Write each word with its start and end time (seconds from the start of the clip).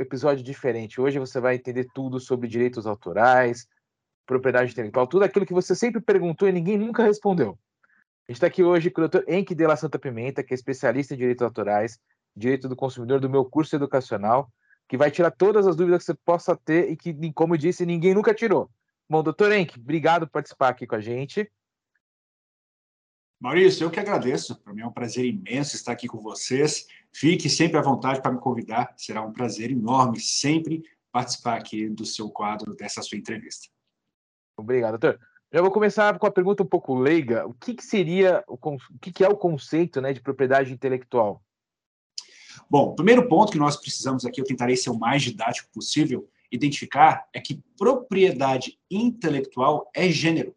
episódio 0.00 0.44
diferente. 0.44 1.00
Hoje 1.00 1.18
você 1.18 1.40
vai 1.40 1.56
entender 1.56 1.86
tudo 1.94 2.18
sobre 2.18 2.48
direitos 2.48 2.86
autorais, 2.86 3.66
propriedade 4.26 4.72
intelectual, 4.72 5.06
tudo 5.06 5.24
aquilo 5.24 5.46
que 5.46 5.52
você 5.52 5.74
sempre 5.74 6.00
perguntou 6.00 6.48
e 6.48 6.52
ninguém 6.52 6.78
nunca 6.78 7.02
respondeu. 7.02 7.58
A 8.28 8.32
gente 8.32 8.36
está 8.36 8.46
aqui 8.46 8.62
hoje 8.62 8.90
com 8.90 9.02
o 9.02 9.08
Dr. 9.08 9.22
Enki 9.28 9.54
de 9.54 9.66
la 9.66 9.76
Santa 9.76 9.98
Pimenta, 9.98 10.42
que 10.42 10.54
é 10.54 10.56
especialista 10.56 11.14
em 11.14 11.16
direitos 11.16 11.42
autorais, 11.42 11.98
direito 12.36 12.68
do 12.68 12.76
consumidor 12.76 13.18
do 13.18 13.28
meu 13.28 13.44
curso 13.44 13.74
educacional, 13.74 14.48
que 14.88 14.96
vai 14.96 15.10
tirar 15.10 15.30
todas 15.32 15.66
as 15.66 15.74
dúvidas 15.74 16.02
que 16.02 16.06
você 16.06 16.18
possa 16.24 16.56
ter 16.56 16.90
e 16.90 16.96
que, 16.96 17.32
como 17.32 17.54
eu 17.54 17.58
disse, 17.58 17.84
ninguém 17.84 18.14
nunca 18.14 18.32
tirou. 18.32 18.70
Bom, 19.08 19.22
doutor 19.22 19.52
Enki, 19.52 19.80
obrigado 19.80 20.26
por 20.26 20.34
participar 20.34 20.68
aqui 20.68 20.86
com 20.86 20.94
a 20.94 21.00
gente. 21.00 21.50
Maurício, 23.40 23.84
eu 23.84 23.90
que 23.90 23.98
agradeço. 23.98 24.54
Para 24.62 24.74
mim 24.74 24.82
é 24.82 24.86
um 24.86 24.92
prazer 24.92 25.24
imenso 25.24 25.74
estar 25.74 25.92
aqui 25.92 26.06
com 26.06 26.20
vocês. 26.20 26.86
Fique 27.12 27.48
sempre 27.48 27.78
à 27.78 27.82
vontade 27.82 28.22
para 28.22 28.32
me 28.32 28.38
convidar. 28.38 28.94
Será 28.96 29.22
um 29.22 29.32
prazer 29.32 29.70
enorme 29.70 30.20
sempre 30.20 30.82
participar 31.12 31.58
aqui 31.58 31.88
do 31.88 32.04
seu 32.04 32.30
quadro, 32.30 32.74
dessa 32.74 33.02
sua 33.02 33.18
entrevista. 33.18 33.68
Obrigado, 34.56 34.98
doutor. 34.98 35.18
Já 35.52 35.60
vou 35.60 35.72
começar 35.72 36.16
com 36.18 36.26
a 36.26 36.30
pergunta 36.30 36.62
um 36.62 36.66
pouco 36.66 36.94
leiga. 36.94 37.44
O 37.46 37.52
que, 37.52 37.74
que 37.74 37.82
seria, 37.82 38.44
o, 38.46 38.54
o 38.54 38.98
que, 39.00 39.12
que, 39.12 39.24
é 39.24 39.28
o 39.28 39.36
conceito 39.36 40.00
né, 40.00 40.12
de 40.12 40.20
propriedade 40.20 40.72
intelectual? 40.72 41.42
Bom, 42.70 42.90
o 42.90 42.94
primeiro 42.94 43.28
ponto 43.28 43.50
que 43.50 43.58
nós 43.58 43.76
precisamos 43.76 44.24
aqui, 44.24 44.40
eu 44.40 44.44
tentarei 44.44 44.76
ser 44.76 44.90
o 44.90 44.98
mais 44.98 45.22
didático 45.22 45.68
possível, 45.72 46.28
identificar 46.52 47.28
é 47.32 47.40
que 47.40 47.60
propriedade 47.76 48.78
intelectual 48.88 49.90
é 49.94 50.08
gênero. 50.08 50.54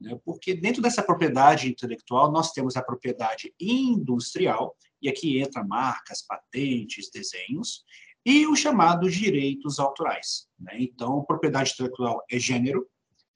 Né? 0.00 0.18
Porque 0.24 0.54
dentro 0.54 0.80
dessa 0.80 1.02
propriedade 1.02 1.68
intelectual, 1.68 2.32
nós 2.32 2.52
temos 2.52 2.76
a 2.76 2.82
propriedade 2.82 3.54
industrial, 3.60 4.76
e 5.02 5.08
aqui 5.08 5.38
entra 5.38 5.64
marcas, 5.64 6.22
patentes, 6.22 7.10
desenhos, 7.10 7.84
e 8.24 8.46
os 8.46 8.58
chamados 8.58 9.14
direitos 9.14 9.78
autorais. 9.78 10.46
Né? 10.58 10.76
Então, 10.78 11.24
propriedade 11.24 11.72
intelectual 11.72 12.22
é 12.30 12.38
gênero, 12.38 12.86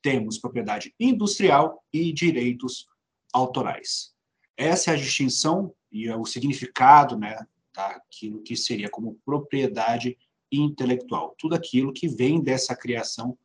temos 0.02 0.38
propriedade 0.38 0.94
industrial 1.00 1.82
e 1.92 2.12
direitos 2.12 2.86
autorais. 3.32 4.12
Essa 4.56 4.90
é 4.90 4.94
a 4.94 4.98
distinção 4.98 5.74
e 5.90 6.06
é 6.06 6.16
o 6.16 6.26
significado 6.26 7.18
né, 7.18 7.38
daquilo 7.74 8.42
que 8.42 8.56
seria 8.56 8.90
como 8.90 9.18
propriedade 9.24 10.16
intelectual. 10.52 11.34
Tudo 11.38 11.54
aquilo 11.54 11.92
que 11.92 12.06
vem 12.06 12.42
dessa 12.42 12.76
criação 12.76 13.36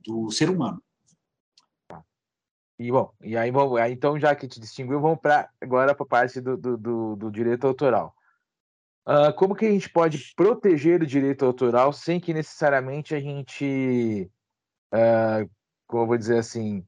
do 0.00 0.30
ser 0.30 0.48
humano. 0.48 0.82
E 2.78 2.90
bom, 2.90 3.12
e 3.22 3.36
aí, 3.36 3.50
bom, 3.50 3.78
então 3.78 4.18
já 4.18 4.34
que 4.34 4.46
te 4.46 4.60
distinguiu, 4.60 5.00
vamos 5.00 5.18
para 5.18 5.48
agora 5.60 5.94
para 5.94 6.04
a 6.04 6.08
parte 6.08 6.40
do, 6.40 6.56
do, 6.56 6.76
do, 6.76 7.16
do, 7.16 7.30
direito 7.30 7.66
autoral. 7.66 8.14
Uh, 9.06 9.32
como 9.34 9.54
que 9.54 9.64
a 9.64 9.70
gente 9.70 9.88
pode 9.88 10.34
proteger 10.34 11.02
o 11.02 11.06
direito 11.06 11.44
autoral 11.44 11.92
sem 11.92 12.20
que 12.20 12.34
necessariamente 12.34 13.14
a 13.14 13.20
gente, 13.20 14.30
uh, 14.92 15.48
como 15.86 16.02
eu 16.02 16.06
vou 16.06 16.18
dizer 16.18 16.38
assim, 16.38 16.84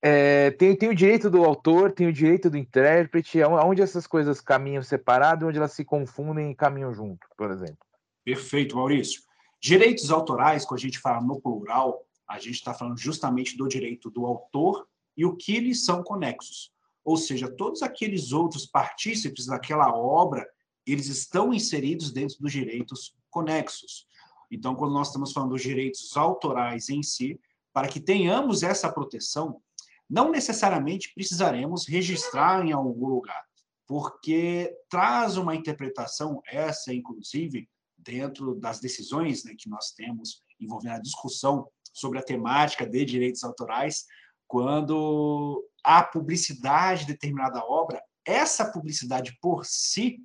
é, 0.00 0.52
tem, 0.52 0.76
tem 0.76 0.88
o 0.88 0.94
direito 0.94 1.28
do 1.28 1.44
autor, 1.44 1.92
tem 1.92 2.06
o 2.06 2.12
direito 2.12 2.48
do 2.48 2.56
intérprete, 2.56 3.42
onde 3.42 3.82
essas 3.82 4.06
coisas 4.06 4.40
caminham 4.40 4.82
separado, 4.82 5.46
onde 5.46 5.58
elas 5.58 5.72
se 5.72 5.84
confundem 5.84 6.50
e 6.50 6.54
caminham 6.54 6.94
junto, 6.94 7.26
por 7.36 7.50
exemplo. 7.50 7.78
Perfeito, 8.24 8.76
Maurício. 8.76 9.22
Direitos 9.60 10.10
autorais, 10.10 10.64
quando 10.64 10.78
a 10.78 10.82
gente 10.82 11.00
fala 11.00 11.20
no 11.20 11.40
plural, 11.40 12.06
a 12.28 12.38
gente 12.38 12.56
está 12.56 12.74
falando 12.74 12.98
justamente 12.98 13.56
do 13.56 13.66
direito 13.66 14.10
do 14.10 14.26
autor 14.26 14.86
e 15.16 15.24
o 15.24 15.34
que 15.34 15.56
eles 15.56 15.84
são 15.84 16.02
conexos. 16.02 16.70
Ou 17.04 17.16
seja, 17.16 17.50
todos 17.50 17.82
aqueles 17.82 18.32
outros 18.32 18.66
partícipes 18.66 19.46
daquela 19.46 19.92
obra, 19.94 20.46
eles 20.86 21.06
estão 21.06 21.54
inseridos 21.54 22.12
dentro 22.12 22.36
dos 22.38 22.52
direitos 22.52 23.16
conexos. 23.30 24.06
Então, 24.50 24.74
quando 24.74 24.92
nós 24.92 25.08
estamos 25.08 25.32
falando 25.32 25.50
dos 25.50 25.62
direitos 25.62 26.16
autorais 26.16 26.88
em 26.88 27.02
si, 27.02 27.40
para 27.72 27.88
que 27.88 28.00
tenhamos 28.00 28.62
essa 28.62 28.92
proteção, 28.92 29.62
não 30.08 30.30
necessariamente 30.30 31.12
precisaremos 31.14 31.86
registrar 31.86 32.64
em 32.66 32.72
algum 32.72 33.06
lugar, 33.06 33.44
porque 33.86 34.74
traz 34.88 35.36
uma 35.36 35.54
interpretação, 35.54 36.42
essa 36.46 36.92
inclusive, 36.92 37.68
dentro 37.96 38.54
das 38.54 38.80
decisões 38.80 39.44
né, 39.44 39.54
que 39.58 39.68
nós 39.68 39.92
temos 39.92 40.42
envolvendo 40.60 40.94
a 40.94 41.00
discussão 41.00 41.68
sobre 41.98 42.18
a 42.18 42.22
temática 42.22 42.86
de 42.86 43.04
direitos 43.04 43.44
autorais, 43.44 44.04
quando 44.46 45.64
há 45.84 46.02
publicidade 46.02 47.02
de 47.02 47.12
determinada 47.12 47.64
obra, 47.64 48.02
essa 48.24 48.70
publicidade 48.70 49.36
por 49.40 49.64
si, 49.64 50.18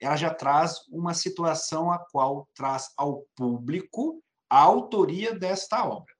ela 0.00 0.16
já 0.16 0.32
traz 0.32 0.86
uma 0.88 1.14
situação 1.14 1.90
a 1.90 1.98
qual 1.98 2.48
traz 2.54 2.88
ao 2.96 3.24
público 3.36 4.22
a 4.48 4.58
autoria 4.58 5.34
desta 5.38 5.86
obra. 5.86 6.12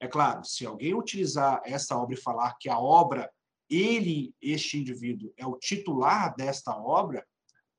É 0.00 0.08
claro, 0.08 0.44
se 0.44 0.66
alguém 0.66 0.94
utilizar 0.94 1.60
essa 1.64 1.96
obra 1.96 2.14
e 2.14 2.20
falar 2.20 2.56
que 2.58 2.68
a 2.68 2.78
obra, 2.78 3.30
ele, 3.68 4.34
este 4.40 4.78
indivíduo, 4.78 5.32
é 5.36 5.46
o 5.46 5.58
titular 5.58 6.34
desta 6.34 6.76
obra, 6.76 7.26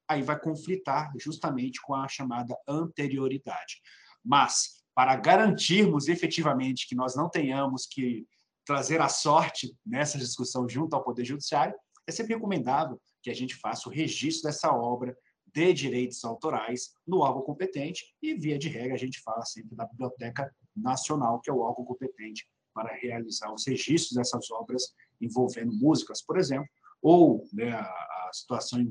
aí 0.07 0.21
vai 0.21 0.39
conflitar 0.39 1.11
justamente 1.19 1.81
com 1.81 1.93
a 1.93 2.07
chamada 2.07 2.55
anterioridade. 2.67 3.81
Mas, 4.23 4.76
para 4.97 5.15
garantirmos 5.15 6.07
efetivamente 6.07 6.87
que 6.87 6.95
nós 6.95 7.15
não 7.15 7.29
tenhamos 7.29 7.85
que 7.85 8.25
trazer 8.65 8.99
a 8.99 9.07
sorte 9.07 9.77
nessa 9.85 10.17
discussão 10.17 10.67
junto 10.67 10.95
ao 10.95 11.03
Poder 11.03 11.23
Judiciário, 11.23 11.75
é 12.07 12.11
sempre 12.11 12.33
recomendável 12.33 12.99
que 13.21 13.29
a 13.29 13.33
gente 13.33 13.53
faça 13.53 13.87
o 13.87 13.91
registro 13.91 14.49
dessa 14.49 14.73
obra 14.73 15.15
de 15.53 15.71
direitos 15.71 16.25
autorais 16.25 16.95
no 17.05 17.19
órgão 17.19 17.43
competente 17.43 18.05
e, 18.23 18.33
via 18.33 18.57
de 18.57 18.69
regra, 18.69 18.95
a 18.95 18.97
gente 18.97 19.21
fala 19.21 19.45
sempre 19.45 19.75
da 19.75 19.85
Biblioteca 19.85 20.51
Nacional, 20.75 21.39
que 21.41 21.51
é 21.51 21.53
o 21.53 21.59
órgão 21.59 21.85
competente 21.85 22.49
para 22.73 22.91
realizar 22.95 23.53
os 23.53 23.67
registros 23.67 24.13
dessas 24.13 24.49
obras 24.49 24.95
envolvendo 25.21 25.73
músicas, 25.73 26.23
por 26.23 26.39
exemplo, 26.39 26.67
ou 27.03 27.47
né, 27.53 27.71
a, 27.71 28.29
situação 28.33 28.83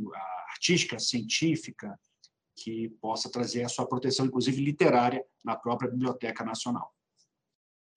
artística, 0.50 1.00
científica, 1.00 1.98
que 2.56 2.88
possa 3.00 3.30
trazer 3.30 3.62
a 3.64 3.68
sua 3.68 3.86
proteção, 3.86 4.26
inclusive 4.26 4.64
literária, 4.64 5.22
na 5.44 5.54
própria 5.54 5.90
Biblioteca 5.90 6.42
Nacional. 6.42 6.90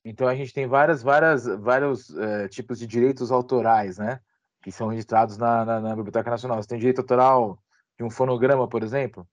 Então 0.03 0.27
a 0.27 0.35
gente 0.35 0.53
tem 0.53 0.67
várias, 0.67 1.01
várias, 1.01 1.45
vários 1.45 2.09
uh, 2.09 2.47
tipos 2.49 2.77
de 2.79 2.85
direitos 2.85 3.31
autorais, 3.31 3.97
né? 3.97 4.19
Que 4.61 4.71
são 4.71 4.87
registrados 4.87 5.37
na, 5.37 5.65
na, 5.65 5.79
na, 5.79 5.95
Biblioteca 5.95 6.29
Nacional. 6.29 6.61
Você 6.61 6.67
tem 6.67 6.79
direito 6.79 6.99
autoral 6.99 7.61
de 7.97 8.03
um 8.03 8.09
fonograma, 8.09 8.67
por 8.67 8.83
exemplo? 8.83 9.27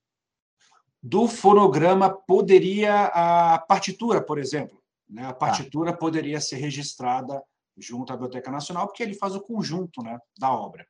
Do 1.01 1.27
fonograma 1.27 2.09
poderia 2.09 3.05
a 3.05 3.59
partitura, 3.59 4.21
por 4.21 4.37
exemplo. 4.37 4.81
Né? 5.09 5.25
A 5.25 5.33
partitura 5.33 5.91
ah. 5.91 5.97
poderia 5.97 6.39
ser 6.41 6.57
registrada 6.57 7.41
junto 7.77 8.11
à 8.11 8.15
Biblioteca 8.15 8.51
Nacional, 8.51 8.87
porque 8.87 9.03
ele 9.03 9.13
faz 9.13 9.35
o 9.35 9.41
conjunto 9.41 10.01
né, 10.01 10.19
da 10.37 10.51
obra. 10.51 10.87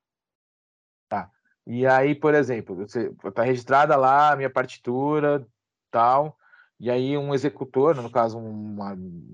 E 1.69 1.85
aí, 1.85 2.15
por 2.15 2.33
exemplo, 2.33 2.73
você 2.77 3.13
está 3.25 3.43
registrada 3.43 3.97
lá 3.97 4.31
a 4.31 4.35
minha 4.37 4.49
partitura, 4.49 5.45
tal, 5.91 6.37
e 6.79 6.89
aí 6.89 7.17
um 7.17 7.33
executor, 7.33 7.93
no 7.93 8.09
caso 8.09 8.39
um, 8.39 8.77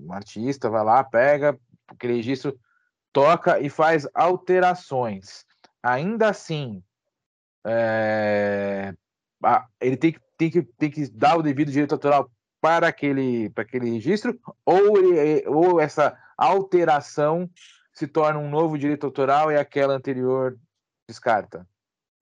um 0.04 0.12
artista, 0.12 0.68
vai 0.68 0.82
lá, 0.82 1.04
pega 1.04 1.56
aquele 1.86 2.14
registro, 2.14 2.58
toca 3.12 3.60
e 3.60 3.70
faz 3.70 4.08
alterações. 4.12 5.46
Ainda 5.80 6.30
assim, 6.30 6.82
é, 7.64 8.92
ele 9.80 9.96
tem 9.96 10.12
que, 10.12 10.20
tem, 10.36 10.50
que, 10.50 10.62
tem 10.62 10.90
que 10.90 11.08
dar 11.12 11.36
o 11.36 11.42
devido 11.42 11.70
direito 11.70 11.92
autoral 11.92 12.28
para 12.60 12.88
aquele, 12.88 13.48
para 13.50 13.62
aquele 13.62 13.90
registro, 13.90 14.36
ou, 14.66 14.98
ele, 14.98 15.46
ou 15.46 15.80
essa 15.80 16.18
alteração 16.36 17.48
se 17.92 18.08
torna 18.08 18.40
um 18.40 18.50
novo 18.50 18.76
direito 18.76 19.06
autoral 19.06 19.52
e 19.52 19.56
aquela 19.56 19.94
anterior 19.94 20.58
descarta? 21.08 21.64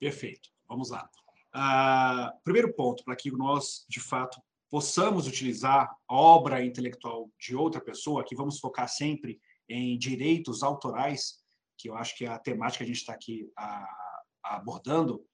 Perfeito. 0.02 0.50
Vamos 0.69 0.90
lá. 0.90 1.08
Uh, 1.54 2.43
primeiro 2.43 2.75
ponto, 2.75 3.04
para 3.04 3.14
que 3.14 3.31
nós, 3.31 3.87
de 3.88 4.00
fato, 4.00 4.43
possamos 4.69 5.28
utilizar 5.28 5.94
obra 6.08 6.64
intelectual 6.64 7.31
de 7.38 7.54
outra 7.54 7.81
pessoa, 7.81 8.20
aqui 8.20 8.34
vamos 8.34 8.58
focar 8.58 8.88
sempre 8.88 9.40
em 9.69 9.96
direitos 9.96 10.64
autorais, 10.64 11.38
que 11.78 11.88
eu 11.88 11.94
acho 11.94 12.16
que 12.16 12.25
é 12.25 12.28
a 12.28 12.38
temática 12.38 12.78
que 12.78 12.90
a 12.90 12.93
gente 12.93 13.00
está 13.02 13.12
aqui 13.12 13.44
uh, 13.56 14.22
abordando. 14.43 15.25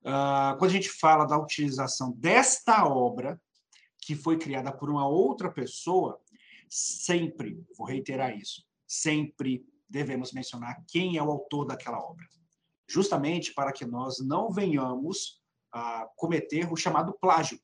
Uh, 0.00 0.58
quando 0.58 0.70
a 0.70 0.74
gente 0.74 0.88
fala 0.88 1.24
da 1.24 1.38
utilização 1.38 2.10
desta 2.10 2.88
obra, 2.88 3.40
que 4.00 4.16
foi 4.16 4.38
criada 4.38 4.72
por 4.72 4.90
uma 4.90 5.06
outra 5.06 5.52
pessoa, 5.52 6.20
sempre, 6.68 7.64
vou 7.78 7.86
reiterar 7.86 8.36
isso, 8.36 8.66
sempre 8.88 9.64
devemos 9.88 10.32
mencionar 10.32 10.84
quem 10.88 11.16
é 11.16 11.22
o 11.22 11.30
autor 11.30 11.64
daquela 11.64 12.00
obra 12.00 12.26
justamente 12.90 13.54
para 13.54 13.72
que 13.72 13.86
nós 13.86 14.18
não 14.18 14.50
venhamos 14.50 15.40
a 15.72 16.08
cometer 16.16 16.70
o 16.72 16.76
chamado 16.76 17.16
plágio, 17.20 17.60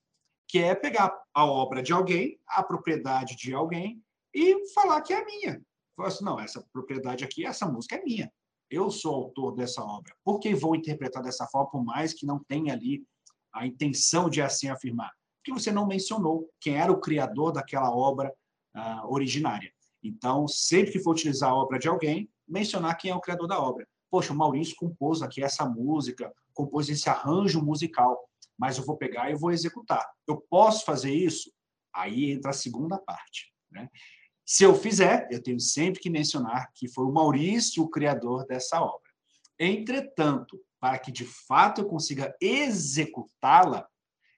que 0.49 0.59
é 0.59 0.73
pegar 0.73 1.13
a 1.35 1.45
obra 1.45 1.83
de 1.83 1.93
alguém, 1.93 2.39
a 2.47 2.63
propriedade 2.63 3.35
de 3.35 3.53
alguém 3.53 4.01
e 4.33 4.69
falar 4.73 5.01
que 5.03 5.13
é 5.13 5.25
minha. 5.25 5.61
Assim, 5.99 6.25
não, 6.25 6.39
essa 6.39 6.65
propriedade 6.73 7.25
aqui, 7.25 7.45
essa 7.45 7.67
música 7.67 7.97
é 7.97 8.05
minha. 8.05 8.33
Eu 8.71 8.91
sou 8.91 9.15
autor 9.15 9.57
dessa 9.57 9.83
obra. 9.83 10.15
Por 10.23 10.39
que 10.39 10.55
vou 10.55 10.77
interpretar 10.77 11.23
dessa 11.23 11.47
forma, 11.47 11.71
por 11.71 11.85
mais 11.85 12.15
que 12.15 12.27
não 12.27 12.39
tenha 12.45 12.73
ali 12.73 13.05
a 13.53 13.67
intenção 13.67 14.31
de 14.31 14.41
assim 14.41 14.69
afirmar? 14.69 15.11
Porque 15.39 15.59
você 15.59 15.73
não 15.73 15.87
mencionou 15.87 16.49
quem 16.61 16.77
era 16.77 16.93
o 16.93 17.01
criador 17.01 17.51
daquela 17.51 17.91
obra 17.91 18.33
uh, 18.77 19.13
originária. 19.13 19.73
Então, 20.03 20.47
sempre 20.47 20.93
que 20.93 21.01
for 21.01 21.13
utilizar 21.13 21.51
a 21.51 21.55
obra 21.55 21.79
de 21.79 21.89
alguém, 21.89 22.31
mencionar 22.47 22.97
quem 22.97 23.11
é 23.11 23.15
o 23.15 23.21
criador 23.21 23.49
da 23.49 23.61
obra. 23.61 23.87
Poxa, 24.11 24.33
o 24.33 24.37
Maurício 24.37 24.77
compôs 24.77 25.23
aqui 25.23 25.43
essa 25.43 25.65
música, 25.67 26.33
compôs 26.55 26.89
esse 26.89 27.09
arranjo 27.09 27.63
musical, 27.63 28.29
mas 28.59 28.79
eu 28.79 28.85
vou 28.85 28.97
pegar 28.97 29.31
e 29.31 29.35
vou 29.35 29.51
executar. 29.51 30.09
Eu 30.27 30.41
posso 30.49 30.85
fazer 30.85 31.13
isso? 31.13 31.53
Aí 31.95 32.31
entra 32.31 32.51
a 32.51 32.55
segunda 32.55 32.99
parte. 32.99 33.53
Né? 33.71 33.89
Se 34.45 34.65
eu 34.65 34.75
fizer, 34.75 35.29
eu 35.31 35.43
tenho 35.43 35.59
sempre 35.59 36.01
que 36.01 36.09
mencionar 36.09 36.73
que 36.75 36.89
foi 36.89 37.05
o 37.05 37.13
Maurício 37.13 37.83
o 37.83 37.89
criador 37.89 38.47
dessa 38.47 38.81
obra. 38.81 39.11
Entretanto, 39.59 40.61
para 40.79 40.99
que 40.99 41.11
de 41.11 41.25
fato 41.25 41.81
eu 41.81 41.87
consiga 41.87 42.37
executá-la, 42.41 43.89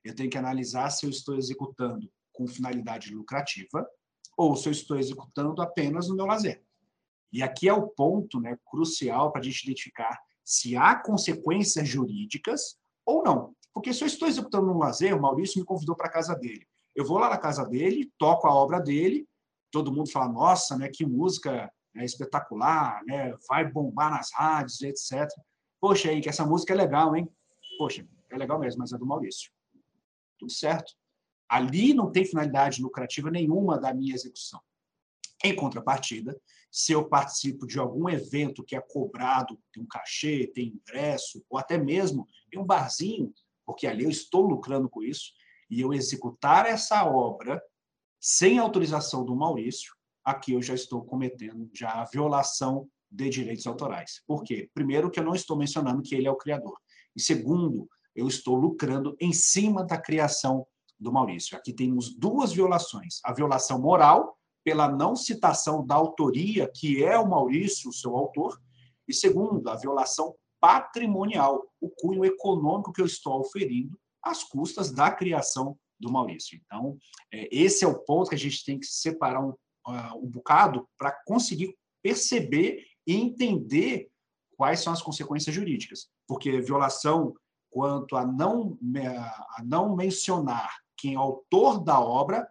eu 0.05 0.15
tenho 0.15 0.31
que 0.31 0.39
analisar 0.39 0.91
se 0.91 1.05
eu 1.05 1.11
estou 1.11 1.37
executando 1.37 2.11
com 2.33 2.47
finalidade 2.47 3.13
lucrativa 3.13 3.87
ou 4.37 4.57
se 4.57 4.69
eu 4.69 4.73
estou 4.73 4.97
executando 4.99 5.61
apenas 5.61 6.09
no 6.09 6.15
meu 6.15 6.25
lazer. 6.25 6.65
E 7.33 7.43
aqui 7.43 7.69
é 7.69 7.73
o 7.73 7.89
ponto 7.89 8.41
né, 8.41 8.57
crucial 8.71 9.31
para 9.31 9.41
a 9.41 9.45
gente 9.45 9.63
identificar 9.65 10.19
se 10.45 10.77
há 10.77 10.97
consequências 10.97 11.87
jurídicas 11.87 12.79
ou 13.05 13.23
não. 13.23 13.55
Porque 13.73 13.93
se 13.93 14.03
eu 14.03 14.07
estou 14.07 14.27
executando 14.27 14.67
no 14.67 14.79
lazer, 14.79 15.15
o 15.15 15.21
Maurício 15.21 15.61
me 15.61 15.65
convidou 15.65 15.95
para 15.95 16.07
a 16.07 16.13
casa 16.13 16.35
dele. 16.35 16.67
Eu 16.97 17.05
vou 17.05 17.19
lá 17.19 17.29
na 17.29 17.39
casa 17.39 17.65
dele, 17.65 18.11
toco 18.19 18.47
a 18.47 18.55
obra 18.55 18.81
dele, 18.81 19.29
todo 19.71 19.93
mundo 19.93 20.11
fala, 20.11 20.29
nossa, 20.29 20.77
né, 20.77 20.89
que 20.89 21.05
música 21.05 21.71
é 21.95 22.05
espetacular, 22.05 23.03
né, 23.05 23.35
vai 23.49 23.71
bombar 23.71 24.11
nas 24.11 24.33
rádios, 24.33 24.81
etc. 24.81 25.29
Poxa, 25.81 26.11
aí, 26.11 26.21
que 26.21 26.29
essa 26.29 26.45
música 26.45 26.73
é 26.73 26.77
legal, 26.77 27.15
hein? 27.15 27.29
Poxa, 27.79 28.07
é 28.31 28.37
legal 28.37 28.59
mesmo, 28.59 28.81
mas 28.81 28.93
é 28.93 28.99
do 28.99 29.07
Maurício. 29.07 29.51
Tudo 30.39 30.51
certo. 30.51 30.93
Ali 31.49 31.95
não 31.95 32.11
tem 32.11 32.25
finalidade 32.25 32.83
lucrativa 32.83 33.31
nenhuma 33.31 33.79
da 33.79 33.95
minha 33.95 34.15
execução. 34.15 34.61
Em 35.45 35.55
contrapartida, 35.55 36.39
se 36.71 36.93
eu 36.93 37.09
participo 37.09 37.67
de 37.67 37.79
algum 37.79 38.09
evento 38.09 38.63
que 38.63 38.77
é 38.77 38.81
cobrado, 38.81 39.59
tem 39.73 39.83
um 39.83 39.87
cachê, 39.87 40.47
tem 40.55 40.69
ingresso, 40.69 41.45
ou 41.49 41.59
até 41.59 41.79
mesmo 41.79 42.27
em 42.53 42.59
um 42.59 42.65
barzinho, 42.65 43.33
porque 43.65 43.87
ali 43.87 44.05
eu 44.05 44.11
estou 44.11 44.43
lucrando 44.43 44.89
com 44.89 45.03
isso, 45.03 45.33
e 45.71 45.81
eu 45.81 45.93
executar 45.93 46.67
essa 46.67 47.05
obra 47.05 47.63
sem 48.21 48.59
autorização 48.59 49.25
do 49.25 49.37
Maurício, 49.37 49.95
aqui 50.25 50.53
eu 50.53 50.63
já 50.63 50.75
estou 50.75 51.05
cometendo 51.05 51.71
já 51.73 51.93
a 51.93 52.05
violação 52.05 52.89
de 53.11 53.29
direitos 53.31 53.67
autorais. 53.67 54.23
Por 54.27 54.43
quê? 54.43 54.71
Primeiro, 54.75 55.11
que 55.11 55.19
eu 55.19 55.25
não 55.25 55.35
estou 55.35 55.57
mencionando 55.57 56.03
que 56.03 56.15
ele 56.15 56.27
é 56.27 56.31
o 56.31 56.37
criador. 56.37 56.79
E 57.15 57.21
segundo, 57.21 57.89
eu 58.15 58.27
estou 58.27 58.57
lucrando 58.57 59.17
em 59.21 59.33
cima 59.33 59.85
da 59.85 59.97
criação 59.97 60.67
do 60.99 61.13
Maurício. 61.13 61.57
Aqui 61.57 61.73
temos 61.73 62.15
duas 62.15 62.53
violações: 62.53 63.21
a 63.25 63.33
violação 63.33 63.81
moral, 63.81 64.38
pela 64.69 64.87
não 64.87 65.17
citação 65.17 65.83
da 65.83 65.95
autoria, 65.95 66.71
que 66.71 67.03
é 67.03 67.19
o 67.19 67.27
Maurício, 67.27 67.91
seu 67.91 68.15
autor, 68.15 68.61
e 69.09 69.15
segundo, 69.15 69.67
a 69.67 69.77
violação 69.77 70.35
patrimonial, 70.61 71.67
o 71.81 71.89
cunho 71.89 72.23
econômico 72.23 72.93
que 72.93 73.01
eu 73.01 73.07
estou 73.07 73.41
oferindo 73.41 73.99
às 74.23 74.45
custas 74.45 74.93
da 74.93 75.11
criação 75.11 75.75
do 75.99 76.13
Maurício. 76.13 76.61
Então, 76.63 76.99
é, 77.33 77.49
esse 77.51 77.83
é 77.83 77.89
o 77.89 77.99
ponto 77.99 78.29
que 78.29 78.35
a 78.35 78.39
gente 78.39 78.63
tem 78.63 78.79
que 78.79 78.85
separar 78.85 79.43
um, 79.43 79.53
uh, 79.87 80.23
um 80.23 80.27
bocado 80.27 80.87
para 80.99 81.13
conseguir 81.25 81.75
perceber 82.03 82.85
e 83.07 83.17
entender 83.17 84.11
quais 84.55 84.81
são 84.81 84.93
as 84.93 85.01
consequências 85.01 85.57
jurídicas. 85.57 86.11
Porque 86.27 86.61
violação 86.61 87.35
quanto 87.71 88.17
a 88.17 88.27
não, 88.27 88.77
a 89.57 89.63
não 89.65 89.97
mencionar 89.97 90.77
quem 90.95 91.15
é 91.15 91.17
autor 91.17 91.83
da 91.83 91.99
obra, 91.99 92.47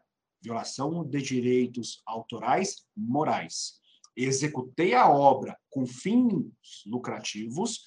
violação 0.48 1.04
de 1.04 1.22
direitos 1.22 2.02
autorais 2.06 2.88
morais. 2.96 3.82
Executei 4.16 4.94
a 4.94 5.10
obra 5.10 5.58
com 5.70 5.86
fins 5.86 6.46
lucrativos, 6.86 7.84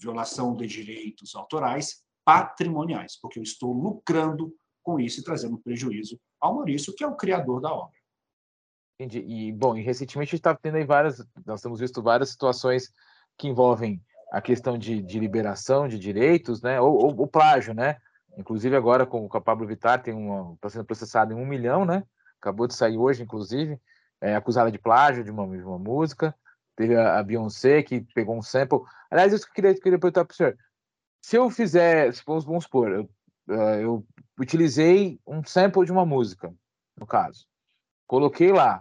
violação 0.00 0.56
de 0.56 0.66
direitos 0.66 1.34
autorais 1.34 2.04
patrimoniais, 2.24 3.18
porque 3.20 3.38
eu 3.38 3.42
estou 3.42 3.72
lucrando 3.72 4.54
com 4.82 5.00
isso 5.00 5.20
e 5.20 5.24
trazendo 5.24 5.58
prejuízo 5.58 6.18
ao 6.40 6.54
Maurício, 6.54 6.94
que 6.94 7.02
é 7.02 7.06
o 7.06 7.16
criador 7.16 7.60
da 7.60 7.72
obra. 7.72 7.98
Entendi. 9.00 9.24
E, 9.26 9.52
bom, 9.52 9.76
e 9.76 9.82
recentemente 9.82 10.34
está 10.34 10.54
tendo 10.54 10.76
aí 10.76 10.84
várias, 10.84 11.24
nós 11.44 11.60
temos 11.60 11.80
visto 11.80 12.02
várias 12.02 12.30
situações 12.30 12.92
que 13.36 13.48
envolvem 13.48 14.02
a 14.32 14.40
questão 14.40 14.78
de, 14.78 15.02
de 15.02 15.18
liberação 15.18 15.88
de 15.88 15.98
direitos, 15.98 16.62
né, 16.62 16.80
ou, 16.80 16.94
ou, 16.94 17.22
o 17.22 17.26
plágio, 17.26 17.74
né, 17.74 17.98
inclusive 18.38 18.74
agora 18.76 19.04
com, 19.04 19.28
a 19.30 19.40
Pablo 19.40 19.66
Vittar 19.66 20.02
tem 20.02 20.14
uma, 20.14 20.54
está 20.54 20.70
sendo 20.70 20.84
processado 20.84 21.32
em 21.32 21.36
um 21.36 21.44
milhão, 21.44 21.84
né, 21.84 22.04
acabou 22.40 22.66
de 22.66 22.74
sair 22.74 22.96
hoje, 22.96 23.22
inclusive, 23.22 23.78
é, 24.20 24.34
acusada 24.34 24.70
de 24.70 24.78
plágio 24.78 25.24
de 25.24 25.30
uma, 25.30 25.46
de 25.46 25.62
uma 25.62 25.78
música, 25.78 26.34
teve 26.76 26.96
a, 26.96 27.18
a, 27.18 27.22
Beyoncé 27.22 27.82
que 27.82 28.00
pegou 28.14 28.36
um 28.36 28.42
sample, 28.42 28.80
aliás, 29.10 29.32
isso 29.32 29.44
que 29.44 29.50
eu 29.50 29.54
queria, 29.54 29.74
queria 29.74 29.98
perguntar 29.98 30.24
para 30.24 30.32
o 30.32 30.36
senhor, 30.36 30.56
se 31.20 31.36
eu 31.36 31.50
fizer, 31.50 32.12
vamos, 32.24 32.44
vamos 32.44 32.64
supor, 32.64 32.90
eu, 32.92 33.10
eu 33.80 34.06
utilizei 34.38 35.18
um 35.26 35.42
sample 35.44 35.84
de 35.84 35.92
uma 35.92 36.06
música, 36.06 36.54
no 36.96 37.06
caso, 37.06 37.44
coloquei 38.06 38.52
lá. 38.52 38.80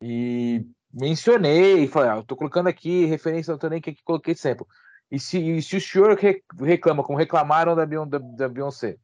E 0.00 0.66
mencionei, 0.92 1.88
falei, 1.88 2.10
ah, 2.10 2.16
eu 2.16 2.24
tô 2.24 2.36
colocando 2.36 2.68
aqui 2.68 3.06
referência 3.06 3.52
ao 3.52 3.58
que 3.58 4.04
coloquei 4.04 4.34
sample. 4.34 4.66
E 5.10 5.18
se, 5.18 5.38
e 5.38 5.62
se 5.62 5.76
o 5.76 5.80
senhor 5.80 6.18
reclama, 6.60 7.02
como 7.02 7.18
reclamaram 7.18 7.74
da, 7.74 7.84
da, 7.84 8.18
da 8.18 8.48
Beyoncé, 8.48 8.96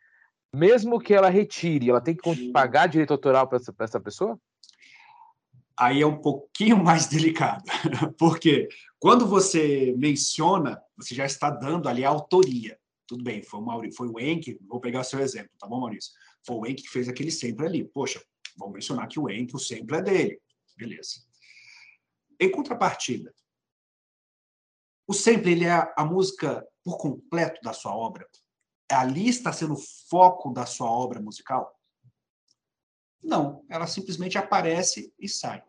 mesmo 0.54 0.98
que 0.98 1.14
ela 1.14 1.28
retire, 1.28 1.90
ela 1.90 2.00
tem 2.00 2.16
que 2.16 2.50
pagar 2.50 2.88
direito 2.88 3.12
autoral 3.12 3.46
para 3.46 3.58
essa, 3.58 3.74
essa 3.78 4.00
pessoa? 4.00 4.38
Aí 5.78 6.02
é 6.02 6.06
um 6.06 6.20
pouquinho 6.20 6.76
mais 6.82 7.06
delicado, 7.06 7.64
porque 8.18 8.68
quando 8.98 9.26
você 9.26 9.94
menciona, 9.96 10.80
você 10.96 11.14
já 11.14 11.24
está 11.24 11.50
dando 11.50 11.88
ali 11.88 12.04
a 12.04 12.08
autoria. 12.08 12.78
Tudo 13.06 13.24
bem, 13.24 13.42
foi 13.42 13.60
o 13.60 13.64
Maurício, 13.64 13.96
foi 13.96 14.08
o 14.08 14.20
Enk, 14.20 14.58
vou 14.68 14.80
pegar 14.80 15.00
o 15.00 15.04
seu 15.04 15.20
exemplo, 15.20 15.50
tá 15.58 15.66
bom, 15.66 15.80
Maurício? 15.80 16.12
Foi 16.46 16.56
o 16.56 16.66
Enk 16.66 16.82
que 16.82 16.88
fez 16.88 17.08
aquele 17.08 17.30
sempre 17.30 17.66
ali. 17.66 17.84
Poxa, 17.84 18.20
Vamos 18.56 18.74
mencionar 18.74 19.08
que 19.08 19.18
o 19.18 19.28
Enk, 19.30 19.54
o 19.54 19.58
sempre 19.58 19.96
é 19.96 20.02
dele. 20.02 20.40
Beleza. 20.76 21.22
Em 22.38 22.50
contrapartida, 22.50 23.34
o 25.10 25.12
sempre 25.12 25.50
ele 25.50 25.64
é 25.64 25.92
a 25.96 26.04
música 26.04 26.64
por 26.84 26.96
completo 26.96 27.60
da 27.64 27.72
sua 27.72 27.92
obra. 27.92 28.24
Ali 28.88 29.28
está 29.28 29.52
sendo 29.52 29.74
o 29.74 29.82
foco 30.08 30.52
da 30.52 30.64
sua 30.64 30.88
obra 30.88 31.20
musical? 31.20 31.76
Não, 33.20 33.64
ela 33.68 33.88
simplesmente 33.88 34.38
aparece 34.38 35.12
e 35.18 35.28
sai. 35.28 35.64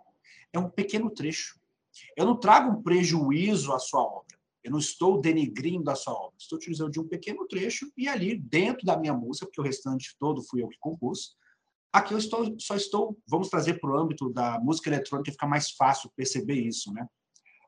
É 0.53 0.60
um 0.60 0.69
pequeno 0.69 1.10
trecho. 1.10 1.60
Eu 2.15 2.27
não 2.27 2.39
trago 2.39 2.69
um 2.69 2.83
prejuízo 2.83 3.74
à 3.74 3.79
sua 3.79 4.03
obra. 4.03 4.38
Eu 4.63 4.69
não 4.69 4.77
estou 4.77 5.19
denegrindo 5.19 5.89
a 5.89 5.95
sua 5.95 6.13
obra. 6.13 6.36
Estou 6.38 6.60
utilizando 6.60 6.91
de 6.91 7.00
um 7.00 7.07
pequeno 7.07 7.48
trecho 7.48 7.91
e 7.98 8.07
ali, 8.07 8.38
dentro 8.38 8.86
da 8.86 8.95
minha 8.95 9.13
música, 9.15 9.48
porque 9.48 9.60
o 9.60 9.63
restante 9.63 10.15
todo 10.19 10.43
fui 10.43 10.62
eu 10.62 10.67
que 10.67 10.77
compus, 10.79 11.36
Aqui 11.91 12.13
eu 12.13 12.17
estou, 12.19 12.55
só 12.57 12.74
estou, 12.74 13.19
vamos 13.27 13.50
trazer 13.50 13.77
para 13.77 13.91
o 13.91 13.98
âmbito 13.98 14.31
da 14.31 14.57
música 14.62 14.89
eletrônica, 14.89 15.29
fica 15.29 15.45
mais 15.45 15.71
fácil 15.71 16.10
perceber 16.15 16.55
isso, 16.55 16.93
né? 16.93 17.05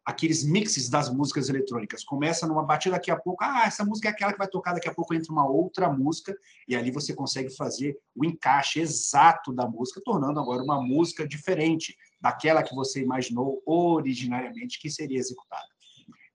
Aqueles 0.05 0.43
mixes 0.43 0.89
das 0.89 1.09
músicas 1.09 1.47
eletrônicas. 1.47 2.03
Começa 2.03 2.45
numa 2.45 2.63
batida 2.63 2.95
daqui 2.95 3.09
a 3.09 3.15
pouco, 3.15 3.43
ah, 3.43 3.63
essa 3.65 3.85
música 3.85 4.09
é 4.09 4.11
aquela 4.11 4.33
que 4.33 4.37
vai 4.37 4.47
tocar, 4.47 4.73
daqui 4.73 4.89
a 4.89 4.93
pouco 4.93 5.13
entra 5.13 5.31
uma 5.31 5.47
outra 5.47 5.89
música, 5.89 6.37
e 6.67 6.75
ali 6.75 6.91
você 6.91 7.13
consegue 7.13 7.49
fazer 7.55 7.97
o 8.15 8.25
encaixe 8.25 8.81
exato 8.81 9.53
da 9.53 9.67
música, 9.67 10.01
tornando 10.03 10.39
agora 10.39 10.61
uma 10.61 10.81
música 10.81 11.27
diferente 11.27 11.95
daquela 12.19 12.63
que 12.63 12.75
você 12.75 13.01
imaginou 13.01 13.61
originariamente 13.65 14.79
que 14.79 14.89
seria 14.89 15.19
executada. 15.19 15.67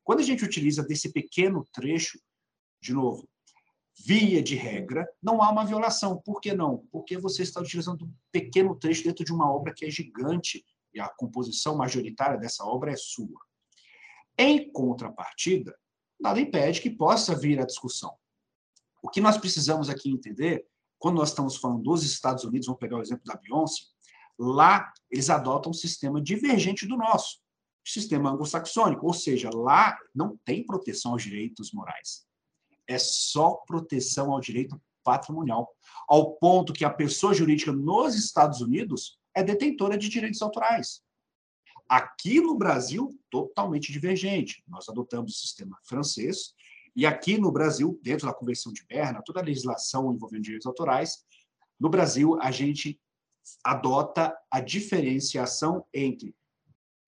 Quando 0.03 0.21
a 0.21 0.25
gente 0.25 0.45
utiliza 0.45 0.83
desse 0.83 1.13
pequeno 1.13 1.67
trecho, 1.71 2.19
de 2.81 2.95
novo, 2.95 3.29
via 4.05 4.43
de 4.43 4.55
regra, 4.55 5.07
não 5.23 5.43
há 5.43 5.51
uma 5.51 5.67
violação. 5.67 6.17
Por 6.19 6.41
que 6.41 6.55
não? 6.55 6.87
Porque 6.91 7.19
você 7.19 7.43
está 7.43 7.61
utilizando 7.61 8.05
um 8.05 8.13
pequeno 8.31 8.75
trecho 8.75 9.05
dentro 9.05 9.25
de 9.25 9.33
uma 9.33 9.53
obra 9.53 9.75
que 9.75 9.85
é 9.85 9.91
gigante 9.91 10.65
e 10.95 11.01
a 11.01 11.09
composição 11.09 11.77
majoritária 11.77 12.39
dessa 12.39 12.65
obra 12.65 12.93
é 12.93 12.97
sua. 12.97 13.48
Em 14.39 14.71
contrapartida, 14.71 15.77
nada 16.19 16.41
impede 16.41 16.81
que 16.81 16.91
possa 16.91 17.35
vir 17.35 17.61
a 17.61 17.67
discussão. 17.67 18.17
O 19.03 19.09
que 19.09 19.21
nós 19.21 19.37
precisamos 19.37 19.91
aqui 19.91 20.11
entender, 20.11 20.67
quando 20.99 21.17
nós 21.17 21.31
estamos 21.31 21.57
falando 21.57 21.83
dos 21.83 22.05
Estados 22.05 22.45
Unidos, 22.45 22.67
vamos 22.67 22.81
pegar 22.81 22.97
o 22.97 23.03
exemplo 23.03 23.25
da 23.25 23.37
Beyoncé, 23.37 23.85
lá 24.39 24.93
eles 25.11 25.29
adotam 25.29 25.71
um 25.71 25.75
sistema 25.75 26.21
divergente 26.21 26.87
do 26.87 26.97
nosso, 26.97 27.41
sistema 27.85 28.31
anglo-saxônico, 28.31 29.07
ou 29.07 29.13
seja, 29.13 29.51
lá 29.53 29.99
não 30.15 30.37
tem 30.45 30.65
proteção 30.65 31.13
aos 31.13 31.23
direitos 31.23 31.73
morais 31.73 32.29
é 32.89 32.99
só 32.99 33.53
proteção 33.67 34.33
ao 34.33 34.41
direito 34.41 34.81
patrimonial, 35.05 35.71
ao 36.09 36.33
ponto 36.37 36.73
que 36.73 36.85
a 36.85 36.91
pessoa 36.91 37.35
jurídica 37.35 37.71
nos 37.71 38.17
Estados 38.17 38.61
Unidos 38.61 39.19
é 39.35 39.43
detentora 39.43 39.97
de 39.97 40.09
direitos 40.09 40.41
autorais. 40.43 41.03
Aqui 41.89 42.41
no 42.41 42.57
Brasil, 42.57 43.19
totalmente 43.31 43.91
divergente. 43.91 44.63
Nós 44.69 44.89
adotamos 44.89 45.35
o 45.35 45.39
sistema 45.39 45.79
francês, 45.85 46.55
e 46.95 47.07
aqui 47.07 47.39
no 47.39 47.53
Brasil, 47.53 47.99
dentro 48.03 48.27
da 48.27 48.35
Convenção 48.35 48.73
de 48.73 48.85
Berna, 48.85 49.23
toda 49.25 49.41
a 49.41 49.45
legislação 49.45 50.13
envolvendo 50.13 50.43
direitos 50.43 50.67
autorais 50.67 51.25
No 51.79 51.89
Brasil, 51.89 52.37
a 52.41 52.51
gente 52.51 53.01
adota 53.63 54.37
a 54.51 54.61
diferenciação 54.61 55.87
entre 55.95 56.35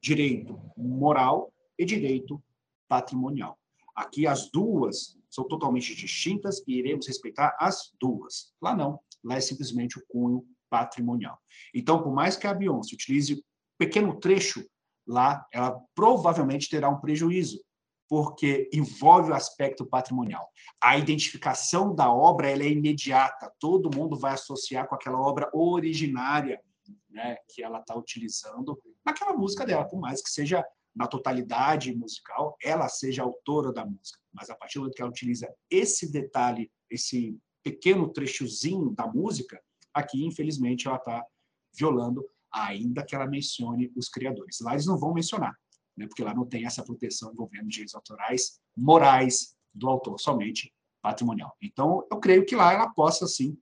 direito 0.00 0.58
moral 0.76 1.52
e 1.78 1.84
direito 1.84 2.42
patrimonial. 2.88 3.58
Aqui 3.94 4.26
as 4.26 4.50
duas 4.50 5.18
são 5.28 5.44
totalmente 5.46 5.94
distintas 5.94 6.62
e 6.66 6.78
iremos 6.78 7.06
respeitar 7.06 7.56
as 7.58 7.92
duas. 8.00 8.54
Lá 8.62 8.75
não, 8.75 9.00
lá 9.22 9.37
é 9.37 9.40
simplesmente 9.40 9.99
o 9.99 10.06
cunho 10.06 10.46
patrimonial. 10.70 11.38
Então, 11.75 12.02
por 12.02 12.12
mais 12.12 12.37
que 12.37 12.46
a 12.46 12.54
Beyoncé 12.54 12.94
utilize 12.94 13.44
pequeno 13.80 14.20
trecho 14.20 14.62
lá, 15.06 15.46
ela 15.50 15.80
provavelmente 15.94 16.68
terá 16.68 16.90
um 16.90 17.00
prejuízo, 17.00 17.58
porque 18.06 18.68
envolve 18.75 19.30
o 19.30 19.34
aspecto 19.34 19.87
patrimonial. 19.87 20.46
A 20.82 20.99
identificação 20.99 21.94
da 21.94 22.12
obra 22.12 22.50
ela 22.50 22.62
é 22.62 22.68
imediata, 22.68 23.50
todo 23.58 23.96
mundo 23.96 24.18
vai 24.18 24.34
associar 24.34 24.87
com 24.87 24.94
aquela 24.94 25.18
obra 25.18 25.49
originária 25.54 26.60
né, 27.08 27.37
que 27.49 27.62
ela 27.62 27.80
está 27.80 27.96
utilizando 27.96 28.78
naquela 29.02 29.32
música 29.32 29.64
dela, 29.64 29.88
por 29.88 29.99
mais 29.99 30.22
que 30.22 30.28
seja 30.28 30.62
na 30.94 31.06
totalidade 31.06 31.94
musical, 31.96 32.58
ela 32.62 32.87
seja 32.87 33.22
autora 33.22 33.72
da 33.72 33.87
música. 33.87 34.18
Mas 34.30 34.50
a 34.50 34.54
partir 34.54 34.75
do 34.75 34.82
momento 34.82 34.96
que 34.96 35.02
ela 35.02 35.10
utiliza 35.10 35.49
esse 35.70 36.12
detalhe, 36.12 36.70
esse 36.90 37.38
pequeno 37.62 38.12
trechozinho 38.12 38.90
da 38.90 39.06
música, 39.06 39.58
aqui, 39.94 40.26
infelizmente, 40.26 40.87
ela 40.87 40.96
está 40.96 41.25
violando, 41.72 42.28
ainda 42.52 43.04
que 43.04 43.14
ela 43.14 43.26
mencione 43.26 43.92
os 43.97 44.09
criadores. 44.09 44.61
Lá 44.61 44.73
eles 44.73 44.87
não 44.87 44.99
vão 44.99 45.12
mencionar, 45.12 45.54
né, 45.97 46.07
porque 46.07 46.25
lá 46.25 46.35
não 46.35 46.47
tem 46.47 46.66
essa 46.66 46.83
proteção 46.83 47.33
envolvendo 47.33 47.69
direitos 47.69 47.95
autorais 47.95 48.61
morais 48.76 49.57
do 49.73 49.88
autor, 49.88 50.19
somente 50.19 50.73
patrimonial. 51.02 51.57
Então, 51.62 52.07
eu 52.11 52.19
creio 52.19 52.45
que 52.45 52.57
lá 52.57 52.73
ela 52.73 52.90
possa, 52.90 53.26
sim, 53.26 53.57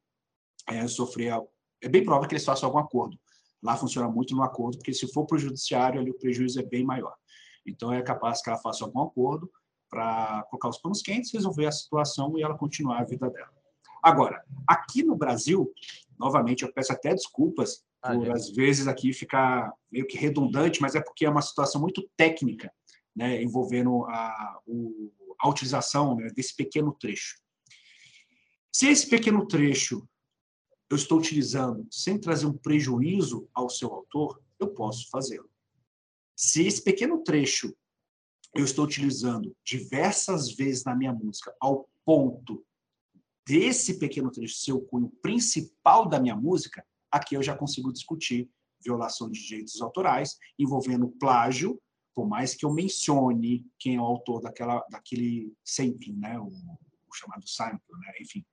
é, 0.66 0.86
sofrer. 0.88 1.32
É 1.80 1.88
bem 1.88 2.02
provável 2.02 2.28
que 2.28 2.34
eles 2.34 2.44
façam 2.44 2.66
algum 2.66 2.78
acordo 2.78 3.18
Lá 3.62 3.76
funciona 3.76 4.08
muito 4.08 4.34
no 4.34 4.42
acordo, 4.42 4.78
porque 4.78 4.94
se 4.94 5.12
for 5.12 5.26
para 5.26 5.36
o 5.36 5.38
judiciário, 5.38 6.00
ali 6.00 6.10
o 6.10 6.18
prejuízo 6.18 6.60
é 6.60 6.62
bem 6.62 6.84
maior. 6.84 7.14
Então, 7.66 7.92
é 7.92 8.00
capaz 8.02 8.40
que 8.40 8.48
ela 8.48 8.58
faça 8.58 8.84
algum 8.84 9.02
acordo 9.02 9.50
para 9.90 10.44
colocar 10.50 10.68
os 10.68 10.78
panos 10.78 11.02
quentes, 11.02 11.32
resolver 11.32 11.66
a 11.66 11.72
situação 11.72 12.38
e 12.38 12.42
ela 12.42 12.56
continuar 12.56 13.00
a 13.00 13.04
vida 13.04 13.28
dela. 13.28 13.50
Agora, 14.02 14.44
aqui 14.66 15.02
no 15.02 15.16
Brasil, 15.16 15.72
novamente, 16.18 16.62
eu 16.62 16.72
peço 16.72 16.92
até 16.92 17.12
desculpas 17.12 17.84
ah, 18.08 18.14
por, 18.14 18.30
às 18.30 18.50
vezes, 18.50 18.86
aqui 18.86 19.12
ficar 19.12 19.72
meio 19.90 20.06
que 20.06 20.16
redundante, 20.16 20.80
mas 20.80 20.94
é 20.94 21.00
porque 21.00 21.24
é 21.24 21.30
uma 21.30 21.42
situação 21.42 21.80
muito 21.80 22.08
técnica, 22.16 22.72
né, 23.14 23.42
envolvendo 23.42 24.04
a, 24.06 24.60
o, 24.66 25.12
a 25.38 25.48
utilização 25.48 26.16
né, 26.16 26.28
desse 26.34 26.54
pequeno 26.54 26.92
trecho. 26.92 27.38
Se 28.72 28.88
esse 28.88 29.08
pequeno 29.08 29.46
trecho 29.46 30.08
eu 30.90 30.96
estou 30.96 31.18
utilizando 31.18 31.86
sem 31.90 32.18
trazer 32.18 32.46
um 32.46 32.56
prejuízo 32.56 33.48
ao 33.52 33.68
seu 33.68 33.92
autor, 33.92 34.42
eu 34.58 34.68
posso 34.68 35.08
fazê-lo. 35.10 35.50
Se 36.34 36.66
esse 36.66 36.82
pequeno 36.82 37.22
trecho 37.22 37.76
eu 38.54 38.64
estou 38.64 38.84
utilizando 38.84 39.54
diversas 39.62 40.50
vezes 40.50 40.84
na 40.84 40.96
minha 40.96 41.12
música, 41.12 41.54
ao 41.60 41.88
ponto 42.04 42.64
desse 43.46 43.98
pequeno 43.98 44.30
trecho 44.30 44.56
ser 44.56 44.72
o 44.72 44.80
cunho 44.80 45.10
principal 45.22 46.08
da 46.08 46.18
minha 46.18 46.36
música, 46.36 46.84
aqui 47.10 47.34
eu 47.34 47.42
já 47.42 47.56
consigo 47.56 47.92
discutir 47.92 48.50
violação 48.82 49.30
de 49.30 49.40
direitos 49.40 49.80
autorais, 49.80 50.36
envolvendo 50.58 51.08
plágio, 51.08 51.80
por 52.14 52.28
mais 52.28 52.54
que 52.54 52.64
eu 52.64 52.72
mencione 52.72 53.66
quem 53.78 53.96
é 53.96 54.00
o 54.00 54.04
autor 54.04 54.40
daquela, 54.40 54.84
daquele 54.90 55.52
sampling, 55.64 56.16
né? 56.16 56.38
o, 56.38 56.46
o 56.46 57.14
chamado 57.14 57.48
sample, 57.48 57.98
né? 58.00 58.12
enfim 58.20 58.44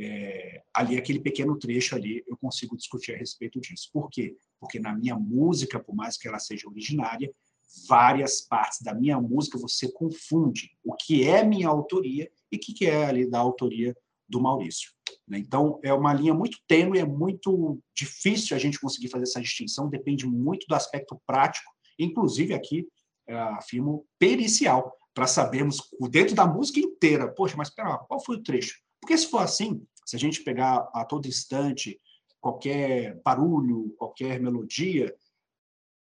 é, 0.00 0.62
ali 0.74 0.96
aquele 0.96 1.20
pequeno 1.20 1.58
trecho 1.58 1.94
ali 1.94 2.24
eu 2.26 2.36
consigo 2.36 2.76
discutir 2.76 3.14
a 3.14 3.18
respeito 3.18 3.60
disso. 3.60 3.90
Por 3.92 4.08
quê? 4.08 4.34
Porque 4.58 4.78
na 4.78 4.94
minha 4.94 5.14
música, 5.14 5.78
por 5.78 5.94
mais 5.94 6.16
que 6.16 6.26
ela 6.26 6.38
seja 6.38 6.68
originária, 6.68 7.30
várias 7.86 8.40
partes 8.40 8.80
da 8.80 8.94
minha 8.94 9.20
música 9.20 9.58
você 9.58 9.92
confunde 9.92 10.70
o 10.82 10.94
que 10.94 11.28
é 11.28 11.44
minha 11.44 11.68
autoria 11.68 12.30
e 12.50 12.56
o 12.56 12.60
que 12.60 12.86
é 12.86 13.04
ali 13.04 13.28
da 13.28 13.38
autoria 13.38 13.94
do 14.28 14.40
Maurício. 14.40 14.92
Né? 15.30 15.38
Então, 15.38 15.78
é 15.84 15.94
uma 15.94 16.12
linha 16.12 16.34
muito 16.34 16.58
tênue, 16.66 16.98
é 16.98 17.06
muito 17.06 17.78
difícil 17.94 18.56
a 18.56 18.58
gente 18.58 18.80
conseguir 18.80 19.08
fazer 19.08 19.22
essa 19.22 19.40
distinção, 19.40 19.88
depende 19.88 20.26
muito 20.26 20.66
do 20.66 20.74
aspecto 20.74 21.20
prático, 21.24 21.70
inclusive 21.96 22.52
aqui, 22.52 22.88
é, 23.28 23.38
afirmo, 23.38 24.04
pericial, 24.18 24.92
para 25.14 25.28
sabermos, 25.28 25.78
dentro 26.10 26.34
da 26.34 26.46
música 26.46 26.80
inteira, 26.80 27.28
poxa, 27.32 27.56
mas 27.56 27.68
espera, 27.68 27.98
qual 27.98 28.24
foi 28.24 28.36
o 28.36 28.42
trecho? 28.42 28.74
Porque 29.00 29.16
se 29.16 29.28
for 29.28 29.38
assim, 29.38 29.86
se 30.04 30.16
a 30.16 30.18
gente 30.18 30.42
pegar 30.42 30.88
a 30.92 31.04
todo 31.04 31.28
instante 31.28 32.00
qualquer 32.40 33.20
barulho, 33.22 33.94
qualquer 33.98 34.40
melodia, 34.40 35.14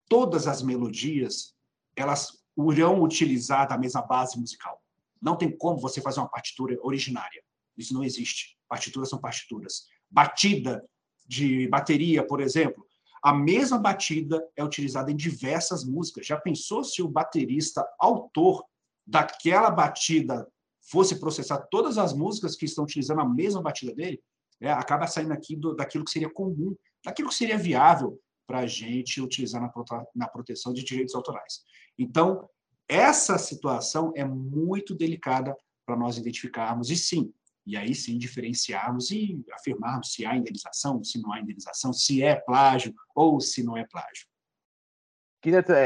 todas 0.09 0.47
as 0.47 0.62
melodias 0.62 1.54
elas 1.97 2.43
irão 2.71 3.02
utilizar 3.02 3.69
da 3.69 3.78
mesma 3.78 4.02
base 4.02 4.38
musical. 4.38 4.83
Não 5.23 5.37
tem 5.37 5.57
como 5.57 5.78
você 5.78 6.00
fazer 6.00 6.21
uma 6.21 6.28
partitura 6.28 6.76
originária. 6.83 7.43
Isso 7.76 7.95
não 7.95 8.02
existe. 8.02 8.53
Partituras 8.68 9.09
são 9.09 9.18
partituras. 9.18 9.87
Batida 10.11 10.85
de 11.26 11.68
bateria, 11.68 12.26
por 12.26 12.40
exemplo, 12.40 12.87
a 13.23 13.33
mesma 13.33 13.78
batida 13.78 14.47
é 14.54 14.62
utilizada 14.62 15.11
em 15.11 15.16
diversas 15.16 15.83
músicas. 15.85 16.26
Já 16.26 16.37
pensou 16.37 16.85
se 16.85 17.02
o 17.02 17.09
baterista 17.09 17.87
autor 17.99 18.64
daquela 19.06 19.71
batida 19.71 20.47
fosse 20.83 21.18
processar 21.18 21.59
todas 21.71 21.97
as 21.97 22.12
músicas 22.12 22.54
que 22.54 22.66
estão 22.66 22.85
utilizando 22.85 23.23
a 23.23 23.28
mesma 23.28 23.62
batida 23.62 23.94
dele, 23.94 24.23
é, 24.61 24.71
acaba 24.71 25.06
saindo 25.06 25.33
aqui 25.33 25.56
do, 25.56 25.75
daquilo 25.75 26.04
que 26.04 26.11
seria 26.11 26.30
comum, 26.30 26.76
daquilo 27.02 27.28
que 27.28 27.35
seria 27.35 27.56
viável 27.56 28.21
para 28.47 28.61
a 28.61 28.66
gente 28.66 29.21
utilizar 29.21 29.61
na, 29.61 29.73
na 30.14 30.28
proteção 30.28 30.73
de 30.73 30.85
direitos 30.85 31.14
autorais. 31.14 31.62
Então, 31.99 32.49
essa 32.88 33.38
situação 33.38 34.12
é 34.14 34.25
muito 34.25 34.94
delicada 34.94 35.56
para 35.87 35.97
nós 35.97 36.18
identificarmos, 36.18 36.90
e 36.90 36.97
sim, 36.97 37.33
e 37.66 37.76
aí 37.76 37.94
sim 37.94 38.18
diferenciarmos 38.18 39.11
e 39.11 39.44
afirmarmos 39.52 40.12
se 40.12 40.26
há 40.26 40.37
indenização, 40.37 41.02
se 41.02 41.21
não 41.21 41.33
há 41.33 41.40
indenização, 41.40 41.92
se 41.92 42.23
é 42.23 42.35
plágio 42.35 42.94
ou 43.14 43.40
se 43.40 43.62
não 43.62 43.76
é 43.76 43.87
plágio. 43.87 44.26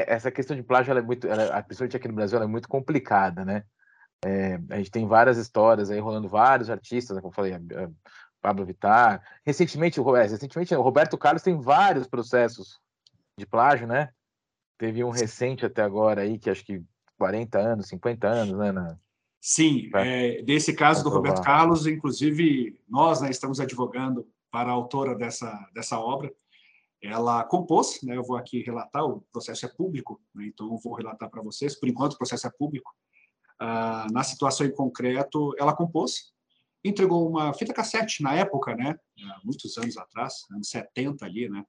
Essa 0.06 0.30
questão 0.30 0.56
de 0.56 0.62
plágio, 0.62 0.90
ela 0.90 1.00
é 1.00 1.02
muito, 1.02 1.26
ela, 1.26 1.62
principalmente 1.62 1.96
aqui 1.96 2.08
no 2.08 2.14
Brasil, 2.14 2.36
ela 2.36 2.44
é 2.44 2.48
muito 2.48 2.68
complicada, 2.68 3.44
né? 3.44 3.64
É, 4.24 4.54
a 4.70 4.76
gente 4.78 4.90
tem 4.90 5.06
várias 5.06 5.36
histórias 5.36 5.90
aí 5.90 5.98
rolando 6.00 6.28
vários 6.28 6.70
artistas, 6.70 7.16
né, 7.16 7.22
como 7.22 7.30
eu 7.30 7.34
falei, 7.34 7.52
Pablo 8.40 8.64
Vittar. 8.64 9.22
Recentemente, 9.44 10.00
o, 10.00 10.16
é, 10.16 10.22
recentemente, 10.22 10.74
o 10.74 10.82
Roberto 10.82 11.16
Carlos 11.16 11.42
tem 11.42 11.60
vários 11.60 12.06
processos 12.06 12.80
de 13.36 13.46
plágio, 13.46 13.86
né? 13.86 14.10
Teve 14.76 15.02
um 15.02 15.10
recente 15.10 15.66
até 15.66 15.82
agora 15.82 16.22
aí, 16.22 16.38
que 16.38 16.50
acho 16.50 16.64
que 16.64 16.82
40 17.16 17.58
anos, 17.58 17.88
50 17.88 18.28
anos, 18.28 18.58
né? 18.58 18.72
Na... 18.72 18.96
Sim, 19.40 19.88
é, 19.94 20.42
desse 20.42 20.72
caso 20.74 21.02
do 21.04 21.10
Roberto 21.10 21.42
Carlos, 21.42 21.86
inclusive 21.86 22.78
nós 22.88 23.20
né, 23.20 23.30
estamos 23.30 23.60
advogando 23.60 24.28
para 24.50 24.70
a 24.70 24.74
autora 24.74 25.14
dessa, 25.14 25.52
dessa 25.72 25.98
obra. 25.98 26.32
Ela 27.00 27.44
compôs, 27.44 28.00
né, 28.02 28.16
eu 28.16 28.24
vou 28.24 28.36
aqui 28.36 28.62
relatar, 28.62 29.04
o 29.04 29.20
processo 29.32 29.64
é 29.64 29.68
público, 29.68 30.20
né, 30.34 30.46
então 30.46 30.72
eu 30.72 30.78
vou 30.78 30.94
relatar 30.94 31.30
para 31.30 31.42
vocês. 31.42 31.78
Por 31.78 31.88
enquanto, 31.88 32.14
o 32.14 32.18
processo 32.18 32.46
é 32.46 32.50
público. 32.50 32.92
Ah, 33.60 34.06
na 34.12 34.22
situação 34.22 34.66
em 34.66 34.74
concreto, 34.74 35.54
ela 35.58 35.74
compôs, 35.74 36.32
entregou 36.84 37.28
uma 37.28 37.52
fita 37.52 37.72
cassete 37.72 38.22
na 38.22 38.34
época, 38.34 38.74
né? 38.74 38.96
Muitos 39.44 39.76
anos 39.78 39.96
atrás, 39.96 40.44
anos 40.52 40.68
70 40.68 41.24
ali, 41.24 41.48
né? 41.48 41.64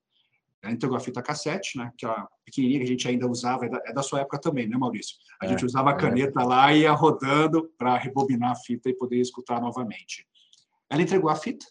Ela 0.62 0.74
entregou 0.74 0.98
a 0.98 1.00
fita 1.00 1.22
cassete, 1.22 1.78
né? 1.78 1.86
Aquela 1.86 2.28
pequenininha 2.44 2.80
que 2.80 2.86
a 2.86 2.88
gente 2.88 3.08
ainda 3.08 3.28
usava, 3.28 3.66
é 3.66 3.70
da, 3.70 3.82
é 3.86 3.94
da 3.94 4.04
sua 4.04 4.22
época 4.22 4.39
também, 4.39 4.68
né, 4.68 4.78
Maurício? 4.78 5.16
A 5.42 5.46
é, 5.46 5.50
gente 5.50 5.66
usava 5.66 5.92
a 5.92 5.94
é. 5.94 5.98
caneta 5.98 6.42
é. 6.42 6.46
lá 6.46 6.74
e 6.74 6.82
ia 6.82 6.92
rodando 6.92 7.72
para 7.78 7.98
rebobinar 7.98 8.51
a 8.51 8.56
fita 8.56 8.89
e 8.89 8.94
poder 8.94 9.20
escutar 9.20 9.62
novamente. 9.62 10.28
Ela 10.89 11.01
entregou 11.01 11.30
a 11.30 11.36
fita, 11.36 11.66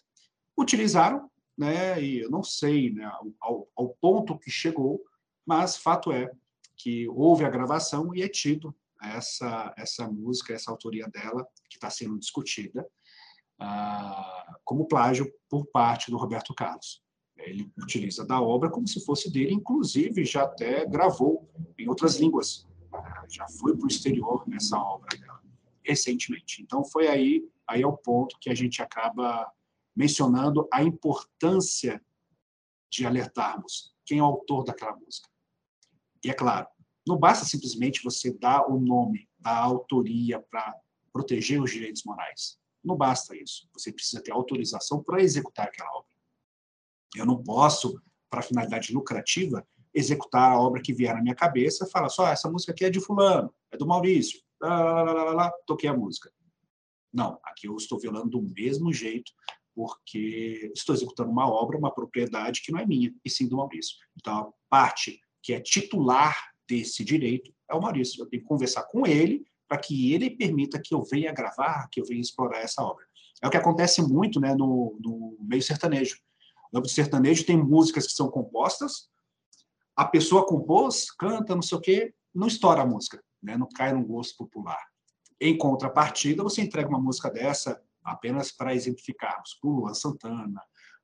utilizaram, 0.57 1.29
né? 1.57 2.01
E 2.01 2.21
eu 2.21 2.31
não 2.31 2.41
sei 2.41 2.91
né, 2.91 3.11
ao, 3.39 3.67
ao 3.75 3.89
ponto 4.01 4.39
que 4.39 4.49
chegou, 4.49 5.03
mas 5.45 5.77
fato 5.77 6.11
é 6.11 6.31
que 6.75 7.07
houve 7.09 7.43
a 7.43 7.49
gravação 7.49 8.15
e 8.15 8.23
é 8.23 8.29
tido 8.29 8.73
essa, 9.01 9.73
essa 9.77 10.07
música, 10.07 10.53
essa 10.53 10.71
autoria 10.71 11.07
dela, 11.07 11.47
que 11.69 11.77
está 11.77 11.89
sendo 11.89 12.17
discutida, 12.17 12.87
uh, 13.61 14.55
como 14.63 14.87
plágio 14.87 15.31
por 15.49 15.65
parte 15.67 16.09
do 16.09 16.17
Roberto 16.17 16.53
Carlos. 16.53 17.01
Ele 17.43 17.71
utiliza 17.77 18.25
da 18.25 18.41
obra 18.41 18.69
como 18.69 18.87
se 18.87 19.03
fosse 19.03 19.31
dele, 19.31 19.53
inclusive 19.53 20.25
já 20.25 20.43
até 20.43 20.85
gravou 20.85 21.49
em 21.77 21.87
outras 21.87 22.17
línguas. 22.17 22.67
Já 23.29 23.47
foi 23.47 23.75
para 23.75 23.85
o 23.85 23.87
exterior 23.87 24.47
nessa 24.47 24.77
obra 24.77 25.17
dela, 25.17 25.41
recentemente. 25.83 26.61
Então, 26.61 26.83
foi 26.83 27.07
aí, 27.07 27.47
aí 27.67 27.81
é 27.81 27.87
o 27.87 27.97
ponto 27.97 28.37
que 28.39 28.49
a 28.49 28.55
gente 28.55 28.81
acaba 28.81 29.51
mencionando 29.95 30.67
a 30.71 30.83
importância 30.83 32.01
de 32.89 33.05
alertarmos 33.05 33.93
quem 34.05 34.17
é 34.17 34.23
o 34.23 34.25
autor 34.25 34.63
daquela 34.63 34.95
música. 34.95 35.29
E 36.23 36.29
é 36.29 36.33
claro, 36.33 36.67
não 37.07 37.17
basta 37.17 37.45
simplesmente 37.45 38.03
você 38.03 38.33
dar 38.33 38.67
o 38.67 38.79
nome 38.79 39.29
da 39.37 39.55
autoria 39.55 40.39
para 40.39 40.75
proteger 41.13 41.61
os 41.61 41.71
direitos 41.71 42.03
morais. 42.03 42.57
Não 42.83 42.95
basta 42.95 43.35
isso. 43.35 43.69
Você 43.73 43.91
precisa 43.91 44.21
ter 44.21 44.31
autorização 44.31 45.03
para 45.03 45.21
executar 45.21 45.67
aquela 45.67 45.91
obra. 45.91 46.08
Eu 47.15 47.25
não 47.25 47.41
posso, 47.41 48.01
para 48.29 48.41
finalidade 48.41 48.93
lucrativa, 48.93 49.65
executar 49.93 50.51
a 50.51 50.59
obra 50.59 50.81
que 50.81 50.93
vier 50.93 51.15
na 51.15 51.21
minha 51.21 51.35
cabeça 51.35 51.87
falar 51.87 52.09
só, 52.09 52.27
essa 52.27 52.49
música 52.49 52.71
aqui 52.71 52.85
é 52.85 52.89
de 52.89 52.99
fulano, 52.99 53.53
é 53.71 53.77
do 53.77 53.87
Maurício, 53.87 54.39
lá, 54.61 55.03
lá, 55.03 55.13
lá, 55.13 55.33
lá, 55.33 55.51
toquei 55.65 55.89
a 55.89 55.97
música. 55.97 56.31
Não, 57.11 57.39
aqui 57.43 57.67
eu 57.67 57.75
estou 57.75 57.99
violando 57.99 58.29
do 58.29 58.41
mesmo 58.41 58.93
jeito, 58.93 59.31
porque 59.73 60.71
estou 60.75 60.93
executando 60.93 61.31
uma 61.31 61.49
obra, 61.49 61.77
uma 61.77 61.93
propriedade 61.93 62.61
que 62.61 62.71
não 62.71 62.79
é 62.79 62.85
minha, 62.85 63.13
e 63.23 63.29
sim 63.29 63.47
do 63.47 63.57
Maurício. 63.57 63.95
Então, 64.15 64.37
a 64.37 64.51
parte 64.69 65.19
que 65.41 65.53
é 65.53 65.59
titular 65.59 66.37
desse 66.67 67.03
direito 67.03 67.51
é 67.69 67.73
o 67.73 67.81
Maurício. 67.81 68.21
Eu 68.21 68.27
tenho 68.27 68.43
que 68.43 68.47
conversar 68.47 68.83
com 68.83 69.07
ele 69.07 69.43
para 69.67 69.77
que 69.77 70.13
ele 70.13 70.31
permita 70.31 70.81
que 70.83 70.93
eu 70.93 71.03
venha 71.03 71.31
gravar, 71.31 71.87
que 71.89 72.01
eu 72.01 72.05
venha 72.05 72.21
explorar 72.21 72.59
essa 72.59 72.83
obra. 72.83 73.05
É 73.41 73.47
o 73.47 73.51
que 73.51 73.57
acontece 73.57 74.01
muito 74.01 74.39
né, 74.39 74.53
no, 74.53 74.97
no 74.99 75.37
meio 75.41 75.61
sertanejo. 75.61 76.17
No 76.71 76.79
meio 76.81 76.89
sertanejo 76.89 77.45
tem 77.45 77.57
músicas 77.57 78.05
que 78.07 78.13
são 78.13 78.29
compostas, 78.29 79.09
a 79.95 80.05
pessoa 80.05 80.45
compôs, 80.45 81.11
canta, 81.11 81.55
não 81.55 81.61
sei 81.61 81.77
o 81.77 81.81
quê, 81.81 82.13
não 82.33 82.47
estoura 82.47 82.83
a 82.83 82.85
música, 82.85 83.21
né, 83.41 83.57
não 83.57 83.67
cai 83.67 83.91
no 83.91 84.05
gosto 84.05 84.37
popular. 84.37 84.81
Em 85.41 85.57
contrapartida, 85.57 86.43
você 86.43 86.61
entrega 86.61 86.89
uma 86.89 87.01
música 87.01 87.29
dessa 87.29 87.81
apenas 88.03 88.51
para 88.51 88.73
exemplificarmos, 88.73 89.55
para 89.55 89.69
o 89.69 89.73
Luan 89.73 89.93
Santana, 89.93 90.61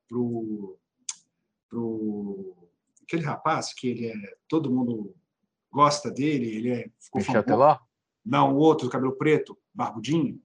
para 0.08 0.18
o 0.18 0.78
aquele 3.02 3.22
rapaz 3.22 3.72
que 3.72 3.88
ele 3.88 4.06
é 4.08 4.36
todo 4.48 4.70
mundo 4.70 5.14
gosta 5.70 6.10
dele, 6.10 6.56
ele 6.56 6.70
é 6.70 6.90
ficou 6.98 7.20
Michel 7.20 7.42
Teló? 7.42 7.78
Não, 8.24 8.54
o 8.54 8.58
outro, 8.58 8.88
cabelo 8.88 9.16
preto, 9.16 9.56
barbudinho. 9.72 10.40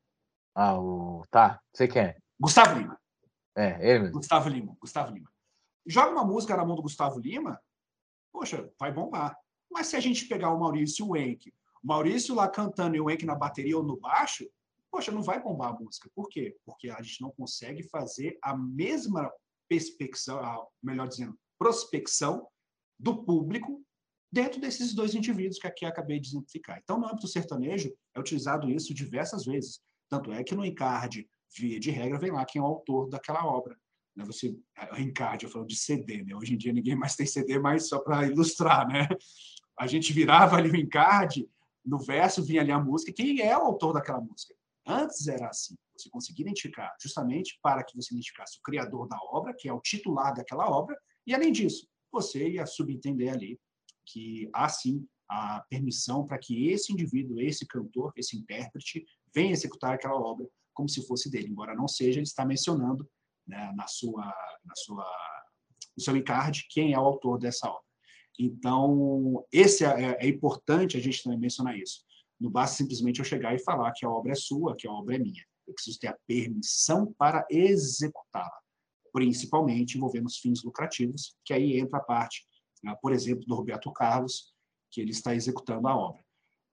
Ah, 0.54 0.80
o 0.80 1.26
tá, 1.32 1.60
sei 1.74 1.88
quem 1.88 2.02
é. 2.02 2.18
Gustavo 2.40 2.78
Lima. 2.78 3.01
É, 3.56 3.90
ele 3.90 4.00
mesmo. 4.00 4.14
Gustavo 4.18 4.50
Lima, 4.50 4.78
Gustavo 4.80 5.14
Lima. 5.14 5.32
Joga 5.86 6.12
uma 6.12 6.26
música 6.26 6.56
na 6.56 6.66
mão 6.66 6.76
do 6.76 6.82
Gustavo 6.82 7.20
Lima, 7.20 7.60
poxa, 8.32 8.72
vai 8.80 8.92
bombar. 8.92 9.38
Mas 9.70 9.88
se 9.88 9.96
a 9.96 10.00
gente 10.00 10.26
pegar 10.26 10.52
o 10.52 10.60
Maurício 10.60 11.08
Wenck, 11.10 11.54
o 11.84 11.88
Maurício 11.88 12.36
lá 12.36 12.48
cantando 12.48 12.96
e 12.96 13.02
o 13.02 13.06
Wenck 13.06 13.26
na 13.26 13.36
bateria 13.36 13.78
ou 13.78 13.84
no 13.84 13.98
baixo, 13.98 14.48
poxa, 14.92 15.12
não 15.12 15.24
vai 15.24 15.42
bombar 15.42 15.70
a 15.70 15.80
música. 15.80 16.10
Por 16.14 16.28
quê? 16.30 16.58
Porque 16.66 16.90
a 16.90 17.02
gente 17.02 17.22
não 17.22 17.32
consegue 17.32 17.84
fazer 17.84 18.38
a 18.42 18.56
mesma 18.56 19.32
perspecção, 19.68 20.68
melhor 20.84 21.08
dizendo, 21.08 21.38
prospecção 21.58 22.48
do 23.00 23.24
público 23.24 23.82
dentro 24.32 24.60
desses 24.60 24.94
dois 24.94 25.16
indivíduos 25.16 25.58
que 25.58 25.68
aqui 25.68 25.86
acabei 25.86 26.20
de 26.20 26.28
exemplificar. 26.28 26.80
Então, 26.84 27.00
no 27.00 27.08
âmbito 27.08 27.28
sertanejo, 27.28 27.94
é 28.14 28.20
utilizado 28.20 28.70
isso 28.70 28.94
diversas 28.94 29.46
vezes. 29.46 29.82
Tanto 30.10 30.32
é 30.32 30.44
que 30.44 30.56
no 30.56 30.66
encarte, 30.66 31.28
via 31.58 31.80
de 31.80 31.92
regra, 31.92 32.20
vem 32.20 32.32
lá 32.32 32.46
quem 32.46 32.60
é 32.62 32.64
o 32.64 32.68
autor 32.68 33.10
daquela 33.10 33.46
obra. 33.46 33.78
Né? 34.16 34.24
Você, 34.26 34.56
encarte, 34.98 35.46
eu 35.46 35.52
falo 35.52 35.66
de 35.66 35.76
CD, 35.76 36.24
né? 36.24 36.36
Hoje 36.36 36.54
em 36.54 36.58
dia 36.58 36.74
ninguém 36.74 36.96
mais 36.96 37.16
tem 37.16 37.26
CD, 37.26 37.60
mas 37.60 37.88
só 37.88 38.00
para 38.00 38.28
ilustrar, 38.28 38.88
né? 38.88 39.08
A 39.78 39.88
gente 39.88 40.14
virava 40.14 40.58
ali 40.58 40.70
o 40.70 40.76
encarte, 40.76 41.50
no 41.86 41.98
verso 41.98 42.44
vinha 42.44 42.62
ali 42.62 42.72
a 42.72 42.80
música, 42.80 43.14
quem 43.14 43.42
é 43.42 43.58
o 43.58 43.62
autor 43.62 43.94
daquela 43.94 44.22
música? 44.22 44.54
Antes 44.86 45.28
era 45.28 45.48
assim, 45.48 45.76
você 45.98 46.10
conseguia 46.10 46.44
identificar, 46.44 46.94
justamente 47.02 47.58
para 47.62 47.84
que 47.84 47.96
você 47.96 48.14
identificasse 48.14 48.58
o 48.58 48.62
criador 48.62 49.08
da 49.08 49.18
obra, 49.32 49.54
que 49.58 49.68
é 49.68 49.74
o 49.74 49.80
titular 49.80 50.34
daquela 50.34 50.70
obra, 50.70 50.98
e 51.26 51.34
além 51.34 51.52
disso, 51.52 51.88
você 52.12 52.50
ia 52.50 52.66
subentender 52.66 53.32
ali 53.32 53.60
que 54.06 54.50
há 54.54 54.68
sim 54.68 55.08
a 55.30 55.62
permissão 55.70 56.26
para 56.26 56.38
que 56.38 56.68
esse 56.70 56.92
indivíduo, 56.92 57.40
esse 57.40 57.66
cantor, 57.66 58.12
esse 58.18 58.36
intérprete, 58.36 59.06
venha 59.34 59.52
executar 59.52 59.94
aquela 59.94 60.20
obra 60.20 60.48
como 60.74 60.90
se 60.90 61.06
fosse 61.06 61.30
dele, 61.30 61.50
embora 61.50 61.76
não 61.76 61.88
seja, 61.88 62.20
ele 62.20 62.28
está 62.28 62.46
mencionando 62.46 63.10
né, 63.48 63.72
na 63.76 63.88
sua, 63.88 64.26
na 64.64 64.76
sua, 64.76 65.06
no 65.96 66.04
seu 66.04 66.16
encarte 66.16 66.68
quem 66.70 66.94
é 66.94 67.00
o 67.00 67.06
autor 67.06 67.38
dessa 67.38 67.68
obra. 67.68 67.84
Então, 68.40 69.46
esse 69.52 69.86
é, 69.86 70.18
é 70.20 70.28
importante 70.28 70.98
a 70.98 71.00
gente 71.00 71.24
também 71.24 71.38
mencionar 71.38 71.78
isso. 71.78 72.02
Não 72.40 72.50
basta 72.50 72.78
simplesmente 72.78 73.20
eu 73.20 73.26
chegar 73.26 73.54
e 73.54 73.60
falar 73.60 73.92
que 73.92 74.06
a 74.06 74.10
obra 74.10 74.32
é 74.32 74.36
sua, 74.36 74.76
que 74.76 74.88
a 74.88 74.92
obra 74.92 75.16
é 75.16 75.20
minha. 75.20 75.44
Eu 75.68 75.74
preciso 75.74 76.00
ter 76.00 76.08
a 76.08 76.18
permissão 76.26 77.14
para 77.14 77.46
executá-la, 77.50 78.60
principalmente 79.14 79.98
envolvendo 79.98 80.26
os 80.26 80.38
fins 80.38 80.64
lucrativos, 80.64 81.36
que 81.46 81.54
aí 81.54 81.80
entra 81.80 82.00
a 82.00 82.04
parte, 82.04 82.44
né, 82.84 82.96
por 83.02 83.14
exemplo, 83.14 83.46
do 83.46 83.56
Roberto 83.56 83.92
Carlos, 83.92 84.54
que 84.90 85.00
ele 85.00 85.12
está 85.12 85.36
executando 85.36 85.88
a 85.88 85.96
obra. 85.96 86.24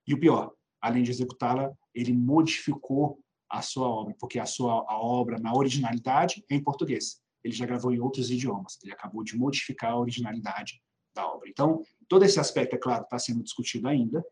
E 0.06 0.14
o 0.14 0.18
pior, 0.18 0.52
além 0.80 1.02
de 1.02 1.10
executá-la, 1.10 1.70
ele 1.94 2.12
modificou 2.12 3.20
a 3.50 3.62
sua 3.62 3.88
obra, 3.88 4.14
porque 4.18 4.38
a 4.38 4.46
sua 4.46 4.84
a 4.88 4.98
obra, 4.98 5.38
na 5.38 5.54
originalidade, 5.54 6.44
é 6.50 6.54
em 6.54 6.62
português. 6.62 7.20
Ele 7.42 7.54
já 7.54 7.64
gravou 7.64 7.92
em 7.92 8.00
outros 8.00 8.30
idiomas. 8.30 8.78
Ele 8.82 8.92
acabou 8.92 9.24
de 9.24 9.36
modificar 9.36 9.92
a 9.92 9.98
originalidade 9.98 10.80
da 11.14 11.26
obra. 11.26 11.48
Então, 11.48 11.82
todo 12.08 12.24
esse 12.24 12.38
aspecto, 12.38 12.74
é 12.74 12.78
claro, 12.78 13.04
está 13.04 13.18
sendo 13.18 13.42
discutido 13.42 13.88
ainda. 13.88 14.24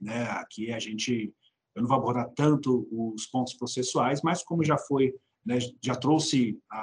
Né? 0.00 0.24
Aqui 0.30 0.72
a 0.72 0.78
gente, 0.78 1.32
eu 1.74 1.82
não 1.82 1.88
vou 1.88 1.96
abordar 1.96 2.30
tanto 2.34 2.86
os 2.90 3.26
pontos 3.26 3.54
processuais, 3.54 4.20
mas 4.22 4.42
como 4.42 4.64
já 4.64 4.76
foi, 4.76 5.14
né, 5.44 5.58
já 5.82 5.94
trouxe 5.94 6.58
a, 6.70 6.78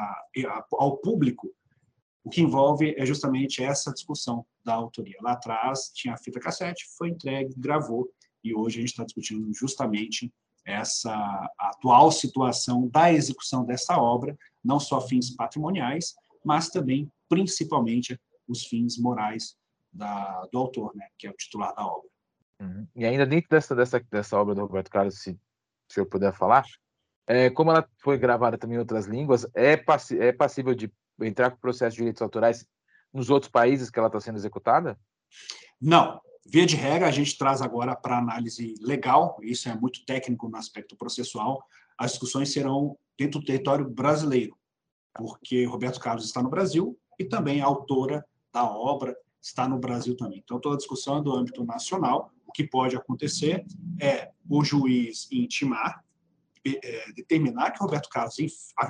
a, 0.48 0.66
ao 0.74 0.98
público, 0.98 1.54
o 2.24 2.30
que 2.30 2.42
envolve 2.42 2.94
é 2.98 3.06
justamente 3.06 3.64
essa 3.64 3.92
discussão 3.92 4.46
da 4.64 4.74
autoria. 4.74 5.18
Lá 5.22 5.34
atrás 5.34 5.92
tinha 5.94 6.14
a 6.14 6.18
fita 6.18 6.40
cassete, 6.40 6.86
foi 6.98 7.10
entregue, 7.10 7.54
gravou, 7.58 8.08
e 8.44 8.54
hoje 8.54 8.78
a 8.78 8.82
gente 8.82 8.92
está 8.92 9.04
discutindo 9.04 9.52
justamente 9.54 10.32
essa 10.66 11.50
atual 11.58 12.12
situação 12.12 12.88
da 12.88 13.12
execução 13.12 13.66
dessa 13.66 13.98
obra, 13.98 14.38
não 14.64 14.80
só 14.80 15.02
fins 15.02 15.36
patrimoniais, 15.36 16.16
mas 16.44 16.70
também, 16.70 17.12
principalmente, 17.28 18.20
os 18.48 18.66
fins 18.66 18.98
morais 18.98 19.56
da, 19.92 20.48
do 20.52 20.58
autor, 20.58 20.96
né, 20.96 21.08
que 21.18 21.28
é 21.28 21.30
o 21.30 21.36
titular 21.36 21.74
da 21.76 21.86
obra. 21.86 22.10
Uhum. 22.60 22.88
E 22.96 23.06
ainda 23.06 23.26
dentro 23.26 23.50
dessa, 23.50 23.76
dessa, 23.76 24.00
dessa 24.12 24.38
obra 24.38 24.54
do 24.54 24.62
Roberto 24.62 24.90
Carlos, 24.90 25.20
se, 25.20 25.40
se 25.90 26.00
eu 26.00 26.06
puder 26.06 26.34
falar, 26.34 26.64
é, 27.28 27.50
como 27.50 27.72
ela 27.72 27.88
foi 28.00 28.18
gravada 28.18 28.58
também 28.58 28.76
em 28.76 28.80
outras 28.80 29.06
línguas, 29.06 29.48
é, 29.54 29.76
passi 29.78 30.20
é 30.20 30.32
passível 30.32 30.76
de 30.76 30.92
entrar 31.22 31.52
com 31.52 31.58
processo 31.58 31.96
de 31.96 31.98
direitos 31.98 32.22
autorais 32.22 32.66
nos 33.14 33.30
outros 33.30 33.52
países 33.52 33.90
que 33.90 34.00
ela 34.00 34.08
está 34.08 34.20
sendo 34.20 34.38
executada? 34.38 34.98
Não, 35.80 36.22
Via 36.46 36.66
de 36.66 36.76
regra, 36.76 37.08
a 37.08 37.12
gente 37.12 37.38
traz 37.38 37.62
agora 37.62 37.96
para 37.96 38.18
análise 38.18 38.76
legal, 38.82 39.38
isso 39.42 39.70
é 39.70 39.76
muito 39.76 40.06
técnico 40.06 40.50
no 40.50 40.58
aspecto 40.58 40.96
processual, 40.96 41.64
as 41.98 42.12
discussões 42.12 42.52
serão 42.52 42.98
dentro 43.18 43.40
do 43.40 43.46
território 43.46 43.88
brasileiro, 43.88 44.58
porque 45.14 45.66
Roberto 45.66 46.00
Carlos 46.00 46.26
está 46.26 46.42
no 46.42 46.50
Brasil 46.50 46.98
e 47.20 47.26
também 47.26 47.62
a 47.62 47.66
autora 47.66 48.26
da 48.52 48.66
obra 48.66 49.16
está 49.42 49.68
no 49.68 49.78
Brasil 49.78 50.16
também. 50.16 50.40
Então, 50.44 50.60
toda 50.60 50.76
a 50.76 50.78
discussão 50.78 51.18
é 51.18 51.22
do 51.22 51.34
âmbito 51.34 51.64
nacional. 51.64 52.32
O 52.46 52.52
que 52.52 52.64
pode 52.64 52.96
acontecer 52.96 53.66
é 54.00 54.32
o 54.50 54.64
juiz 54.64 55.28
intimar, 55.32 56.04
é, 56.66 57.12
determinar 57.14 57.72
que 57.72 57.80
Roberto 57.80 58.10
Carlos 58.10 58.36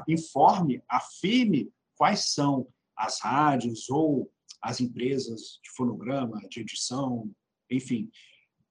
informe, 0.07 0.81
afirme 0.89 1.71
quais 1.95 2.33
são 2.33 2.67
as 2.95 3.21
rádios 3.21 3.89
ou 3.89 4.31
as 4.61 4.79
empresas 4.79 5.59
de 5.63 5.69
fonograma, 5.71 6.41
de 6.49 6.59
edição, 6.59 7.29
enfim, 7.71 8.11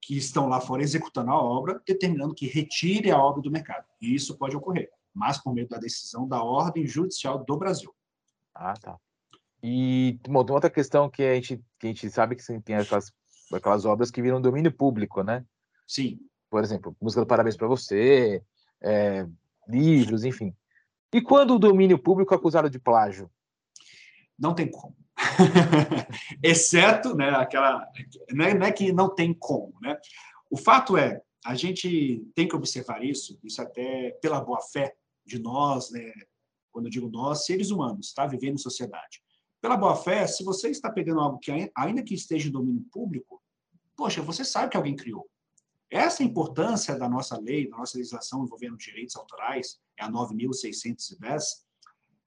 que 0.01 0.17
estão 0.17 0.49
lá 0.49 0.61
fora 0.61 0.83
executando 0.83 1.31
a 1.31 1.43
obra, 1.43 1.83
determinando 1.87 2.35
que 2.35 2.47
retire 2.47 3.11
a 3.11 3.19
obra 3.19 3.43
do 3.43 3.51
mercado. 3.51 3.87
E 4.01 4.15
isso 4.15 4.37
pode 4.37 4.57
ocorrer, 4.57 4.91
mas 5.13 5.39
por 5.39 5.55
meio 5.55 5.69
da 5.69 5.79
decisão 5.79 6.27
da 6.29 6.43
ordem 6.43 6.87
judicial 6.87 7.45
do 7.45 7.57
Brasil. 7.57 7.93
Ah, 8.55 8.75
tá. 8.75 8.99
E 9.63 10.19
bom, 10.29 10.45
tem 10.45 10.55
outra 10.55 10.71
questão 10.71 11.11
que 11.11 11.23
a 11.23 11.35
gente, 11.35 11.63
que 11.79 11.87
a 11.87 11.91
gente 11.91 12.11
sabe 12.11 12.35
que 12.35 12.61
tem 12.61 12.77
aquelas, 12.77 13.13
aquelas 13.53 13.85
obras 13.85 14.11
que 14.11 14.23
viram 14.23 14.41
domínio 14.41 14.73
público, 14.73 15.23
né? 15.23 15.45
Sim. 15.87 16.19
Por 16.49 16.63
exemplo, 16.63 16.97
música 17.01 17.21
do 17.21 17.27
Parabéns 17.27 17.57
para 17.57 17.69
Você, 17.69 18.43
é, 18.81 19.27
livros, 19.69 20.25
enfim. 20.25 20.55
E 21.13 21.21
quando 21.21 21.55
o 21.55 21.59
domínio 21.59 21.99
público 21.99 22.33
é 22.33 22.37
acusado 22.37 22.71
de 22.71 22.79
plágio? 22.79 23.31
Não 24.39 24.55
tem 24.55 24.71
como. 24.71 24.97
Exceto, 26.43 27.14
né, 27.14 27.31
aquela. 27.31 27.87
Não 28.33 28.45
é, 28.45 28.55
não 28.55 28.66
é, 28.66 28.73
que 28.73 28.93
não 28.93 29.14
tem 29.14 29.33
como, 29.33 29.75
né? 29.81 29.99
O 30.51 30.57
fato 30.57 30.97
é, 30.97 31.21
a 31.45 31.55
gente 31.55 32.25
tem 32.35 32.47
que 32.49 32.57
observar 32.57 33.05
isso, 33.05 33.38
isso 33.43 33.61
até 33.62 34.11
pela 34.23 34.40
boa 34.40 34.61
fé 34.61 34.95
de 35.25 35.38
nós, 35.38 35.90
né? 35.90 36.12
Quando 36.71 36.87
eu 36.87 36.90
digo 36.90 37.09
nós, 37.09 37.45
seres 37.45 37.71
humanos, 37.71 38.09
está 38.09 38.27
vivendo 38.27 38.55
em 38.55 38.59
sociedade. 38.59 39.23
Pela 39.61 39.77
boa 39.77 39.97
fé, 39.97 40.27
se 40.27 40.43
você 40.45 40.71
está 40.71 40.90
pegando 40.90 41.21
algo 41.21 41.38
que 41.38 41.71
ainda 41.77 42.03
que 42.03 42.14
esteja 42.14 42.49
em 42.49 42.53
domínio 42.53 42.85
público, 42.90 43.43
poxa, 43.97 44.23
você 44.23 44.45
sabe 44.45 44.71
que 44.71 44.77
alguém 44.77 44.97
criou. 44.97 45.29
Essa 45.90 46.23
importância 46.23 46.97
da 46.97 47.09
nossa 47.09 47.38
lei, 47.38 47.69
da 47.69 47.77
nossa 47.77 47.99
legislação 47.99 48.45
envolvendo 48.45 48.77
direitos 48.77 49.16
autorais, 49.16 49.81
é 49.99 50.05
a 50.05 50.11
9.610, 50.11 51.43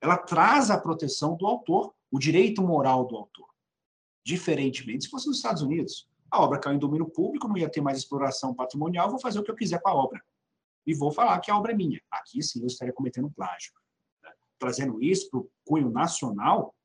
ela 0.02 0.18
traz 0.18 0.70
a 0.70 0.78
proteção 0.78 1.38
do 1.38 1.48
autor 1.48 1.94
o 2.14 2.20
direito 2.20 2.62
moral 2.62 3.08
do 3.08 3.18
autor. 3.18 3.50
Diferentemente, 4.24 5.06
se 5.06 5.10
fosse 5.10 5.26
nos 5.26 5.38
Estados 5.38 5.64
Unidos, 5.64 6.08
a 6.30 6.40
obra 6.40 6.60
caiu 6.60 6.76
em 6.76 6.80
domínio 6.80 7.10
público, 7.10 7.48
não 7.48 7.58
ia 7.58 7.68
ter 7.68 7.82
mais 7.82 7.98
exploração 7.98 8.54
patrimonial, 8.54 9.10
vou 9.10 9.20
fazer 9.20 9.40
o 9.40 9.44
que 9.44 9.50
eu 9.50 9.56
quiser 9.56 9.82
com 9.82 9.90
a 9.90 9.96
obra. 9.96 10.24
E 10.86 10.94
vou 10.94 11.12
falar 11.12 11.40
que 11.40 11.50
a 11.50 11.58
obra 11.58 11.72
é 11.72 11.76
minha. 11.76 12.00
Aqui 12.12 12.44
sim 12.44 12.62
eu 12.62 12.68
estaria 12.68 12.94
cometendo 12.94 13.32
plágio. 13.32 13.74
Trazendo 14.60 15.02
isso 15.02 15.28
para 15.32 15.40
o 15.40 15.50
cunho 15.66 15.90
nacional, 15.90 16.76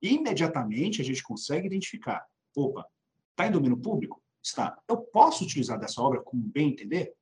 imediatamente 0.00 1.02
a 1.02 1.04
gente 1.04 1.22
consegue 1.22 1.66
identificar. 1.66 2.26
Opa, 2.56 2.86
está 3.32 3.46
em 3.46 3.52
domínio 3.52 3.76
público? 3.76 4.22
Está. 4.42 4.80
Eu 4.88 4.96
posso 4.96 5.44
utilizar 5.44 5.78
dessa 5.78 6.00
obra 6.00 6.22
como 6.22 6.42
bem 6.42 6.70
entender? 6.70 7.14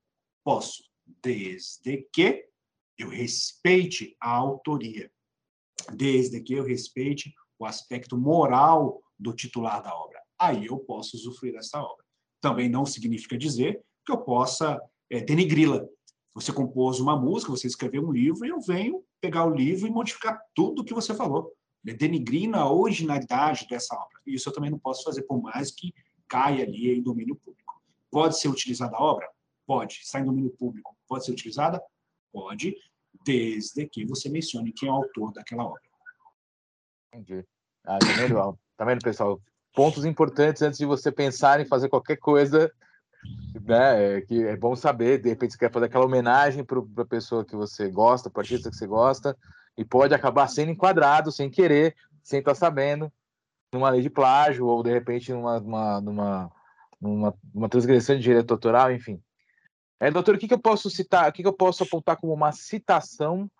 Posso, 0.44 0.84
desde 1.20 2.08
que 2.12 2.48
eu 2.96 3.08
respeite 3.08 4.16
a 4.20 4.30
autoria, 4.30 5.10
desde 5.92 6.40
que 6.40 6.54
eu 6.54 6.62
respeite 6.64 7.34
o 7.58 7.64
aspecto 7.64 8.16
moral 8.16 9.00
do 9.18 9.32
titular 9.32 9.82
da 9.82 9.94
obra. 9.94 10.20
Aí 10.38 10.66
eu 10.66 10.78
posso 10.78 11.16
usufruir 11.16 11.52
dessa 11.52 11.80
obra. 11.80 12.04
Também 12.40 12.68
não 12.68 12.84
significa 12.84 13.36
dizer 13.36 13.82
que 14.04 14.12
eu 14.12 14.18
possa 14.18 14.80
é, 15.10 15.20
denigri-la. 15.20 15.84
Você 16.34 16.52
compôs 16.52 17.00
uma 17.00 17.16
música, 17.16 17.50
você 17.50 17.66
escreveu 17.66 18.06
um 18.06 18.12
livro, 18.12 18.44
e 18.44 18.50
eu 18.50 18.60
venho 18.60 19.02
pegar 19.20 19.46
o 19.46 19.54
livro 19.54 19.86
e 19.86 19.90
modificar 19.90 20.38
tudo 20.54 20.82
o 20.82 20.84
que 20.84 20.92
você 20.92 21.14
falou, 21.14 21.52
né? 21.82 21.94
denigrindo 21.94 22.56
a 22.56 22.70
originalidade 22.70 23.66
dessa 23.68 23.94
obra. 23.94 24.20
Isso 24.26 24.48
eu 24.48 24.52
também 24.52 24.70
não 24.70 24.78
posso 24.78 25.02
fazer, 25.02 25.22
por 25.22 25.40
mais 25.40 25.70
que 25.70 25.94
caia 26.28 26.64
ali 26.64 26.98
em 26.98 27.02
domínio 27.02 27.36
público. 27.36 27.80
Pode 28.10 28.38
ser 28.38 28.48
utilizada 28.48 28.96
a 28.96 29.02
obra? 29.02 29.26
Pode. 29.66 30.00
Está 30.02 30.20
em 30.20 30.24
domínio 30.24 30.50
público. 30.50 30.96
Pode 31.08 31.24
ser 31.24 31.32
utilizada? 31.32 31.82
Pode, 32.32 32.76
desde 33.24 33.86
que 33.88 34.04
você 34.04 34.28
mencione 34.28 34.72
quem 34.72 34.88
é 34.88 34.92
o 34.92 34.96
autor 34.96 35.32
daquela 35.32 35.64
obra. 35.64 35.80
Entendi. 37.16 37.44
Ah, 37.84 37.98
tá 37.98 38.54
tá 38.76 38.84
vendo 38.84 39.02
pessoal? 39.02 39.40
Pontos 39.74 40.04
importantes 40.04 40.62
antes 40.62 40.78
de 40.78 40.86
você 40.86 41.10
pensar 41.10 41.60
em 41.60 41.66
fazer 41.66 41.88
qualquer 41.88 42.16
coisa 42.16 42.70
né? 43.64 44.18
É, 44.18 44.20
que 44.20 44.46
é 44.46 44.56
bom 44.56 44.74
saber, 44.76 45.20
de 45.20 45.28
repente 45.28 45.52
você 45.52 45.58
quer 45.58 45.72
fazer 45.72 45.86
aquela 45.86 46.04
homenagem 46.04 46.64
para 46.64 46.78
a 46.98 47.06
pessoa 47.06 47.44
que 47.44 47.56
você 47.56 47.88
gosta, 47.88 48.28
para 48.28 48.40
o 48.40 48.42
artista 48.42 48.70
que 48.70 48.76
você 48.76 48.86
gosta, 48.86 49.36
e 49.76 49.84
pode 49.84 50.14
acabar 50.14 50.48
sendo 50.48 50.70
enquadrado 50.70 51.30
sem 51.30 51.50
querer, 51.50 51.94
sem 52.22 52.40
estar 52.40 52.52
tá 52.52 52.54
sabendo, 52.54 53.12
numa 53.72 53.90
lei 53.90 54.02
de 54.02 54.10
plágio, 54.10 54.66
ou 54.66 54.82
de 54.82 54.90
repente 54.90 55.32
numa, 55.32 55.60
numa, 55.60 56.00
numa, 56.00 56.52
numa, 57.00 57.34
numa 57.54 57.68
transgressão 57.68 58.16
de 58.16 58.22
direito 58.22 58.52
autoral, 58.52 58.92
enfim. 58.92 59.20
É, 59.98 60.10
doutor, 60.10 60.34
o 60.34 60.38
que, 60.38 60.48
que 60.48 60.54
eu 60.54 60.58
posso 60.58 60.90
citar, 60.90 61.28
o 61.28 61.32
que, 61.32 61.42
que 61.42 61.48
eu 61.48 61.52
posso 61.52 61.82
apontar 61.82 62.16
como 62.16 62.32
uma 62.32 62.52
citação 62.52 63.50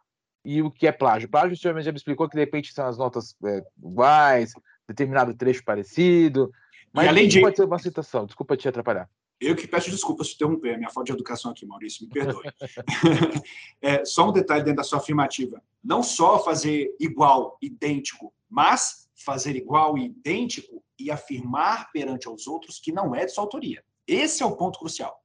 e 0.47 0.63
o 0.63 0.71
que 0.71 0.87
é 0.87 0.93
plágio? 0.93 1.29
Plágio, 1.29 1.55
o 1.55 1.57
senhor 1.57 1.81
já 1.83 1.91
me 1.91 1.99
explicou 1.99 2.29
que 2.29 2.37
de 2.37 2.41
repente 2.41 2.73
são 2.73 2.87
as 2.87 2.97
notas 2.97 3.35
é, 3.45 3.65
iguais, 3.77 4.53
determinado 4.89 5.35
trecho 5.35 5.65
parecido, 5.65 6.53
mas 6.93 7.07
e 7.07 7.09
além 7.09 7.29
de... 7.29 7.41
pode 7.41 7.57
ser 7.57 7.65
uma 7.65 7.81
citação, 7.81 8.25
desculpa 8.25 8.57
te 8.57 8.69
atrapalhar. 8.69 9.11
Eu 9.41 9.57
que 9.57 9.67
peço 9.67 9.91
desculpas 9.91 10.29
se 10.29 10.35
interromper 10.35 10.75
a 10.75 10.79
minha 10.79 10.89
falta 10.89 11.13
de 11.13 11.17
educação 11.17 11.51
aqui, 11.51 11.67
Maurício, 11.67 12.07
me 12.07 12.13
perdoe. 12.13 12.45
é, 13.83 14.05
só 14.05 14.29
um 14.29 14.33
detalhe 14.33 14.63
dentro 14.63 14.79
da 14.79 14.85
sua 14.85 14.99
afirmativa. 14.99 15.61
Não 15.85 16.03
só 16.03 16.43
fazer 16.43 16.95
igual, 16.99 17.59
idêntico, 17.61 18.33
mas 18.49 19.11
fazer 19.15 19.57
igual 19.57 19.99
e 19.99 20.07
idêntico 20.07 20.83
e 20.99 21.11
afirmar 21.11 21.91
perante 21.93 22.29
aos 22.29 22.47
outros 22.47 22.79
que 22.79 22.93
não 22.93 23.15
é 23.15 23.27
de 23.27 23.33
sua 23.33 23.45
autoria. 23.45 23.85
Esse 24.07 24.43
é 24.43 24.47
o 24.47 24.57
ponto 24.57 24.79
crucial. 24.79 25.21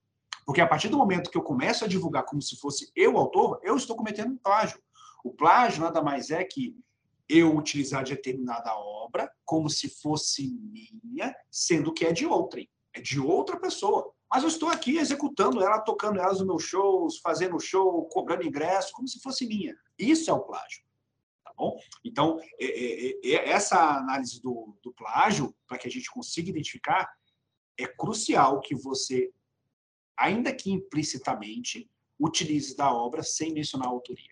Porque 0.46 0.60
a 0.60 0.68
partir 0.68 0.90
do 0.90 0.98
momento 0.98 1.30
que 1.30 1.38
eu 1.38 1.44
começo 1.44 1.86
a 1.86 1.88
divulgar 1.88 2.26
como 2.26 2.42
se 2.42 2.58
fosse 2.58 2.92
eu 2.96 3.14
o 3.14 3.18
autor, 3.18 3.60
eu 3.64 3.78
estou 3.78 3.96
cometendo 3.96 4.34
um 4.34 4.38
plágio. 4.38 4.82
O 5.24 5.32
plágio 5.32 5.82
nada 5.82 6.02
mais 6.02 6.30
é 6.32 6.44
que 6.44 6.76
eu 7.30 7.56
utilizar 7.56 8.04
determinada 8.04 8.76
obra 8.76 9.32
como 9.46 9.70
se 9.70 9.90
fosse 9.90 10.48
minha, 10.48 11.34
sendo 11.50 11.94
que 11.94 12.06
é 12.06 12.12
de 12.12 12.26
outrem 12.26 12.70
é 12.94 13.02
de 13.02 13.20
outra 13.20 13.60
pessoa. 13.60 14.14
Mas 14.30 14.44
eu 14.44 14.50
estou 14.50 14.70
aqui 14.70 14.98
executando 14.98 15.62
ela, 15.62 15.80
tocando 15.80 16.20
elas 16.20 16.40
nos 16.40 16.48
meus 16.48 16.64
shows, 16.64 17.20
fazendo 17.20 17.60
show, 17.60 18.06
cobrando 18.06 18.46
ingresso, 18.46 18.94
como 18.94 19.08
se 19.08 19.20
fosse 19.20 19.46
minha. 19.46 19.76
Isso 19.98 20.30
é 20.30 20.34
o 20.34 20.44
plágio. 20.44 20.84
Tá 21.44 21.54
bom? 21.58 21.78
Então, 22.04 22.40
é, 22.60 22.66
é, 22.66 23.20
é, 23.24 23.50
essa 23.50 23.98
análise 23.98 24.42
do, 24.42 24.78
do 24.82 24.94
plágio, 24.94 25.54
para 25.68 25.78
que 25.78 25.88
a 25.88 25.92
gente 25.92 26.10
consiga 26.10 26.50
identificar, 26.50 27.12
é 27.78 27.88
crucial 27.88 28.62
que 28.62 28.76
você, 28.76 29.32
ainda 30.18 30.54
que 30.54 30.72
implicitamente, 30.72 31.90
utilize 32.20 32.76
da 32.76 32.94
obra 32.94 33.24
sem 33.24 33.52
mencionar 33.52 33.88
a 33.88 33.92
autoria 33.92 34.31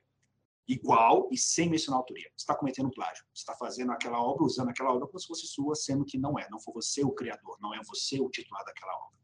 igual 0.70 1.28
e 1.32 1.38
sem 1.38 1.68
mencionar 1.68 1.98
autoria. 1.98 2.30
Você 2.38 2.44
está 2.44 2.56
cometendo 2.56 2.92
plágio. 2.92 3.26
Você 3.34 3.42
está 3.42 3.56
fazendo 3.56 3.92
aquela 3.92 4.22
obra, 4.22 4.44
usando 4.44 4.70
aquela 4.70 4.94
obra 4.94 5.08
como 5.08 5.20
se 5.20 5.26
fosse 5.26 5.48
sua, 5.48 5.74
sendo 5.74 6.06
que 6.06 6.18
não 6.18 6.38
é. 6.38 6.48
Não 6.52 6.60
foi 6.60 6.76
você 6.76 7.04
o 7.04 7.12
criador, 7.12 7.58
não 7.60 7.74
é 7.74 7.82
você 7.84 8.22
o 8.22 8.30
titular 8.30 8.64
daquela 8.64 8.94
obra. 8.96 9.18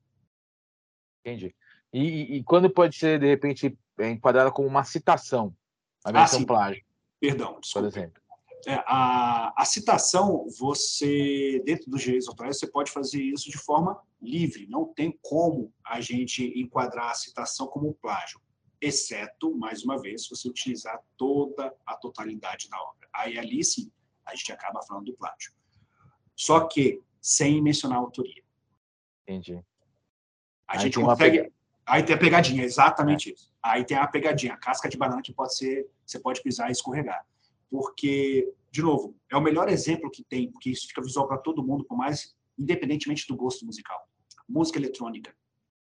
Entendi. 1.21 1.55
E, 1.93 2.38
e 2.38 2.43
quando 2.43 2.69
pode 2.69 2.97
ser, 2.97 3.19
de 3.19 3.27
repente, 3.27 3.77
é, 3.99 4.10
enquadrada 4.10 4.51
como 4.51 4.67
uma 4.67 4.84
citação, 4.84 5.55
a 6.03 6.12
menção 6.12 6.41
ah, 6.41 6.45
plágio? 6.45 6.84
Perdão, 7.19 7.60
desculpa. 7.60 7.89
Por 7.89 7.97
exemplo. 7.97 8.21
É, 8.67 8.84
a, 8.88 9.53
a, 9.55 9.65
citação, 9.65 10.47
você, 10.58 11.62
dentro 11.63 11.89
dos 11.89 12.01
direitos 12.01 12.27
autorais, 12.27 12.58
você 12.58 12.65
pode 12.65 12.91
fazer 12.91 13.21
isso 13.21 13.49
de 13.49 13.58
forma 13.58 14.01
livre. 14.19 14.65
Não 14.67 14.86
tem 14.86 15.17
como 15.21 15.71
a 15.86 16.01
gente 16.01 16.43
enquadrar 16.60 17.12
a 17.12 17.13
citação 17.13 17.67
como 17.67 17.93
plágio 17.93 18.39
exceto, 18.86 19.56
mais 19.56 19.84
uma 19.84 20.00
vez, 20.00 20.24
se 20.24 20.30
você 20.30 20.48
utilizar 20.48 21.02
toda 21.17 21.74
a 21.86 21.95
totalidade 21.95 22.69
da 22.69 22.82
obra. 22.82 23.10
Aí 23.13 23.38
ali 23.38 23.63
sim, 23.63 23.91
a 24.26 24.36
gente 24.36 24.52
acaba 24.52 24.82
falando 24.84 25.06
do 25.06 25.13
plágio. 25.13 25.54
Só 26.36 26.67
que 26.67 27.02
sem 27.21 27.62
mencionar 27.62 27.98
a 27.98 28.02
autoria. 28.02 28.43
Entendi. 29.24 29.56
A 30.67 30.74
aí 30.74 30.80
gente 30.80 31.00
consegue. 31.00 31.52
Aí 31.88 32.04
tem 32.04 32.15
a 32.15 32.19
pegadinha, 32.19 32.63
exatamente 32.63 33.30
é. 33.30 33.34
isso. 33.34 33.52
Aí 33.62 33.84
tem 33.86 33.98
a 33.98 34.08
pegadinha, 34.08 34.54
a 34.54 34.58
casca 34.58 34.89
de 34.89 34.98
banana 34.98 35.21
que 35.21 35.34
pode 35.34 35.56
ser, 35.56 35.88
você 36.06 36.19
pode 36.19 36.41
pisar 36.41 36.69
e 36.69 36.71
escorregar. 36.71 37.26
Porque, 37.69 38.52
de 38.71 38.82
novo, 38.82 39.15
é 39.32 39.36
o 39.36 39.41
melhor 39.41 39.69
exemplo 39.69 40.10
que 40.10 40.24
tem, 40.24 40.52
porque 40.52 40.69
isso 40.69 40.88
fica 40.88 41.02
visual 41.02 41.28
para 41.28 41.38
todo 41.38 41.63
mundo, 41.63 41.84
por 41.84 41.95
mais 41.95 42.36
independentemente 42.58 43.28
do 43.28 43.36
gosto 43.36 43.65
musical. 43.65 44.08
Música 44.48 44.80
eletrônica. 44.80 45.36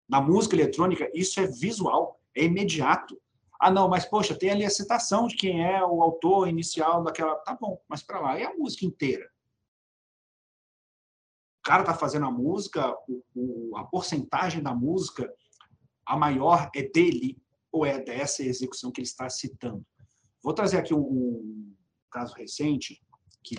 Na 0.09 0.21
música 0.21 0.55
eletrônica, 0.55 1.11
isso 1.15 1.41
é 1.41 1.47
visual 1.47 2.12
é 2.35 2.45
imediato. 2.45 3.21
Ah, 3.61 3.71
não, 3.71 3.89
mas 3.89 4.05
poxa, 4.05 4.35
tem 4.37 4.51
ali 4.51 4.65
a 4.65 4.71
citação 4.71 5.29
de 5.29 5.37
quem 5.37 5.65
é 5.65 5.85
o 5.85 6.03
autor 6.03 6.49
inicial 6.49 7.03
daquela. 7.03 7.37
Tá 7.37 7.57
bom, 7.59 7.81
mas 7.89 8.03
para 8.03 8.21
lá, 8.21 8.39
e 8.39 8.45
a 8.45 8.55
música 8.55 8.85
inteira? 8.85 9.31
O 11.61 11.63
cara 11.63 11.85
tá 11.85 11.95
fazendo 11.95 12.27
a 12.27 12.31
música, 12.31 12.93
o, 13.09 13.23
o, 13.37 13.77
a 13.77 13.85
porcentagem 13.85 14.61
da 14.61 14.75
música, 14.75 15.33
a 16.05 16.17
maior 16.17 16.69
é 16.75 16.83
dele 16.83 17.41
ou 17.71 17.87
é 17.87 18.01
dessa 18.01 18.43
execução 18.43 18.91
que 18.91 19.01
ele 19.01 19.07
está 19.07 19.31
citando. 19.31 19.87
Vou 20.43 20.53
trazer 20.53 20.79
aqui 20.79 20.93
um, 20.93 21.01
um 21.01 21.77
caso 22.11 22.35
recente, 22.35 23.01
que 23.45 23.57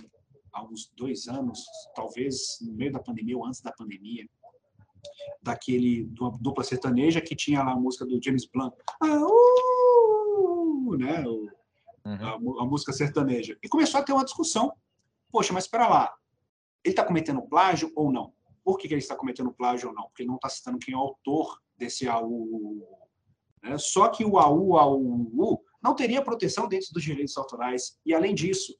há 0.51 0.63
uns 0.63 0.91
dois 0.95 1.27
anos, 1.27 1.63
talvez 1.95 2.57
no 2.61 2.73
meio 2.73 2.91
da 2.91 2.99
pandemia 2.99 3.37
ou 3.37 3.45
antes 3.45 3.61
da 3.61 3.71
pandemia, 3.71 4.27
daquele 5.41 6.03
dupla 6.39 6.63
sertaneja 6.63 7.21
que 7.21 7.35
tinha 7.35 7.63
lá 7.63 7.73
a 7.73 7.79
música 7.79 8.05
do 8.05 8.19
James 8.23 8.45
Blunt, 8.45 8.73
ah, 9.01 9.17
uh, 9.17 10.95
né, 10.97 11.23
o, 11.27 11.49
uhum. 12.05 12.59
a, 12.59 12.63
a, 12.63 12.65
música 12.65 12.93
sertaneja. 12.93 13.57
E 13.63 13.67
começou 13.67 13.99
a 13.99 14.03
ter 14.03 14.13
uma 14.13 14.25
discussão. 14.25 14.73
Poxa, 15.31 15.53
mas 15.53 15.65
espera 15.65 15.87
lá, 15.87 16.13
ele 16.83 16.93
está 16.93 17.03
cometendo 17.03 17.41
plágio 17.41 17.91
ou 17.95 18.11
não? 18.11 18.33
Por 18.63 18.77
que, 18.77 18.87
que 18.87 18.93
ele 18.93 19.01
está 19.01 19.15
cometendo 19.15 19.53
plágio 19.53 19.89
ou 19.89 19.95
não? 19.95 20.03
Porque 20.03 20.21
ele 20.21 20.29
não 20.29 20.35
está 20.35 20.49
citando 20.49 20.79
quem 20.79 20.93
é 20.93 20.97
o 20.97 21.01
autor 21.01 21.59
desse 21.77 22.07
AU. 22.07 22.87
Né? 23.61 23.77
Só 23.77 24.07
que 24.09 24.23
o 24.23 24.37
AU, 24.37 24.77
AU, 24.77 25.63
não 25.81 25.95
teria 25.95 26.21
proteção 26.21 26.67
dentro 26.67 26.93
dos 26.93 27.03
direitos 27.03 27.35
autorais. 27.37 27.99
E, 28.05 28.13
além 28.13 28.33
disso, 28.33 28.77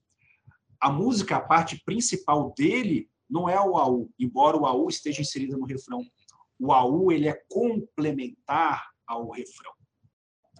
a 0.79 0.91
música, 0.91 1.38
a 1.38 1.41
parte 1.41 1.81
principal 1.83 2.53
dele, 2.57 3.09
não 3.34 3.50
é 3.50 3.60
o 3.60 3.76
AU, 3.76 4.12
embora 4.19 4.56
o 4.56 4.67
AU 4.67 4.88
esteja 4.89 5.22
inserido 5.22 5.58
no 5.58 5.65
refrão. 5.65 6.06
O 6.60 6.72
AU 6.72 7.12
ele 7.12 7.28
é 7.28 7.41
complementar 7.50 8.91
ao 9.08 9.32
refrão. 9.32 9.74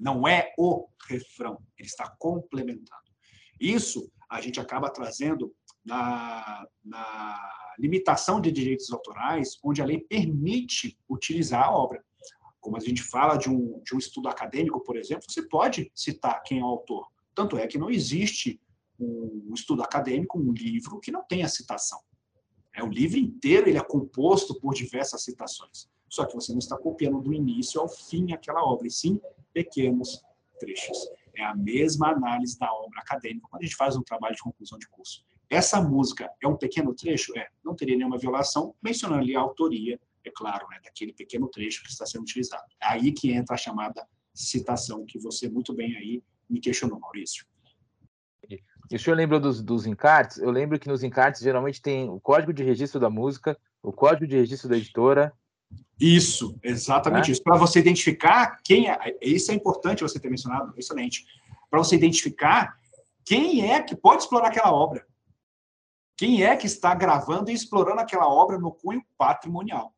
Não 0.02 0.28
é 0.28 0.52
o 0.58 0.88
refrão, 1.08 1.62
ele 1.78 1.88
está 1.88 2.10
complementando. 2.18 3.04
Isso 3.62 4.12
a 4.28 4.42
gente 4.42 4.60
acaba 4.60 4.90
trazendo 4.90 5.54
na, 5.86 6.68
na 6.84 7.76
limitação 7.78 8.42
de 8.42 8.52
direitos 8.52 8.92
autorais, 8.92 9.60
onde 9.64 9.80
a 9.80 9.86
lei 9.86 10.00
permite 10.00 10.98
utilizar 11.08 11.66
a 11.66 11.72
obra. 11.72 12.04
Como 12.60 12.76
a 12.76 12.80
gente 12.80 13.04
fala 13.04 13.38
de 13.38 13.52
um, 13.52 13.84
de 13.84 13.94
um 13.94 14.00
estudo 14.00 14.30
acadêmico, 14.30 14.84
por 14.84 14.98
exemplo, 14.98 15.26
você 15.30 15.48
pode 15.48 15.92
citar 15.94 16.42
quem 16.42 16.60
é 16.60 16.64
o 16.64 16.68
autor. 16.70 17.08
Tanto 17.36 17.56
é 17.56 17.68
que 17.68 17.78
não 17.78 17.92
existe 17.92 18.60
um 19.00 19.54
estudo 19.54 19.84
acadêmico, 19.84 20.40
um 20.40 20.52
livro, 20.52 21.00
que 21.00 21.12
não 21.12 21.24
tenha 21.24 21.48
citação. 21.48 22.02
É, 22.74 22.84
o 22.84 22.90
livro 22.90 23.20
inteiro 23.20 23.70
ele 23.70 23.78
é 23.78 23.84
composto 23.84 24.60
por 24.60 24.74
diversas 24.74 25.24
citações. 25.24 25.88
Só 26.10 26.26
que 26.26 26.36
você 26.36 26.52
não 26.52 26.60
está 26.60 26.78
copiando 26.78 27.22
do 27.22 27.34
início 27.34 27.80
ao 27.80 27.88
fim 27.88 28.34
aquela 28.34 28.64
obra, 28.64 28.88
e 28.88 28.92
sim 28.92 29.20
pequenos 29.54 30.22
trechos. 30.60 30.98
É 31.36 31.44
a 31.44 31.56
mesma 31.56 32.10
análise 32.10 32.58
da 32.58 32.72
obra 32.72 33.00
acadêmica 33.00 33.48
quando 33.50 33.64
a 33.64 33.66
gente 33.66 33.76
faz 33.76 33.96
um 33.96 34.04
trabalho 34.04 34.36
de 34.36 34.42
conclusão 34.42 34.78
de 34.78 34.88
curso. 34.90 35.24
Essa 35.50 35.82
música 35.82 36.32
é 36.42 36.48
um 36.48 36.58
pequeno 36.58 36.94
trecho? 36.94 37.38
É, 37.38 37.48
não 37.64 37.76
teria 37.76 37.98
nenhuma 37.98 38.18
violação, 38.18 38.76
mencionando 38.82 39.22
ali 39.22 39.36
a 39.36 39.40
autoria, 39.40 40.00
é 40.24 40.32
claro, 40.32 40.68
né, 40.70 40.80
daquele 40.84 41.14
pequeno 41.14 41.48
trecho 41.48 41.84
que 41.84 41.90
está 41.90 42.06
sendo 42.06 42.22
utilizado. 42.22 42.64
É 42.82 42.88
aí 42.88 43.12
que 43.12 43.32
entra 43.32 43.56
a 43.56 43.58
chamada 43.58 44.08
citação, 44.34 45.06
que 45.06 45.20
você 45.20 45.50
muito 45.50 45.74
bem 45.74 45.96
aí 45.96 46.24
me 46.50 46.60
questionou, 46.60 47.00
Maurício. 47.00 47.46
E 48.92 48.96
o 48.96 49.00
senhor 49.00 49.16
lembrou 49.16 49.40
dos, 49.40 49.62
dos 49.62 49.86
encartes? 49.86 50.38
Eu 50.38 50.52
lembro 50.52 50.80
que 50.80 50.88
nos 50.88 51.04
encartes 51.04 51.42
geralmente 51.42 51.82
tem 51.82 52.10
o 52.10 52.20
código 52.20 52.54
de 52.54 52.64
registro 52.64 53.00
da 53.00 53.10
música, 53.10 53.58
o 53.82 53.92
código 53.92 54.28
de 54.28 54.36
registro 54.36 54.70
da 54.70 54.78
editora. 54.78 55.34
Isso, 56.00 56.58
exatamente 56.62 57.30
é? 57.30 57.32
isso. 57.32 57.44
Para 57.44 57.58
você 57.58 57.80
identificar 57.80 58.60
quem 58.64 58.90
é. 58.90 59.18
Isso 59.22 59.52
é 59.52 59.56
importante 59.56 60.04
você 60.04 60.20
ter 60.20 60.30
mencionado, 60.30 60.74
excelente. 60.78 61.26
Para 61.70 61.80
você 61.80 61.96
identificar 61.96 62.78
quem 63.26 63.72
é 63.72 63.82
que 63.82 63.96
pode 63.96 64.24
explorar 64.24 64.50
aquela 64.50 64.72
obra. 64.72 65.06
Quem 66.16 66.44
é 66.44 66.56
que 66.56 66.68
está 66.68 66.94
gravando 66.94 67.50
e 67.50 67.54
explorando 67.54 68.00
aquela 68.00 68.28
obra 68.28 68.58
no 68.58 68.72
cunho 68.72 69.04
patrimonial? 69.18 69.94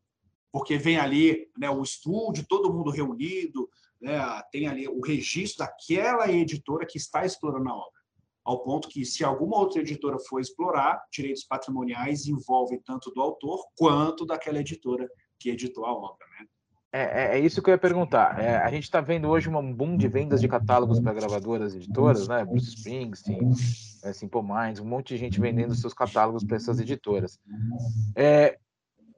Porque 0.51 0.77
vem 0.77 0.97
ali 0.97 1.49
né, 1.57 1.69
o 1.69 1.83
estúdio, 1.83 2.45
todo 2.47 2.73
mundo 2.73 2.89
reunido, 2.89 3.69
né, 3.99 4.17
tem 4.51 4.67
ali 4.67 4.87
o 4.87 5.01
registro 5.01 5.65
daquela 5.65 6.31
editora 6.31 6.85
que 6.85 6.97
está 6.97 7.25
explorando 7.25 7.69
a 7.69 7.75
obra. 7.75 7.94
Ao 8.45 8.63
ponto 8.63 8.87
que, 8.87 9.03
se 9.03 9.23
alguma 9.23 9.57
outra 9.57 9.81
editora 9.81 10.19
for 10.19 10.39
explorar, 10.39 11.01
direitos 11.11 11.43
patrimoniais 11.43 12.27
envolvem 12.27 12.79
tanto 12.85 13.11
do 13.11 13.21
autor 13.21 13.65
quanto 13.75 14.25
daquela 14.25 14.59
editora 14.59 15.09
que 15.39 15.49
editou 15.49 15.85
a 15.85 15.91
obra. 15.91 16.25
Né? 16.39 16.45
É, 16.93 17.01
é, 17.01 17.37
é, 17.37 17.39
isso 17.39 17.61
que 17.61 17.69
eu 17.69 17.73
ia 17.73 17.77
perguntar. 17.77 18.39
É, 18.39 18.55
a 18.57 18.69
gente 18.69 18.83
está 18.83 19.01
vendo 19.01 19.27
hoje 19.27 19.49
um 19.49 19.73
boom 19.73 19.97
de 19.97 20.07
vendas 20.07 20.39
de 20.39 20.47
catálogos 20.47 20.99
para 20.99 21.13
gravadoras, 21.13 21.75
editoras, 21.75 22.27
né? 22.27 22.45
Bruce 22.45 22.69
Springsteen, 22.69 23.51
é, 24.03 24.13
Simple 24.13 24.41
Minds, 24.41 24.79
um 24.79 24.85
monte 24.85 25.09
de 25.09 25.17
gente 25.17 25.41
vendendo 25.41 25.75
seus 25.75 25.93
catálogos 25.93 26.43
para 26.43 26.55
essas 26.55 26.79
editoras. 26.79 27.37
É, 28.15 28.57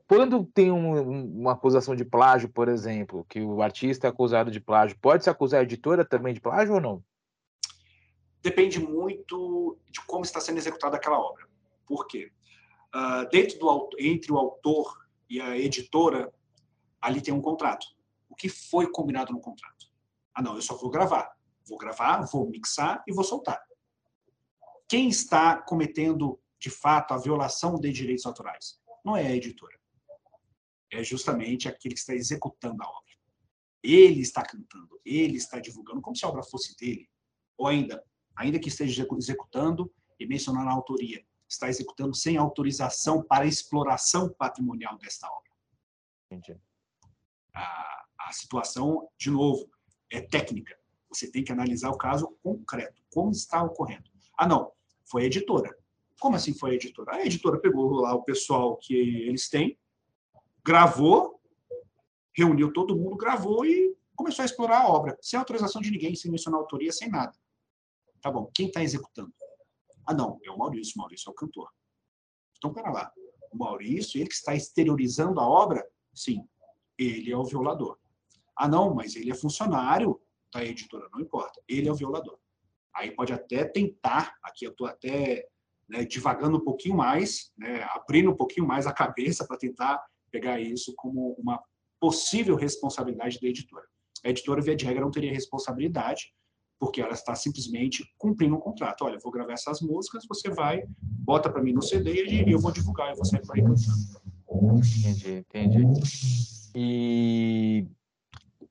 quando 0.08 0.44
tem 0.46 0.72
um, 0.72 1.40
uma 1.40 1.52
acusação 1.52 1.96
de 1.96 2.04
plágio, 2.04 2.50
por 2.50 2.68
exemplo, 2.68 3.26
que 3.30 3.42
o 3.42 3.62
artista 3.62 4.08
é 4.08 4.10
acusado 4.10 4.50
de 4.50 4.62
plágio, 4.62 4.98
pode 5.00 5.24
se 5.26 5.30
acusar 5.30 5.60
a 5.60 5.64
editora 5.64 6.04
também 6.04 6.34
de 6.34 6.42
plágio 6.42 6.76
ou 6.76 6.82
não? 6.82 7.04
Depende 8.48 8.80
muito 8.80 9.78
de 9.92 10.00
como 10.06 10.24
está 10.24 10.40
sendo 10.40 10.58
executada 10.58 10.96
aquela 10.96 11.20
obra. 11.20 11.46
Por 11.86 12.08
quê? 12.08 12.32
Uh, 12.96 13.28
dentro 13.30 13.60
do, 13.60 13.90
entre 14.00 14.32
o 14.32 14.38
autor 14.38 15.06
e 15.30 15.42
a 15.42 15.58
editora, 15.58 16.34
ali 17.02 17.22
tem 17.22 17.34
um 17.34 17.42
contrato. 17.42 17.86
O 18.30 18.36
que 18.36 18.48
foi 18.48 18.90
combinado 18.90 19.34
no 19.34 19.42
contrato? 19.42 19.92
Ah, 20.34 20.42
não, 20.42 20.56
eu 20.56 20.62
só 20.62 20.78
vou 20.78 20.90
gravar. 20.90 21.30
Vou 21.68 21.78
gravar, 21.78 22.22
vou 22.22 22.50
mixar 22.50 23.04
e 23.06 23.12
vou 23.12 23.26
soltar. 23.26 23.62
Quem 24.88 25.10
está 25.10 25.58
cometendo, 25.58 26.40
de 26.58 26.70
fato, 26.70 27.14
a 27.14 27.18
violação 27.18 27.78
de 27.78 27.92
direitos 27.92 28.26
autorais? 28.26 28.80
Não 29.04 29.18
é 29.18 29.28
a 29.28 29.36
editora. 29.36 29.78
É 30.90 31.04
justamente 31.04 31.68
aquele 31.68 31.96
que 31.96 32.00
está 32.00 32.16
executando 32.16 32.82
a 32.82 32.88
obra. 32.88 33.14
Ele 33.84 34.22
está 34.22 34.42
cantando, 34.42 35.02
ele 35.04 35.36
está 35.36 35.60
divulgando, 35.60 36.02
como 36.02 36.16
se 36.16 36.24
a 36.24 36.30
obra 36.30 36.44
fosse 36.44 36.78
dele. 36.78 37.10
Ou 37.58 37.68
ainda, 37.68 38.02
ainda 38.38 38.60
que 38.60 38.70
esteja 38.70 39.06
executando 39.18 39.92
e 40.20 40.26
mencionando 40.26 40.70
a 40.70 40.74
autoria, 40.74 41.26
está 41.50 41.68
executando 41.68 42.16
sem 42.16 42.38
autorização 42.38 43.22
para 43.22 43.46
exploração 43.46 44.30
patrimonial 44.30 44.98
desta 44.98 45.28
obra. 45.28 45.52
Entendi 46.32 46.60
a, 47.58 48.06
a 48.20 48.32
situação, 48.32 49.10
de 49.18 49.32
novo, 49.32 49.70
é 50.12 50.22
técnica. 50.22 50.78
Você 51.10 51.30
tem 51.30 51.44
que 51.44 51.52
analisar 51.52 51.90
o 51.90 51.98
caso 51.98 52.38
concreto, 52.44 53.02
como 53.10 53.32
está 53.32 53.64
ocorrendo. 53.64 54.10
Ah, 54.38 54.48
não, 54.48 54.72
foi 55.06 55.24
a 55.24 55.26
editora. 55.26 55.76
Como 56.20 56.36
assim 56.36 56.54
foi 56.54 56.72
a 56.72 56.74
editora? 56.76 57.16
A 57.16 57.26
editora 57.26 57.60
pegou 57.60 57.92
lá 57.92 58.14
o 58.14 58.24
pessoal 58.24 58.78
que 58.78 58.94
eles 58.94 59.50
têm, 59.50 59.78
gravou, 60.64 61.42
reuniu 62.36 62.72
todo 62.72 62.96
mundo, 62.96 63.16
gravou 63.16 63.66
e 63.66 63.96
começou 64.16 64.44
a 64.44 64.46
explorar 64.46 64.82
a 64.82 64.88
obra, 64.88 65.18
sem 65.22 65.38
autorização 65.38 65.82
de 65.82 65.92
ninguém, 65.92 66.16
sem 66.16 66.32
mencionar 66.32 66.60
autoria, 66.60 66.92
sem 66.92 67.10
nada. 67.10 67.34
Tá 68.22 68.32
bom, 68.32 68.50
quem 68.54 68.68
está 68.68 68.84
executando? 68.84 69.34
Ah, 70.06 70.14
não, 70.14 70.40
é 70.44 70.52
o 70.52 70.58
Maurício, 70.58 70.94
o 70.96 71.00
Maurício 71.00 71.30
é 71.30 71.32
o 71.32 71.36
cantor. 71.36 71.70
Então, 72.58 72.74
para 72.74 72.92
lá. 72.92 73.12
O 73.52 73.58
Maurício, 73.58 74.20
ele 74.20 74.30
que 74.30 74.36
está 74.36 74.56
exteriorizando 74.56 75.40
a 75.40 75.48
obra? 75.48 75.86
Sim 76.14 76.48
ele 76.98 77.32
é 77.32 77.38
o 77.38 77.44
violador. 77.44 77.98
Ah, 78.56 78.68
não, 78.68 78.94
mas 78.94 79.16
ele 79.16 79.32
é 79.32 79.36
funcionário 79.36 80.20
da 80.52 80.64
editora, 80.64 81.08
não 81.14 81.22
importa. 81.22 81.62
Ele 81.68 81.88
é 81.88 81.92
o 81.92 81.96
violador. 81.96 82.40
Aí 82.96 83.12
pode 83.12 83.32
até 83.32 83.64
tentar, 83.64 84.36
aqui 84.42 84.66
eu 84.66 84.72
estou 84.72 84.88
até 84.88 85.48
né, 85.88 86.04
divagando 86.04 86.58
um 86.58 86.64
pouquinho 86.64 86.96
mais, 86.96 87.52
né, 87.56 87.84
abrindo 87.92 88.32
um 88.32 88.36
pouquinho 88.36 88.66
mais 88.66 88.88
a 88.88 88.94
cabeça 88.94 89.46
para 89.46 89.58
tentar 89.58 90.04
pegar 90.32 90.60
isso 90.60 90.94
como 90.96 91.36
uma 91.38 91.62
possível 92.00 92.56
responsabilidade 92.56 93.40
da 93.40 93.48
editora. 93.48 93.86
A 94.26 94.30
editora, 94.30 94.62
via 94.62 94.76
de 94.76 94.86
regra, 94.86 95.04
não 95.04 95.12
teria 95.12 95.32
responsabilidade, 95.32 96.34
porque 96.80 97.02
ela 97.02 97.14
está 97.14 97.34
simplesmente 97.36 98.06
cumprindo 98.18 98.56
um 98.56 98.60
contrato. 98.60 99.04
Olha, 99.04 99.20
vou 99.22 99.32
gravar 99.32 99.54
essas 99.54 99.82
músicas, 99.82 100.26
você 100.28 100.50
vai, 100.50 100.84
bota 101.02 101.50
para 101.50 101.62
mim 101.62 101.74
no 101.74 101.82
CD 101.82 102.26
e 102.26 102.52
eu 102.52 102.60
vou 102.60 102.72
divulgar, 102.72 103.10
eu 103.10 103.16
vou 103.16 103.26
sair 103.26 103.42
por 103.46 103.56
aí 103.56 103.64
cantando. 103.64 104.28
Entendi, 105.00 105.46
entendi. 105.50 105.86
E 106.76 107.88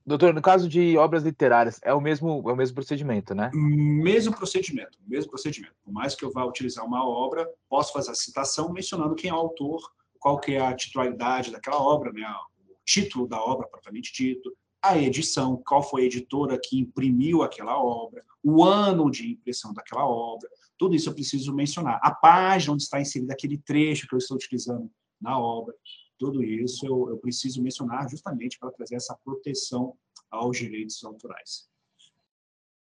Doutor, 0.06 0.32
no 0.32 0.40
caso 0.40 0.68
de 0.68 0.96
obras 0.96 1.24
literárias, 1.24 1.80
é 1.82 1.92
o 1.92 2.00
mesmo, 2.00 2.48
é 2.48 2.52
o 2.52 2.56
mesmo 2.56 2.76
procedimento, 2.76 3.34
né? 3.34 3.50
Mesmo 3.52 4.36
procedimento, 4.36 4.96
mesmo 5.04 5.30
procedimento. 5.30 5.74
Por 5.84 5.92
mais 5.92 6.14
que 6.14 6.24
eu 6.24 6.30
vá 6.30 6.44
utilizar 6.44 6.86
uma 6.86 7.04
obra, 7.04 7.44
posso 7.68 7.92
fazer 7.92 8.12
a 8.12 8.14
citação 8.14 8.72
mencionando 8.72 9.16
quem 9.16 9.30
é 9.30 9.34
o 9.34 9.36
autor, 9.36 9.80
qual 10.20 10.38
que 10.38 10.54
é 10.54 10.60
a 10.60 10.76
titularidade 10.76 11.50
daquela 11.50 11.82
obra, 11.82 12.12
né? 12.12 12.24
o 12.68 12.76
título 12.84 13.26
da 13.26 13.40
obra 13.42 13.66
propriamente 13.66 14.12
dito, 14.12 14.56
a 14.90 14.98
edição, 14.98 15.62
qual 15.66 15.82
foi 15.82 16.02
a 16.02 16.06
editora 16.06 16.58
que 16.62 16.78
imprimiu 16.78 17.42
aquela 17.42 17.82
obra, 17.82 18.24
o 18.42 18.64
ano 18.64 19.10
de 19.10 19.32
impressão 19.32 19.72
daquela 19.72 20.06
obra, 20.06 20.48
tudo 20.78 20.94
isso 20.94 21.08
eu 21.08 21.14
preciso 21.14 21.54
mencionar. 21.54 21.98
A 22.02 22.10
página 22.14 22.72
onde 22.72 22.82
está 22.82 23.00
inserido 23.00 23.30
aquele 23.30 23.58
trecho 23.58 24.06
que 24.06 24.14
eu 24.14 24.18
estou 24.18 24.36
utilizando 24.36 24.90
na 25.20 25.38
obra. 25.38 25.74
Tudo 26.18 26.42
isso 26.42 26.86
eu, 26.86 27.10
eu 27.10 27.18
preciso 27.18 27.62
mencionar 27.62 28.08
justamente 28.08 28.58
para 28.58 28.70
trazer 28.70 28.96
essa 28.96 29.16
proteção 29.24 29.96
aos 30.30 30.56
direitos 30.56 31.02
autorais. 31.04 31.68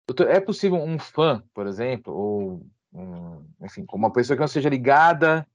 Doutor, 0.06 0.28
é 0.28 0.40
possível 0.40 0.78
um 0.78 0.98
fã, 0.98 1.42
por 1.52 1.66
exemplo, 1.66 2.14
ou 2.14 2.66
um, 2.92 3.44
enfim, 3.60 3.84
uma 3.92 4.12
pessoa 4.12 4.36
que 4.36 4.40
não 4.40 4.48
seja 4.48 4.68
ligada 4.68 5.46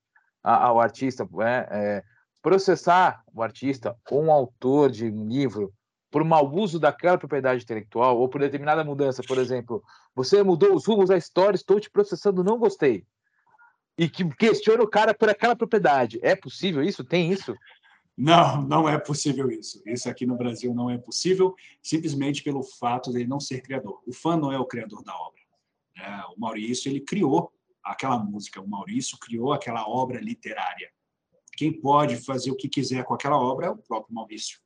ao 0.44 0.80
artista, 0.80 1.28
né, 1.32 1.68
é, 1.72 2.04
processar 2.42 3.24
o 3.34 3.42
artista 3.42 3.98
ou 4.12 4.24
um 4.24 4.32
autor 4.32 4.92
de 4.92 5.06
um 5.06 5.28
livro 5.28 5.74
por 6.14 6.24
mau 6.24 6.50
uso 6.54 6.80
daquela 6.80 7.18
propriedade 7.18 7.64
intelectual 7.64 8.18
ou 8.18 8.30
por 8.30 8.40
determinada 8.40 8.86
mudança, 8.86 9.22
por 9.28 9.38
exemplo, 9.38 9.84
você 10.16 10.42
mudou 10.42 10.74
os 10.74 10.86
rumos 10.86 11.10
da 11.10 11.18
história, 11.18 11.56
estou 11.58 11.78
te 11.80 11.90
processando, 11.90 12.44
não 12.44 12.58
gostei 12.58 13.06
e 13.98 14.10
que 14.10 14.28
questiona 14.36 14.84
o 14.84 14.88
cara 14.88 15.14
por 15.14 15.30
aquela 15.30 15.56
propriedade. 15.56 16.20
É 16.22 16.36
possível 16.36 16.84
isso? 16.84 17.04
Tem 17.04 17.32
isso? 17.32 17.56
Não, 18.18 18.62
não 18.62 18.90
é 18.90 18.98
possível 18.98 19.50
isso. 19.52 19.82
Isso 19.86 20.10
aqui 20.10 20.26
no 20.26 20.36
Brasil 20.36 20.74
não 20.74 20.90
é 20.90 20.98
possível, 20.98 21.56
simplesmente 21.82 22.44
pelo 22.44 22.64
fato 22.64 23.12
de 23.12 23.20
ele 23.20 23.28
não 23.28 23.40
ser 23.40 23.62
criador. 23.62 24.02
O 24.06 24.14
fã 24.14 24.36
não 24.36 24.52
é 24.52 24.60
o 24.60 24.66
criador 24.66 25.04
da 25.04 25.16
obra. 25.16 25.42
É, 25.98 26.26
o 26.36 26.40
Maurício 26.40 26.90
ele 26.90 27.02
criou 27.02 27.52
aquela 27.84 28.18
música, 28.18 28.62
o 28.62 28.68
Maurício 28.68 29.18
criou 29.20 29.52
aquela 29.52 29.88
obra 29.88 30.20
literária. 30.20 30.92
Quem 31.56 31.72
pode 31.72 32.16
fazer 32.18 32.52
o 32.52 32.56
que 32.56 32.68
quiser 32.68 33.04
com 33.04 33.14
aquela 33.14 33.38
obra 33.38 33.68
é 33.68 33.70
o 33.70 33.78
próprio 33.78 34.14
Maurício. 34.14 34.60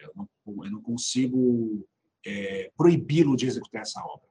Eu 0.00 0.12
não, 0.14 0.64
eu 0.64 0.70
não 0.70 0.82
consigo 0.82 1.86
é, 2.24 2.70
proibi-lo 2.76 3.36
de 3.36 3.46
executar 3.46 3.82
essa 3.82 4.00
obra. 4.04 4.26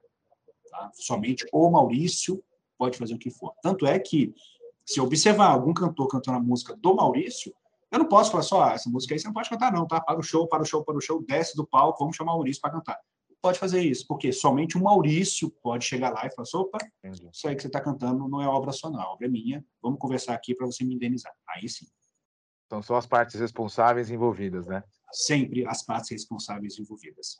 Tá? 0.70 0.90
Somente 0.94 1.46
o 1.52 1.70
Maurício 1.70 2.42
pode 2.78 2.98
fazer 2.98 3.14
o 3.14 3.18
que 3.18 3.30
for. 3.30 3.52
Tanto 3.62 3.86
é 3.86 3.98
que, 3.98 4.34
se 4.84 4.98
eu 4.98 5.04
observar 5.04 5.48
algum 5.48 5.72
cantor 5.72 6.08
cantando 6.08 6.38
a 6.38 6.42
música 6.42 6.74
do 6.76 6.94
Maurício, 6.94 7.54
eu 7.90 7.98
não 7.98 8.08
posso 8.08 8.30
falar 8.30 8.42
só, 8.42 8.62
ah, 8.62 8.72
essa 8.72 8.88
música 8.88 9.14
aí 9.14 9.20
você 9.20 9.26
não 9.26 9.34
pode 9.34 9.50
cantar, 9.50 9.70
não, 9.70 9.86
tá? 9.86 10.00
Para 10.00 10.18
o 10.18 10.22
show, 10.22 10.48
para 10.48 10.62
o 10.62 10.64
show, 10.64 10.82
para 10.82 10.96
o 10.96 11.00
show, 11.00 11.22
desce 11.22 11.54
do 11.54 11.66
palco, 11.66 11.98
vamos 11.98 12.16
chamar 12.16 12.32
o 12.32 12.36
Maurício 12.36 12.60
para 12.60 12.72
cantar. 12.72 12.98
Pode 13.42 13.58
fazer 13.58 13.82
isso, 13.82 14.06
porque 14.06 14.32
somente 14.32 14.78
o 14.78 14.82
Maurício 14.82 15.50
pode 15.62 15.84
chegar 15.84 16.10
lá 16.10 16.24
e 16.26 16.30
falar: 16.30 16.42
assim, 16.42 16.56
opa, 16.56 16.78
isso 17.30 17.48
aí 17.48 17.54
que 17.54 17.60
você 17.60 17.66
está 17.66 17.80
cantando 17.80 18.28
não 18.28 18.40
é 18.40 18.46
obra 18.46 18.72
sua, 18.72 18.88
não, 18.88 19.00
a 19.00 19.12
obra 19.12 19.26
é 19.26 19.30
minha, 19.30 19.64
vamos 19.82 19.98
conversar 19.98 20.32
aqui 20.32 20.54
para 20.54 20.64
você 20.64 20.84
me 20.84 20.94
indenizar. 20.94 21.32
Aí 21.48 21.68
sim. 21.68 21.86
Então 22.66 22.80
são 22.80 22.96
as 22.96 23.06
partes 23.06 23.38
responsáveis 23.38 24.10
envolvidas, 24.10 24.66
né? 24.66 24.82
Sempre 25.12 25.66
as 25.66 25.84
partes 25.84 26.10
responsáveis 26.10 26.78
envolvidas. 26.78 27.38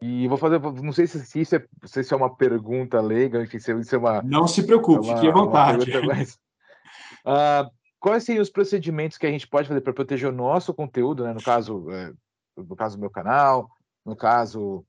E 0.00 0.28
vou 0.28 0.36
fazer, 0.36 0.60
não 0.60 0.92
sei 0.92 1.06
se, 1.06 1.40
isso 1.40 1.56
é, 1.56 1.66
se 1.84 2.00
isso 2.00 2.12
é 2.12 2.16
uma 2.16 2.34
pergunta 2.34 3.00
leiga, 3.00 3.42
enfim, 3.42 3.58
se 3.58 3.72
isso 3.80 3.94
é 3.94 3.98
uma. 3.98 4.22
Não 4.22 4.46
se 4.46 4.62
preocupe, 4.62 5.08
é 5.08 5.10
uma, 5.10 5.16
fique 5.16 5.28
à 5.28 5.32
vontade. 5.32 5.86
Pergunta, 5.86 6.14
mas, 6.14 6.34
uh, 7.24 7.70
quais 7.98 8.24
seriam 8.24 8.42
os 8.42 8.50
procedimentos 8.50 9.16
que 9.16 9.26
a 9.26 9.30
gente 9.30 9.48
pode 9.48 9.68
fazer 9.68 9.80
para 9.80 9.94
proteger 9.94 10.28
o 10.28 10.36
nosso 10.36 10.74
conteúdo, 10.74 11.24
né? 11.24 11.32
No 11.32 11.42
caso, 11.42 11.90
é, 11.90 12.12
no 12.56 12.76
caso 12.76 12.96
do 12.96 13.00
meu 13.00 13.10
canal, 13.10 13.70
no 14.04 14.14
caso 14.14 14.84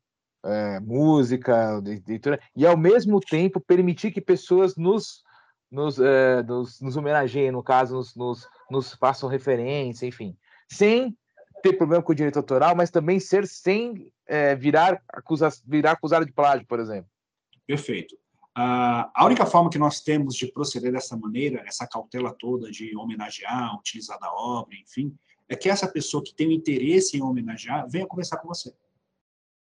é, 0.46 0.80
música, 0.82 1.82
leitura, 2.08 2.40
e 2.54 2.66
ao 2.66 2.78
mesmo 2.78 3.22
tempo 3.22 3.62
permitir 3.62 4.12
que 4.12 4.22
pessoas 4.22 4.76
nos 4.76 5.24
nos, 5.70 6.00
é, 6.00 6.44
nos, 6.44 6.80
nos 6.82 6.96
homenageiem, 6.96 7.52
no 7.52 7.62
caso, 7.62 7.96
nos, 7.96 8.16
nos, 8.16 8.48
nos 8.72 8.94
façam 8.94 9.30
referência, 9.30 10.06
enfim, 10.06 10.38
sem 10.70 11.18
ter 11.62 11.74
problema 11.74 12.04
com 12.04 12.12
o 12.12 12.16
direito 12.16 12.38
autoral, 12.38 12.76
mas 12.76 12.90
também 12.92 13.20
ser 13.20 13.48
sem 13.48 14.12
é, 14.26 14.56
virar, 14.56 15.02
acusa, 15.10 15.50
virar 15.66 15.92
acusado 15.94 16.26
de 16.26 16.32
plágio, 16.32 16.66
por 16.68 16.80
exemplo. 16.80 17.10
Perfeito. 17.66 18.18
a 18.56 19.26
única 19.26 19.46
forma 19.46 19.70
que 19.70 19.78
nós 19.78 20.02
temos 20.02 20.36
de 20.36 20.48
proceder 20.52 20.92
dessa 20.92 21.16
maneira, 21.18 21.64
essa 21.68 21.86
cautela 21.86 22.34
toda 22.34 22.72
de 22.72 22.96
homenagear, 22.96 23.78
utilizar 23.78 24.18
da 24.20 24.32
obra, 24.32 24.76
enfim, 24.76 25.16
é 25.50 25.56
que 25.56 25.70
essa 25.70 25.88
pessoa 25.88 26.24
que 26.24 26.34
tem 26.34 26.48
o 26.48 26.52
interesse 26.52 27.18
em 27.18 27.22
homenagear 27.22 27.88
venha 27.90 28.08
conversar 28.08 28.38
com 28.38 28.48
você. 28.48 28.74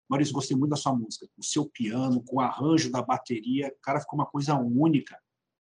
Maurício, 0.09 0.35
gostei 0.35 0.57
muito 0.57 0.71
da 0.71 0.77
sua 0.77 0.95
música. 0.95 1.27
O 1.37 1.43
seu 1.43 1.67
piano, 1.67 2.23
com 2.23 2.37
o 2.37 2.41
arranjo 2.41 2.91
da 2.91 3.03
bateria, 3.03 3.75
cara, 3.83 4.01
ficou 4.01 4.19
uma 4.19 4.27
coisa 4.27 4.55
única. 4.55 5.19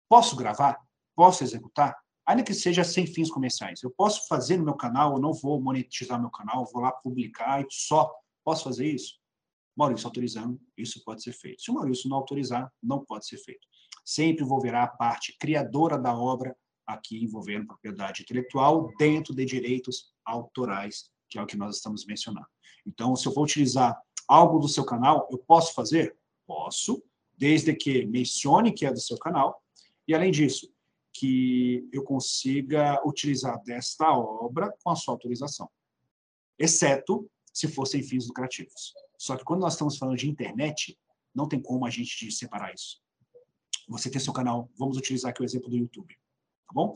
Posso 0.09 0.35
gravar? 0.35 0.79
Posso 1.15 1.43
executar? 1.43 1.97
Ainda 2.27 2.43
que 2.43 2.53
seja 2.53 2.83
sem 2.83 3.07
fins 3.07 3.31
comerciais. 3.31 3.81
Eu 3.81 3.89
posso 3.89 4.27
fazer 4.27 4.57
no 4.57 4.65
meu 4.65 4.75
canal, 4.75 5.13
eu 5.13 5.19
não 5.19 5.33
vou 5.33 5.61
monetizar 5.61 6.19
meu 6.19 6.29
canal, 6.29 6.69
vou 6.71 6.81
lá 6.81 6.91
publicar 6.91 7.61
e 7.61 7.67
só. 7.69 8.13
Posso 8.43 8.65
fazer 8.65 8.85
isso? 8.85 9.15
Maurício 9.77 10.07
autorizando, 10.07 10.59
isso 10.75 11.01
pode 11.05 11.23
ser 11.23 11.31
feito. 11.31 11.61
Se 11.61 11.71
o 11.71 11.73
Maurício 11.73 12.09
não 12.09 12.17
autorizar, 12.17 12.69
não 12.83 13.05
pode 13.05 13.27
ser 13.27 13.37
feito. 13.37 13.65
Sempre 14.03 14.43
envolverá 14.43 14.83
a 14.83 14.87
parte 14.87 15.37
criadora 15.39 15.97
da 15.97 16.17
obra, 16.17 16.53
aqui 16.85 17.23
envolvendo 17.23 17.67
propriedade 17.67 18.23
intelectual, 18.23 18.91
dentro 18.97 19.33
de 19.33 19.45
direitos 19.45 20.13
autorais, 20.25 21.09
que 21.29 21.37
é 21.37 21.41
o 21.41 21.45
que 21.45 21.55
nós 21.55 21.77
estamos 21.77 22.05
mencionando. 22.05 22.47
Então, 22.85 23.15
se 23.15 23.25
eu 23.27 23.33
vou 23.33 23.43
utilizar 23.43 23.97
algo 24.27 24.59
do 24.59 24.67
seu 24.67 24.83
canal, 24.83 25.27
eu 25.31 25.37
posso 25.37 25.73
fazer? 25.73 26.17
Posso, 26.45 27.01
desde 27.37 27.73
que 27.73 28.05
mencione 28.05 28.73
que 28.73 28.85
é 28.85 28.91
do 28.91 28.99
seu 28.99 29.17
canal, 29.17 29.61
e 30.07 30.15
além 30.15 30.31
disso, 30.31 30.73
que 31.19 31.89
eu 31.91 32.03
consiga 32.03 33.01
utilizar 33.05 33.61
desta 33.63 34.11
obra 34.11 34.71
com 34.83 34.91
a 34.91 34.95
sua 34.95 35.13
autorização, 35.15 35.69
exceto 36.59 37.29
se 37.51 37.67
fossem 37.67 38.03
fins 38.03 38.27
lucrativos. 38.27 38.93
Só 39.17 39.35
que 39.35 39.43
quando 39.43 39.61
nós 39.61 39.73
estamos 39.73 39.97
falando 39.97 40.17
de 40.17 40.29
internet, 40.29 40.97
não 41.33 41.47
tem 41.47 41.59
como 41.59 41.85
a 41.85 41.89
gente 41.89 42.31
separar 42.31 42.73
isso. 42.73 43.01
Você 43.89 44.11
tem 44.11 44.19
seu 44.19 44.33
canal, 44.33 44.69
vamos 44.77 44.97
utilizar 44.97 45.31
aqui 45.31 45.41
o 45.41 45.45
exemplo 45.45 45.69
do 45.69 45.77
YouTube, 45.77 46.13
tá 46.67 46.73
bom? 46.73 46.93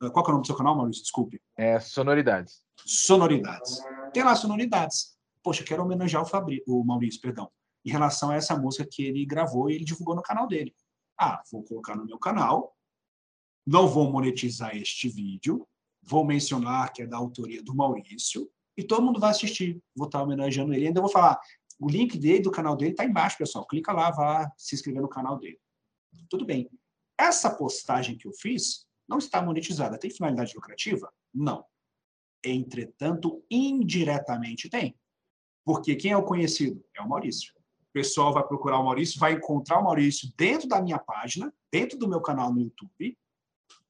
Ah, 0.00 0.10
qual 0.10 0.24
é 0.24 0.28
o 0.28 0.32
nome 0.32 0.42
do 0.42 0.46
seu 0.46 0.56
canal, 0.56 0.74
Maurício? 0.74 1.02
Desculpe. 1.02 1.40
É 1.56 1.78
Sonoridades. 1.78 2.64
Sonoridades. 2.84 3.78
Tem 4.12 4.24
lá 4.24 4.34
Sonoridades. 4.34 5.16
Poxa, 5.42 5.62
quero 5.62 5.82
homenagear 5.82 6.22
o, 6.22 6.26
Fabri... 6.26 6.62
o 6.66 6.82
Maurício, 6.82 7.20
perdão, 7.20 7.50
em 7.84 7.90
relação 7.90 8.30
a 8.30 8.34
essa 8.34 8.56
música 8.56 8.88
que 8.90 9.04
ele 9.04 9.24
gravou 9.24 9.70
e 9.70 9.74
ele 9.74 9.84
divulgou 9.84 10.16
no 10.16 10.22
canal 10.22 10.48
dele. 10.48 10.74
Ah, 11.18 11.42
vou 11.52 11.62
colocar 11.62 11.94
no 11.94 12.04
meu 12.04 12.18
canal, 12.18 12.74
não 13.66 13.88
vou 13.88 14.10
monetizar 14.10 14.76
este 14.76 15.08
vídeo, 15.08 15.66
vou 16.02 16.24
mencionar 16.24 16.92
que 16.92 17.02
é 17.02 17.06
da 17.06 17.16
autoria 17.16 17.62
do 17.62 17.74
Maurício, 17.74 18.50
e 18.76 18.82
todo 18.82 19.04
mundo 19.04 19.20
vai 19.20 19.30
assistir. 19.30 19.80
Vou 19.94 20.06
estar 20.06 20.22
homenageando 20.22 20.74
ele. 20.74 20.88
Ainda 20.88 21.00
vou 21.00 21.10
falar, 21.10 21.40
o 21.78 21.88
link 21.88 22.18
dele, 22.18 22.40
do 22.40 22.50
canal 22.50 22.76
dele, 22.76 22.90
está 22.90 23.04
embaixo, 23.04 23.38
pessoal. 23.38 23.66
Clica 23.66 23.92
lá, 23.92 24.10
vá 24.10 24.50
se 24.56 24.74
inscrever 24.74 25.00
no 25.00 25.08
canal 25.08 25.38
dele. 25.38 25.58
Tudo 26.28 26.44
bem. 26.44 26.68
Essa 27.18 27.54
postagem 27.54 28.16
que 28.16 28.26
eu 28.26 28.32
fiz 28.32 28.86
não 29.08 29.18
está 29.18 29.40
monetizada. 29.42 29.98
Tem 29.98 30.10
finalidade 30.10 30.54
lucrativa? 30.54 31.12
Não. 31.32 31.64
Entretanto, 32.44 33.44
indiretamente 33.50 34.68
tem. 34.68 34.98
Porque 35.64 35.96
quem 35.96 36.12
é 36.12 36.16
o 36.16 36.24
conhecido? 36.24 36.84
É 36.96 37.00
o 37.00 37.08
Maurício. 37.08 37.52
O 37.88 37.92
pessoal 37.92 38.32
vai 38.32 38.46
procurar 38.46 38.80
o 38.80 38.84
Maurício, 38.84 39.20
vai 39.20 39.34
encontrar 39.34 39.78
o 39.78 39.84
Maurício 39.84 40.32
dentro 40.36 40.68
da 40.68 40.82
minha 40.82 40.98
página, 40.98 41.54
dentro 41.70 41.96
do 41.96 42.08
meu 42.08 42.20
canal 42.20 42.52
no 42.52 42.60
YouTube, 42.60 43.16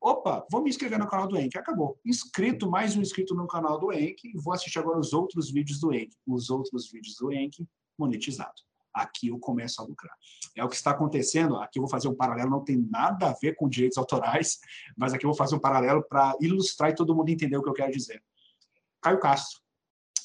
Opa, 0.01 0.47
vou 0.51 0.63
me 0.63 0.69
inscrever 0.69 0.99
no 0.99 1.09
canal 1.09 1.27
do 1.27 1.37
Enk. 1.39 1.57
Acabou. 1.57 1.99
Inscrito, 2.05 2.71
mais 2.71 2.95
um 2.95 3.01
inscrito 3.01 3.35
no 3.35 3.47
canal 3.47 3.79
do 3.79 3.93
Enk. 3.93 4.33
Vou 4.37 4.53
assistir 4.53 4.79
agora 4.79 4.99
os 4.99 5.13
outros 5.13 5.51
vídeos 5.51 5.81
do 5.81 5.95
Enk. 5.95 6.15
Os 6.27 6.51
outros 6.51 6.91
vídeos 6.91 7.17
do 7.17 7.33
Enk 7.33 7.67
monetizado. 7.99 8.53
Aqui 8.93 9.29
eu 9.29 9.39
começo 9.39 9.81
a 9.81 9.85
lucrar. 9.85 10.15
É 10.55 10.63
o 10.63 10.69
que 10.69 10.77
está 10.77 10.91
acontecendo. 10.91 11.57
Aqui 11.57 11.79
eu 11.79 11.83
vou 11.83 11.91
fazer 11.91 12.09
um 12.09 12.15
paralelo, 12.15 12.51
não 12.51 12.63
tem 12.63 12.77
nada 12.77 13.31
a 13.31 13.33
ver 13.33 13.57
com 13.57 13.69
direitos 13.69 13.99
autorais, 13.99 14.59
mas 14.97 15.13
aqui 15.13 15.25
eu 15.25 15.31
vou 15.31 15.37
fazer 15.37 15.57
um 15.57 15.59
paralelo 15.59 16.03
para 16.07 16.37
ilustrar 16.41 16.91
e 16.91 16.95
todo 16.95 17.15
mundo 17.15 17.31
entender 17.31 17.57
o 17.57 17.63
que 17.63 17.69
eu 17.69 17.75
quero 17.75 17.91
dizer. 17.91 18.23
Caio 19.01 19.19
Castro. 19.19 19.65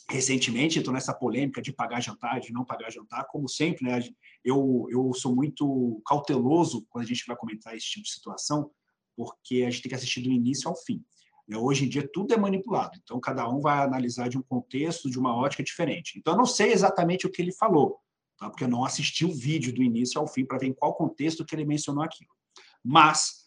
Recentemente, 0.09 0.79
estou 0.79 0.93
nessa 0.93 1.13
polêmica 1.13 1.61
de 1.61 1.71
pagar 1.71 2.01
jantar, 2.01 2.39
de 2.39 2.51
não 2.51 2.65
pagar 2.65 2.91
jantar, 2.91 3.25
como 3.27 3.47
sempre, 3.47 3.85
né? 3.85 3.99
Eu, 4.43 4.87
eu 4.89 5.13
sou 5.13 5.35
muito 5.35 6.01
cauteloso 6.05 6.85
quando 6.89 7.03
a 7.03 7.07
gente 7.07 7.23
vai 7.27 7.37
comentar 7.37 7.75
esse 7.75 7.85
tipo 7.85 8.05
de 8.05 8.11
situação, 8.11 8.71
porque 9.19 9.63
a 9.63 9.69
gente 9.69 9.81
tem 9.81 9.89
que 9.89 9.95
assistir 9.95 10.21
do 10.21 10.31
início 10.31 10.69
ao 10.69 10.75
fim. 10.77 11.03
Né, 11.45 11.57
hoje 11.57 11.83
em 11.83 11.89
dia 11.89 12.07
tudo 12.13 12.33
é 12.33 12.37
manipulado, 12.37 12.97
então 13.03 13.19
cada 13.19 13.49
um 13.49 13.59
vai 13.59 13.79
analisar 13.79 14.29
de 14.29 14.37
um 14.37 14.41
contexto, 14.41 15.09
de 15.09 15.19
uma 15.19 15.35
ótica 15.35 15.61
diferente. 15.61 16.17
Então 16.17 16.35
eu 16.35 16.37
não 16.37 16.45
sei 16.45 16.71
exatamente 16.71 17.27
o 17.27 17.29
que 17.29 17.41
ele 17.41 17.51
falou, 17.51 17.99
tá? 18.37 18.49
porque 18.49 18.63
eu 18.63 18.69
não 18.69 18.85
assisti 18.85 19.25
o 19.25 19.33
vídeo 19.33 19.73
do 19.73 19.83
início 19.83 20.21
ao 20.21 20.25
fim 20.25 20.45
para 20.45 20.57
ver 20.57 20.67
em 20.67 20.73
qual 20.73 20.95
contexto 20.95 21.43
que 21.43 21.53
ele 21.53 21.65
mencionou 21.65 22.01
aquilo. 22.01 22.29
Mas 22.81 23.43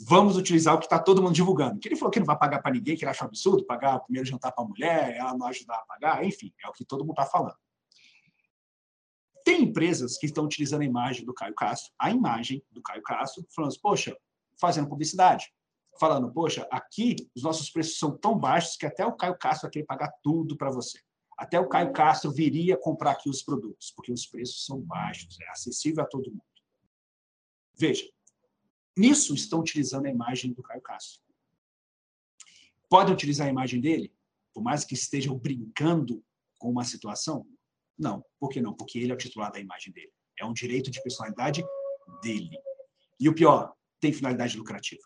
vamos 0.00 0.36
utilizar 0.36 0.74
o 0.74 0.78
que 0.80 0.86
está 0.86 0.98
todo 0.98 1.22
mundo 1.22 1.34
divulgando. 1.34 1.78
Que 1.78 1.86
ele 1.86 1.94
falou 1.94 2.10
que 2.10 2.18
não 2.18 2.26
vai 2.26 2.36
pagar 2.36 2.60
para 2.60 2.72
ninguém, 2.72 2.96
que 2.96 3.04
ele 3.04 3.10
acha 3.12 3.22
um 3.22 3.28
absurdo 3.28 3.64
pagar 3.64 3.98
o 3.98 4.00
primeiro 4.00 4.28
jantar 4.28 4.50
para 4.50 4.64
a 4.64 4.66
mulher, 4.66 5.14
ela 5.14 5.38
não 5.38 5.46
ajudar 5.46 5.76
a 5.76 5.86
pagar, 5.86 6.24
enfim, 6.24 6.52
é 6.64 6.68
o 6.68 6.72
que 6.72 6.84
todo 6.84 7.04
mundo 7.04 7.12
está 7.12 7.26
falando. 7.26 7.54
Tem 9.44 9.62
empresas 9.62 10.18
que 10.18 10.26
estão 10.26 10.46
utilizando 10.46 10.82
a 10.82 10.84
imagem 10.84 11.24
do 11.24 11.32
Caio 11.32 11.54
Castro, 11.54 11.92
a 11.96 12.10
imagem 12.10 12.60
do 12.72 12.82
Caio 12.82 13.02
Castro, 13.02 13.46
falando 13.54 13.70
assim, 13.70 13.80
poxa, 13.80 14.16
fazendo 14.60 14.88
publicidade, 14.88 15.52
falando, 15.98 16.32
poxa, 16.32 16.66
aqui 16.70 17.16
os 17.34 17.42
nossos 17.42 17.70
preços 17.70 17.98
são 17.98 18.16
tão 18.16 18.38
baixos 18.38 18.76
que 18.76 18.86
até 18.86 19.04
o 19.04 19.14
Caio 19.14 19.36
Castro 19.36 19.66
vai 19.66 19.72
querer 19.72 19.86
pagar 19.86 20.12
tudo 20.22 20.56
para 20.56 20.70
você. 20.70 20.98
Até 21.36 21.58
o 21.58 21.68
Caio 21.68 21.92
Castro 21.92 22.30
viria 22.30 22.76
comprar 22.76 23.12
aqui 23.12 23.28
os 23.28 23.42
produtos, 23.42 23.92
porque 23.96 24.12
os 24.12 24.26
preços 24.26 24.64
são 24.64 24.80
baixos, 24.80 25.40
é 25.40 25.48
acessível 25.48 26.02
a 26.02 26.06
todo 26.06 26.30
mundo. 26.30 26.42
Veja, 27.74 28.04
nisso 28.96 29.34
estão 29.34 29.60
utilizando 29.60 30.06
a 30.06 30.10
imagem 30.10 30.52
do 30.52 30.62
Caio 30.62 30.82
Castro. 30.82 31.20
Podem 32.88 33.14
utilizar 33.14 33.46
a 33.46 33.50
imagem 33.50 33.80
dele, 33.80 34.14
por 34.52 34.62
mais 34.62 34.84
que 34.84 34.94
estejam 34.94 35.36
brincando 35.38 36.22
com 36.58 36.70
uma 36.70 36.84
situação? 36.84 37.46
Não. 37.98 38.24
Por 38.38 38.50
que 38.50 38.60
não? 38.60 38.74
Porque 38.74 38.98
ele 38.98 39.10
é 39.10 39.14
o 39.14 39.18
titular 39.18 39.50
da 39.50 39.58
imagem 39.58 39.92
dele. 39.92 40.12
É 40.38 40.44
um 40.44 40.52
direito 40.52 40.90
de 40.90 41.02
personalidade 41.02 41.64
dele. 42.22 42.56
E 43.18 43.28
o 43.28 43.34
pior, 43.34 43.74
tem 44.02 44.12
finalidade 44.12 44.58
lucrativa. 44.58 45.02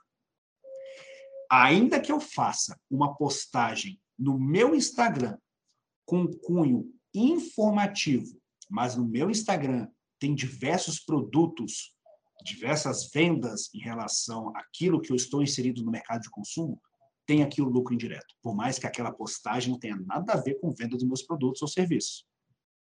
Ainda 1.52 2.00
que 2.00 2.11
eu 2.11 2.18
faça 2.18 2.80
uma 2.90 3.14
postagem 3.14 4.00
no 4.18 4.40
meu 4.40 4.74
Instagram 4.74 5.38
com 6.06 6.26
cunho 6.26 6.90
informativo, 7.14 8.40
mas 8.70 8.96
no 8.96 9.06
meu 9.06 9.30
Instagram 9.30 9.87
tem 10.18 10.35
diversos 10.35 10.98
produtos, 10.98 11.94
diversas 12.42 13.11
vendas 13.11 13.72
em 13.74 13.78
relação 13.78 14.56
àquilo 14.56 15.00
que 15.00 15.12
eu 15.12 15.16
estou 15.16 15.42
inserido 15.42 15.85
no 15.85 15.90
mercado 15.90 16.22
de 16.22 16.30
consumo, 16.30 16.80
tem 17.26 17.42
aqui 17.42 17.61
o 17.61 17.68
lucro 17.68 17.92
indireto, 17.92 18.35
por 18.42 18.54
mais 18.54 18.78
que 18.78 18.87
aquela 18.87 19.12
postagem 19.12 19.70
não 19.70 19.78
tenha 19.78 19.96
nada 19.96 20.32
a 20.32 20.40
ver 20.40 20.54
com 20.54 20.72
venda 20.72 20.96
dos 20.96 21.06
meus 21.06 21.22
produtos 21.22 21.61
ou 21.61 21.68
serviços. 21.68 22.24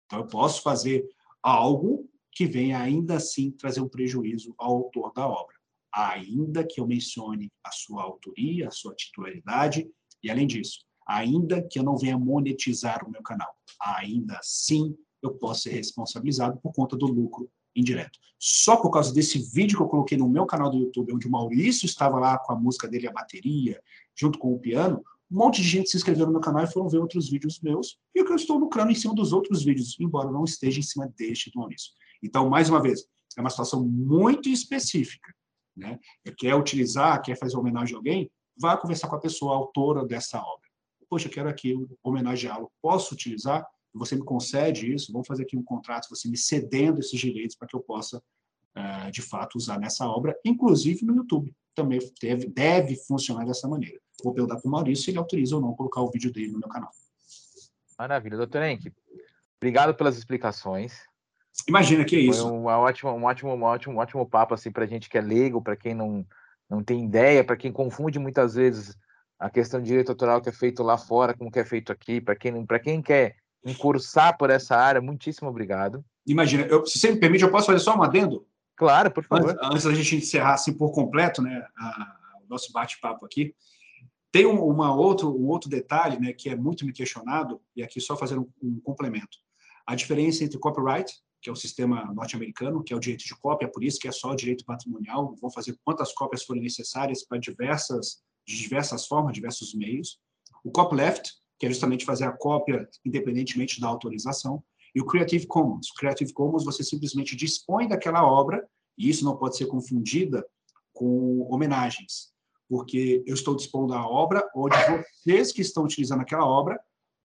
Então, 0.06 0.19
eu 0.19 0.28
posso 0.28 0.62
fazer 0.62 1.04
algo 1.41 2.08
que 2.32 2.45
venha 2.45 2.80
ainda 2.80 3.15
assim 3.15 3.52
trazer 3.52 3.82
um 3.82 3.89
prejuízo 3.89 4.54
ao 4.58 4.78
autor 4.78 5.12
da 5.13 5.28
obra 5.28 5.62
ainda 5.94 6.66
que 6.66 6.82
eu 6.82 6.88
mencione 6.88 7.52
a 7.64 7.72
sua 7.72 8.04
autoria, 8.04 8.68
a 8.68 8.72
sua 8.72 8.96
titularidade, 8.96 9.88
e 10.24 10.32
além 10.32 10.48
disso, 10.48 10.80
ainda 11.06 11.62
que 11.62 11.78
eu 11.78 11.84
não 11.84 11.98
venha 11.98 12.18
monetizar 12.18 13.06
o 13.06 13.12
meu 13.12 13.22
canal, 13.22 13.54
ainda 13.80 14.38
assim 14.38 14.96
eu 15.22 15.36
posso 15.36 15.64
ser 15.64 15.72
responsabilizado 15.72 16.60
por 16.60 16.74
conta 16.74 16.98
do 16.98 17.06
lucro 17.06 17.50
indireto. 17.76 18.18
Só 18.40 18.76
por 18.78 18.90
causa 18.90 19.14
desse 19.14 19.40
vídeo 19.40 19.78
que 19.78 19.84
eu 19.84 19.88
coloquei 19.88 20.18
no 20.18 20.28
meu 20.28 20.46
canal 20.46 20.70
do 20.70 20.78
YouTube, 20.78 21.14
onde 21.14 21.28
o 21.28 21.32
Maurício 21.32 21.86
estava 21.86 22.20
lá 22.20 22.38
com 22.38 22.52
a 22.52 22.60
música 22.60 22.88
dele, 22.88 23.08
a 23.08 23.12
bateria, 23.12 23.82
junto 24.16 24.38
com 24.38 24.54
o 24.54 24.60
piano, 24.60 25.04
um 25.32 25.38
monte 25.38 25.62
de 25.62 25.68
gente 25.68 25.89
se 25.89 25.98
inscreveu 25.98 26.26
no 26.26 26.34
meu 26.34 26.41
canal 26.41 26.64
e 26.64 26.72
foram 26.72 26.89
ver 26.89 26.98
outros 26.98 27.30
vídeos 27.30 27.60
meus, 27.62 27.98
e 28.14 28.22
o 28.22 28.26
que 28.26 28.32
eu 28.32 28.36
estou 28.36 28.58
lucrando 28.58 28.91
em 28.91 28.96
cima 28.96 29.16
dos 29.16 29.32
outros 29.32 29.64
vídeos, 29.64 29.96
embora 30.00 30.30
não 30.30 30.44
esteja 30.44 30.80
em 30.80 30.84
cima 30.84 31.12
deste 31.18 31.52
do 31.52 31.60
Maurício. 31.60 31.91
Então, 32.22 32.50
mais 32.50 32.70
uma 32.70 32.82
vez, 32.82 33.06
é 33.38 33.41
uma 33.41 33.50
situação 33.50 33.84
muito 33.88 34.50
específica 34.50 35.34
né, 35.76 35.99
quer 36.38 36.55
utilizar, 36.55 37.21
quer 37.21 37.38
fazer 37.38 37.57
homenagem 37.57 37.95
a 37.95 37.97
alguém, 37.97 38.32
vá 38.57 38.78
conversar 38.78 39.07
com 39.07 39.15
a 39.15 39.19
pessoa 39.19 39.55
autora 39.55 40.05
dessa 40.05 40.39
obra. 40.39 40.69
Poxa, 41.09 41.28
eu 41.28 41.32
quero 41.32 41.49
aqui 41.49 41.76
homenageá-lo. 42.03 42.71
Posso 42.82 43.13
utilizar? 43.13 43.65
Você 43.93 44.15
me 44.15 44.24
concede 44.24 44.91
isso? 44.91 45.11
Vamos 45.11 45.28
fazer 45.28 45.43
aqui 45.43 45.55
um 45.55 45.63
contrato, 45.63 46.09
você 46.09 46.28
me 46.28 46.38
cedendo 46.38 46.99
esses 46.99 47.19
direitos 47.19 47.55
para 47.55 47.67
que 47.67 47.76
eu 47.76 47.82
possa, 47.82 48.21
eh, 48.76 49.11
de 49.11 49.21
fato, 49.21 49.55
usar 49.55 49.80
nessa 49.80 50.07
obra, 50.07 50.36
inclusive 50.43 51.05
no 51.05 51.15
YouTube. 51.15 51.55
Também 51.76 51.99
deve, 52.19 52.47
deve 52.47 52.95
funcionar 52.95 53.45
dessa 53.45 53.67
maneira. 53.67 53.99
Vou 54.24 54.34
perguntar 54.34 54.59
para 54.59 54.67
o 54.67 54.71
Maurício 54.71 55.05
se 55.05 55.11
ele 55.11 55.19
autoriza 55.19 55.55
ou 55.55 55.61
não 55.61 55.76
colocar 55.76 56.01
o 56.01 56.09
vídeo 56.09 56.32
dele 56.32 56.51
no 56.51 56.59
meu 56.59 56.69
canal. 56.69 56.89
Maravilha, 57.97 58.38
doutor 58.38 58.63
Henk. 58.63 58.91
Obrigado 59.57 59.95
pelas 59.95 60.17
explicações. 60.17 60.93
Imagina 61.68 62.04
que 62.04 62.16
é 62.16 62.20
isso. 62.20 62.41
Foi 62.41 62.51
um 62.51 62.66
ótimo, 62.66 63.12
um 63.12 63.24
ótimo, 63.24 63.54
um 63.54 63.64
ótimo, 63.64 63.95
um 63.95 63.97
ótimo 63.97 64.26
papo 64.26 64.54
assim 64.54 64.72
para 64.72 64.86
gente 64.86 65.10
que 65.10 65.18
é 65.18 65.22
leigo, 65.22 65.62
para 65.62 65.76
quem 65.76 65.93
não, 65.93 66.26
não 66.70 66.84
tem 66.84 67.06
ideia, 67.06 67.43
para 67.43 67.56
quem 67.56 67.72
confunde 67.72 68.20
muitas 68.20 68.56
vezes 68.56 68.97
a 69.39 69.49
questão 69.49 69.82
de 69.82 69.88
direito 69.88 70.10
autoral 70.10 70.41
que 70.41 70.49
é 70.49 70.54
feito 70.54 70.82
lá 70.82 70.97
fora 70.97 71.34
com 71.34 71.47
o 71.47 71.51
que 71.51 71.60
é 71.60 71.66
feito 71.66 71.91
aqui, 71.91 72.20
para 72.20 72.36
quem 72.36 72.66
para 72.66 72.80
quem 72.80 73.01
quer 73.01 73.36
incursar 73.66 74.38
por 74.38 74.49
essa 74.49 74.76
área, 74.76 75.01
muitíssimo 75.01 75.49
obrigado. 75.49 76.04
Imagina, 76.26 76.66
eu, 76.66 76.86
se 76.86 76.99
você 76.99 77.12
me 77.12 77.20
permite, 77.20 77.43
eu 77.43 77.51
posso 77.51 77.68
fazer 77.68 77.80
só 77.80 77.95
um 77.95 78.04
adendo? 78.04 78.45
Claro, 78.76 79.12
por 79.12 79.24
favor. 79.24 79.51
Antes, 79.51 79.64
antes 79.64 79.84
da 79.84 79.93
gente 79.93 80.16
encerrar 80.16 80.54
assim 80.54 80.74
por 80.74 80.91
completo, 80.91 81.41
né, 81.41 81.66
a, 81.78 82.18
o 82.43 82.49
nosso 82.49 82.72
bate-papo 82.72 83.26
aqui, 83.26 83.54
tem 84.32 84.45
um, 84.45 84.64
uma 84.66 84.95
outro, 84.95 85.30
um 85.30 85.47
outro 85.47 85.70
detalhe, 85.70 86.20
né, 86.20 86.34
que 86.34 86.49
é 86.49 86.56
muito 86.56 86.86
me 86.86 86.91
questionado 86.91 87.62
e 87.76 87.84
aqui 87.84 88.01
só 88.01 88.18
fazendo 88.18 88.49
um, 88.62 88.68
um 88.70 88.80
complemento. 88.82 89.38
A 89.86 89.95
diferença 89.95 90.43
entre 90.43 90.58
copyright, 90.58 91.14
que 91.44 91.50
é 91.50 91.54
o 91.54 91.58
sistema 91.58 92.06
norte-americano, 92.14 92.82
que 92.82 92.94
é 92.94 92.96
o 92.96 93.00
direito 93.00 93.26
de 93.26 93.36
cópia, 93.36 93.68
por 93.68 93.84
isso 93.84 94.00
que 94.00 94.08
é 94.08 94.12
só 94.14 94.34
direito 94.34 94.64
patrimonial, 94.64 95.36
vão 95.41 95.52
fazer 95.52 95.78
quantas 95.84 96.14
cópias 96.14 96.44
forem 96.44 96.64
necessárias 96.64 97.24
para 97.24 97.38
diversas 97.38 98.24
de 98.48 98.58
diversas 98.58 99.06
formas, 99.06 99.34
diversos 99.34 99.74
meios. 99.74 100.20
O 100.64 100.72
copyleft, 100.72 101.32
que 101.60 101.66
é 101.66 101.70
justamente 101.70 102.06
fazer 102.06 102.26
a 102.26 102.32
cópia 102.32 102.88
independentemente 103.06 103.80
da 103.80 103.88
autorização, 103.88 104.64
e 104.96 105.02
o 105.02 105.06
Creative 105.06 105.46
Commons. 105.48 105.89
O 105.89 105.96
Creative 105.96 106.32
Commons 106.34 106.64
você 106.64 106.84
simplesmente 106.84 107.36
dispõe 107.36 107.88
daquela 107.88 108.26
obra, 108.26 108.66
e 108.98 109.10
isso 109.10 109.26
não 109.26 109.36
pode 109.36 109.58
ser 109.58 109.66
confundida 109.66 110.46
com 110.94 111.41
homenagens, 111.52 112.32
porque 112.70 113.24
eu 113.26 113.34
estou 113.34 113.56
dispondo 113.56 113.94
da 113.94 114.08
obra, 114.08 114.48
onde 114.56 114.76
vocês 114.78 115.52
que 115.52 115.62
estão 115.62 115.84
utilizando 115.84 116.22
aquela 116.22 116.46
obra 116.46 116.80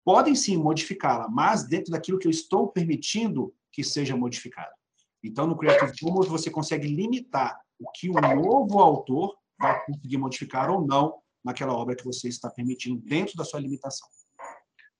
podem 0.03 0.33
sim 0.33 0.57
modificá-la, 0.57 1.29
mas 1.29 1.67
dentro 1.67 1.91
daquilo 1.91 2.17
que 2.17 2.27
eu 2.27 2.31
estou 2.31 2.67
permitindo 2.67 3.53
que 3.71 3.83
seja 3.83 4.15
modificado. 4.15 4.71
Então, 5.23 5.45
no 5.47 5.57
Creative 5.57 5.93
Commons, 5.99 6.27
você 6.27 6.49
consegue 6.49 6.87
limitar 6.87 7.59
o 7.79 7.89
que 7.91 8.09
o 8.09 8.13
novo 8.13 8.79
autor 8.79 9.35
vai 9.59 9.85
conseguir 9.85 10.17
modificar 10.17 10.69
ou 10.69 10.85
não 10.85 11.19
naquela 11.43 11.73
obra 11.73 11.95
que 11.95 12.05
você 12.05 12.27
está 12.27 12.49
permitindo 12.49 12.99
dentro 13.01 13.35
da 13.35 13.43
sua 13.43 13.59
limitação. 13.59 14.07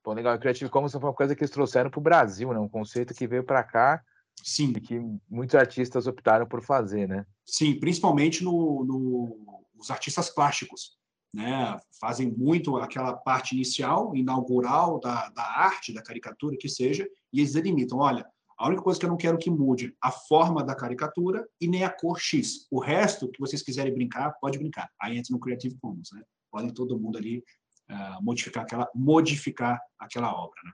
Pô, 0.04 0.14
legal. 0.14 0.36
O 0.36 0.40
Creative 0.40 0.70
Commons 0.70 0.92
foi 0.92 1.02
uma 1.02 1.14
coisa 1.14 1.36
que 1.36 1.44
eles 1.44 1.52
trouxeram 1.52 1.90
para 1.90 2.00
o 2.00 2.04
Brasil, 2.04 2.52
né? 2.52 2.60
Um 2.60 2.70
conceito 2.70 3.14
que 3.14 3.28
veio 3.28 3.44
para 3.44 3.64
cá 3.64 4.04
Sim. 4.44 4.74
e 4.76 4.82
que 4.82 5.00
muitos 5.30 5.56
artistas 5.56 6.08
optaram 6.08 6.48
por 6.48 6.64
fazer, 6.64 7.08
né? 7.08 7.26
Sim, 7.46 7.80
principalmente 7.80 8.44
no, 8.44 8.84
no, 8.84 9.64
os 9.78 9.92
artistas 9.92 10.30
plásticos, 10.30 10.98
né? 11.34 11.80
Fazem 12.00 12.32
muito 12.32 12.78
aquela 12.78 13.14
parte 13.14 13.54
inicial, 13.54 14.16
inaugural 14.16 15.00
da, 15.00 15.30
da 15.30 15.44
arte, 15.44 15.94
da 15.94 16.02
caricatura, 16.02 16.58
que 16.58 16.68
seja, 16.68 17.08
e 17.32 17.40
eles 17.40 17.54
delimitam, 17.54 18.00
olha, 18.00 18.26
a 18.62 18.68
única 18.68 18.84
coisa 18.84 19.00
que 19.00 19.06
eu 19.06 19.10
não 19.10 19.18
quero 19.18 19.40
que 19.40 19.50
mude 19.50 19.96
a 20.00 20.12
forma 20.12 20.64
da 20.64 20.76
caricatura 20.76 21.48
e 21.60 21.68
nem 21.68 21.84
a 21.84 21.90
cor 21.90 22.20
X. 22.20 22.68
O 22.70 22.80
resto 22.80 23.28
que 23.32 23.40
vocês 23.40 23.64
quiserem 23.64 23.92
brincar, 23.92 24.34
pode 24.40 24.60
brincar. 24.60 24.88
Aí 25.02 25.18
entra 25.18 25.34
no 25.34 25.40
Creative 25.40 25.76
Commons, 25.82 26.10
né? 26.14 26.22
Podem 26.52 26.70
todo 26.70 27.00
mundo 27.00 27.18
ali 27.18 27.44
uh, 27.90 28.24
modificar 28.24 28.64
aquela 28.64 28.88
modificar 28.94 29.82
aquela 29.98 30.32
obra, 30.32 30.62
né? 30.64 30.72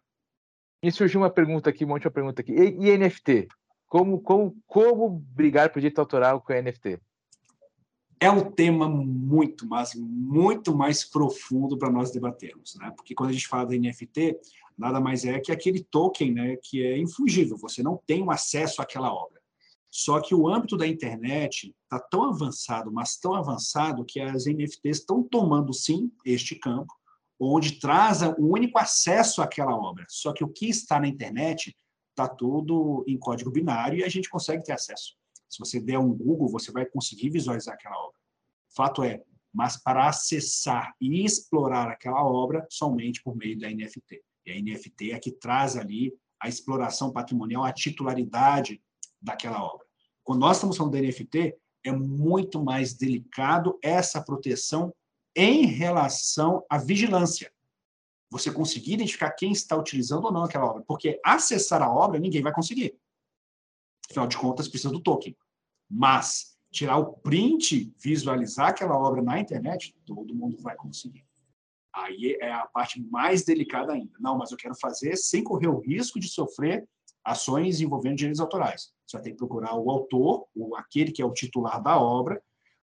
E 0.83 0.91
surgiu 0.91 1.21
uma 1.21 1.29
pergunta 1.29 1.69
aqui, 1.69 1.85
um 1.85 1.87
monte 1.87 2.03
de 2.03 2.09
pergunta 2.09 2.41
aqui. 2.41 2.51
E, 2.51 2.89
e 2.89 2.97
NFT? 2.97 3.47
Como, 3.87 4.19
como, 4.19 4.57
como 4.67 5.09
brigar 5.09 5.69
por 5.71 5.79
direito 5.79 5.99
autoral 5.99 6.41
com 6.41 6.53
NFT? 6.53 6.99
É 8.19 8.29
um 8.29 8.51
tema 8.51 8.89
muito, 8.89 9.65
mas 9.65 9.95
muito 9.95 10.75
mais 10.75 11.05
profundo 11.05 11.77
para 11.77 11.89
nós 11.89 12.11
debatermos, 12.11 12.75
né? 12.75 12.91
Porque 12.97 13.15
quando 13.15 13.29
a 13.29 13.33
gente 13.33 13.47
fala 13.47 13.65
da 13.65 13.75
NFT, 13.75 14.35
nada 14.77 14.99
mais 14.99 15.25
é 15.25 15.39
que 15.39 15.51
aquele 15.51 15.83
token, 15.83 16.33
né, 16.33 16.57
que 16.61 16.83
é 16.83 16.97
infungível, 16.97 17.57
você 17.57 17.81
não 17.81 18.01
tem 18.05 18.21
um 18.21 18.31
acesso 18.31 18.81
àquela 18.81 19.11
obra. 19.13 19.41
Só 19.89 20.21
que 20.21 20.35
o 20.35 20.47
âmbito 20.47 20.77
da 20.77 20.85
internet 20.85 21.73
está 21.83 21.99
tão 21.99 22.29
avançado, 22.29 22.91
mas 22.91 23.17
tão 23.17 23.33
avançado 23.33 24.05
que 24.05 24.19
as 24.19 24.45
NFTs 24.45 24.99
estão 24.99 25.23
tomando 25.23 25.73
sim 25.73 26.11
este 26.25 26.55
campo 26.55 26.93
onde 27.39 27.79
traz 27.79 28.21
o 28.21 28.35
único 28.39 28.79
acesso 28.79 29.41
àquela 29.41 29.75
obra. 29.75 30.05
Só 30.09 30.33
que 30.33 30.43
o 30.43 30.49
que 30.49 30.67
está 30.67 30.99
na 30.99 31.07
internet 31.07 31.75
está 32.09 32.27
tudo 32.27 33.03
em 33.07 33.17
código 33.17 33.51
binário 33.51 33.99
e 33.99 34.03
a 34.03 34.09
gente 34.09 34.29
consegue 34.29 34.63
ter 34.63 34.73
acesso. 34.73 35.15
Se 35.47 35.59
você 35.59 35.79
der 35.79 35.99
um 35.99 36.13
Google, 36.13 36.49
você 36.49 36.71
vai 36.71 36.85
conseguir 36.85 37.29
visualizar 37.29 37.75
aquela 37.75 37.97
obra. 37.97 38.19
Fato 38.75 39.03
é, 39.03 39.23
mas 39.53 39.77
para 39.77 40.07
acessar 40.07 40.93
e 40.99 41.23
explorar 41.23 41.89
aquela 41.89 42.23
obra 42.23 42.65
somente 42.69 43.21
por 43.23 43.35
meio 43.35 43.57
da 43.57 43.69
NFT. 43.69 44.21
E 44.47 44.51
a 44.51 44.61
NFT 44.61 45.11
é 45.11 45.19
que 45.19 45.31
traz 45.31 45.75
ali 45.75 46.17
a 46.39 46.47
exploração 46.47 47.11
patrimonial, 47.11 47.65
a 47.65 47.73
titularidade 47.73 48.81
daquela 49.21 49.61
obra. 49.61 49.85
Quando 50.23 50.39
nós 50.39 50.57
estamos 50.57 50.77
falando 50.77 50.93
da 50.93 51.01
NFT, 51.01 51.55
é 51.83 51.91
muito 51.91 52.63
mais 52.63 52.93
delicado 52.93 53.77
essa 53.83 54.21
proteção 54.21 54.93
em 55.35 55.65
relação 55.65 56.65
à 56.69 56.77
vigilância. 56.77 57.51
Você 58.29 58.51
conseguir 58.51 58.93
identificar 58.93 59.31
quem 59.31 59.51
está 59.51 59.75
utilizando 59.75 60.25
ou 60.25 60.31
não 60.31 60.43
aquela 60.43 60.65
obra. 60.65 60.83
Porque 60.83 61.19
acessar 61.23 61.81
a 61.81 61.91
obra 61.91 62.19
ninguém 62.19 62.41
vai 62.41 62.53
conseguir. 62.53 62.97
Afinal 64.09 64.27
de 64.27 64.37
contas, 64.37 64.67
precisa 64.67 64.91
do 64.91 65.01
token. 65.01 65.35
Mas 65.89 66.57
tirar 66.71 66.97
o 66.97 67.13
print, 67.13 67.93
visualizar 67.97 68.69
aquela 68.69 68.97
obra 68.97 69.21
na 69.21 69.39
internet, 69.39 69.95
todo 70.05 70.35
mundo 70.35 70.57
vai 70.59 70.75
conseguir. 70.75 71.26
Aí 71.97 72.37
é 72.39 72.51
a 72.51 72.67
parte 72.67 73.01
mais 73.01 73.43
delicada 73.43 73.93
ainda. 73.93 74.13
Não, 74.19 74.37
mas 74.37 74.51
eu 74.51 74.57
quero 74.57 74.75
fazer 74.75 75.15
sem 75.15 75.43
correr 75.43 75.67
o 75.67 75.79
risco 75.79 76.19
de 76.19 76.27
sofrer 76.27 76.87
ações 77.23 77.81
envolvendo 77.81 78.17
direitos 78.17 78.39
autorais. 78.39 78.91
Você 79.05 79.17
vai 79.17 79.23
ter 79.23 79.31
que 79.31 79.37
procurar 79.37 79.75
o 79.75 79.89
autor, 79.89 80.47
ou 80.55 80.75
aquele 80.75 81.11
que 81.11 81.21
é 81.21 81.25
o 81.25 81.33
titular 81.33 81.81
da 81.81 81.99
obra, 81.99 82.41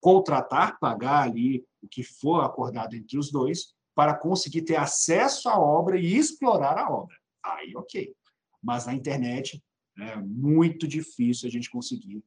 contratar, 0.01 0.79
pagar 0.79 1.23
ali 1.23 1.65
o 1.83 1.89
que 1.89 2.03
for 2.03 2.43
acordado 2.45 2.95
entre 2.95 3.19
os 3.19 3.31
dois, 3.31 3.75
para 3.95 4.15
conseguir 4.15 4.63
ter 4.63 4.77
acesso 4.77 5.49
à 5.49 5.59
obra 5.59 5.99
e 5.99 6.17
explorar 6.17 6.79
a 6.79 6.91
obra. 6.91 7.17
Aí, 7.45 7.77
ok. 7.77 8.15
Mas 8.63 8.87
na 8.87 8.95
internet 8.95 9.63
é 9.99 10.17
muito 10.17 10.89
difícil 10.89 11.47
a 11.47 11.53
gente 11.53 11.71
conseguir 11.71 12.25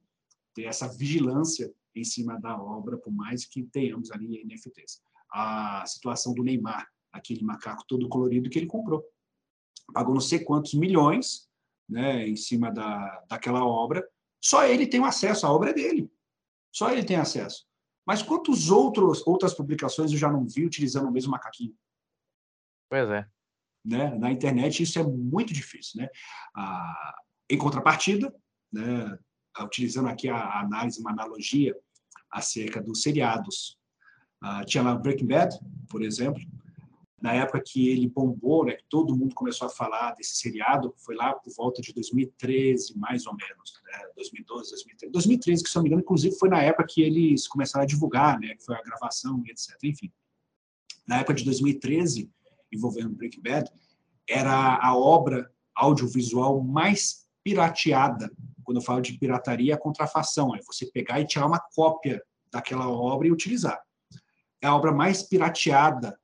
ter 0.53 0.65
essa 0.65 0.88
vigilância 0.88 1.73
em 1.95 2.03
cima 2.03 2.39
da 2.39 2.55
obra, 2.55 2.97
por 2.97 3.11
mais 3.11 3.45
que 3.45 3.63
tenhamos 3.63 4.11
ali 4.11 4.43
NFTs. 4.45 5.01
A 5.32 5.86
situação 5.86 6.34
do 6.34 6.43
Neymar, 6.43 6.88
aquele 7.11 7.43
macaco 7.43 7.84
todo 7.88 8.07
colorido 8.09 8.49
que 8.49 8.59
ele 8.59 8.67
comprou. 8.67 9.03
Pagou 9.93 10.13
não 10.13 10.21
sei 10.21 10.39
quantos 10.39 10.73
milhões 10.73 11.47
né, 11.88 12.28
em 12.28 12.36
cima 12.36 12.71
da, 12.71 13.23
daquela 13.30 13.65
obra, 13.65 14.07
só 14.41 14.65
ele 14.65 14.88
tem 14.88 15.03
acesso, 15.03 15.45
à 15.45 15.51
obra 15.51 15.73
dele. 15.73 16.11
Só 16.71 16.91
ele 16.91 17.03
tem 17.03 17.17
acesso. 17.17 17.65
Mas 18.05 18.21
quantos 18.21 18.69
outros 18.69 19.25
outras 19.25 19.53
publicações 19.53 20.11
eu 20.11 20.17
já 20.17 20.32
não 20.32 20.47
vi 20.47 20.65
utilizando 20.65 21.07
o 21.07 21.11
mesmo 21.11 21.32
macaquinho? 21.32 21.75
Pois 22.89 23.09
é. 23.09 23.28
Né? 23.84 24.15
Na 24.17 24.32
internet 24.32 24.84
isso 24.84 24.99
é 24.99 25.03
muito 25.03 25.53
difícil, 25.53 26.01
né? 26.01 26.09
Ah, 26.55 27.15
em 27.49 27.57
contrapartida, 27.57 28.34
né, 28.71 29.17
utilizando 29.61 30.09
aqui 30.09 30.30
a 30.30 30.59
análise, 30.59 30.99
uma 30.99 31.11
analogia 31.11 31.75
acerca 32.32 32.82
dos 32.82 33.01
seriados. 33.01 33.78
Ah, 34.41 34.63
tinha 34.63 34.83
lá 34.83 34.95
Breaking 34.95 35.27
Bad, 35.27 35.59
por 35.89 36.03
exemplo, 36.03 36.41
na 37.21 37.33
época 37.33 37.61
que 37.65 37.89
ele 37.89 38.07
bombou, 38.07 38.65
né, 38.65 38.73
que 38.73 38.83
todo 38.88 39.15
mundo 39.15 39.33
começou 39.33 39.67
a 39.67 39.71
falar 39.71 40.11
desse 40.11 40.35
seriado, 40.35 40.93
foi 40.97 41.15
lá 41.15 41.33
por 41.33 41.51
volta 41.55 41.81
de 41.81 41.91
2013, 41.91 42.95
mais 42.97 43.25
ou 43.25 43.35
menos, 43.35 43.73
né, 43.83 44.09
2012, 44.15 44.69
2013. 44.69 45.11
2013, 45.11 45.63
que 45.63 45.69
se 45.69 45.75
não 45.75 45.83
me 45.83 45.89
engano, 45.89 46.01
inclusive 46.01 46.38
foi 46.38 46.49
na 46.49 46.61
época 46.61 46.85
que 46.88 47.01
eles 47.01 47.47
começaram 47.47 47.83
a 47.83 47.88
divulgar, 47.88 48.39
né, 48.39 48.55
que 48.55 48.63
foi 48.63 48.75
a 48.75 48.81
gravação 48.83 49.41
e 49.45 49.49
etc. 49.49 49.75
Enfim, 49.83 50.11
na 51.07 51.17
época 51.17 51.33
de 51.33 51.43
2013, 51.43 52.29
envolvendo 52.71 53.15
Breaking 53.15 53.41
Bad, 53.41 53.71
era 54.29 54.75
a 54.75 54.95
obra 54.95 55.51
audiovisual 55.73 56.61
mais 56.61 57.25
pirateada. 57.43 58.29
Quando 58.63 58.77
eu 58.77 58.83
falo 58.83 59.01
de 59.01 59.17
pirataria, 59.17 59.73
é 59.73 59.77
contrafação, 59.77 60.53
é 60.53 60.59
você 60.61 60.85
pegar 60.85 61.21
e 61.21 61.25
tirar 61.25 61.47
uma 61.47 61.59
cópia 61.73 62.21
daquela 62.51 62.89
obra 62.89 63.27
e 63.27 63.31
utilizar. 63.31 63.81
É 64.62 64.68
a 64.68 64.76
obra 64.76 64.91
mais 64.91 65.24
pirateada 65.24 66.18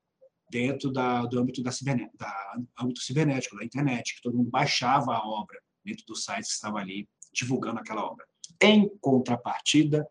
dentro 0.49 0.91
da, 0.91 1.25
do 1.25 1.39
âmbito 1.39 1.63
da, 1.63 1.71
da 2.15 2.53
âmbito 2.79 3.01
cibernético, 3.01 3.57
da 3.57 3.65
internet, 3.65 4.15
que 4.15 4.21
todo 4.21 4.37
mundo 4.37 4.49
baixava 4.49 5.13
a 5.13 5.27
obra 5.27 5.59
dentro 5.83 6.05
dos 6.05 6.23
sites 6.23 6.49
que 6.49 6.53
estavam 6.53 6.77
ali 6.77 7.07
divulgando 7.33 7.79
aquela 7.79 8.05
obra. 8.05 8.25
Em 8.61 8.87
contrapartida, 9.01 10.07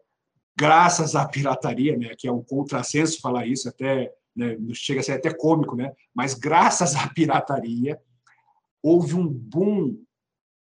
graças 0.57 1.14
à 1.14 1.27
pirataria, 1.27 1.97
né, 1.97 2.14
que 2.18 2.27
é 2.27 2.33
um 2.33 2.43
contrassenso 2.43 3.20
falar 3.20 3.47
isso, 3.47 3.68
até 3.68 4.12
né, 4.35 4.57
chega 4.75 5.01
a 5.01 5.03
ser 5.03 5.12
até 5.12 5.33
cômico, 5.33 5.77
né, 5.77 5.93
mas 6.12 6.35
graças 6.35 6.95
à 6.97 7.09
pirataria 7.09 8.01
houve 8.83 9.14
um 9.14 9.29
boom 9.29 9.97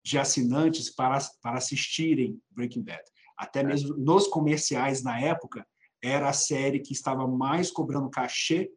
de 0.04 0.18
assinantes 0.18 0.90
para, 0.90 1.18
para 1.42 1.58
assistirem 1.58 2.42
Breaking 2.52 2.84
Bad. 2.84 3.04
Até 3.38 3.64
mesmo 3.64 3.96
nos 3.96 4.28
comerciais 4.28 5.02
na 5.02 5.20
época, 5.20 5.66
era 6.04 6.30
a 6.30 6.34
série 6.34 6.80
que 6.80 6.94
estava 6.94 7.28
mais 7.28 7.72
cobrando 7.72 8.10
cachê 8.10 8.72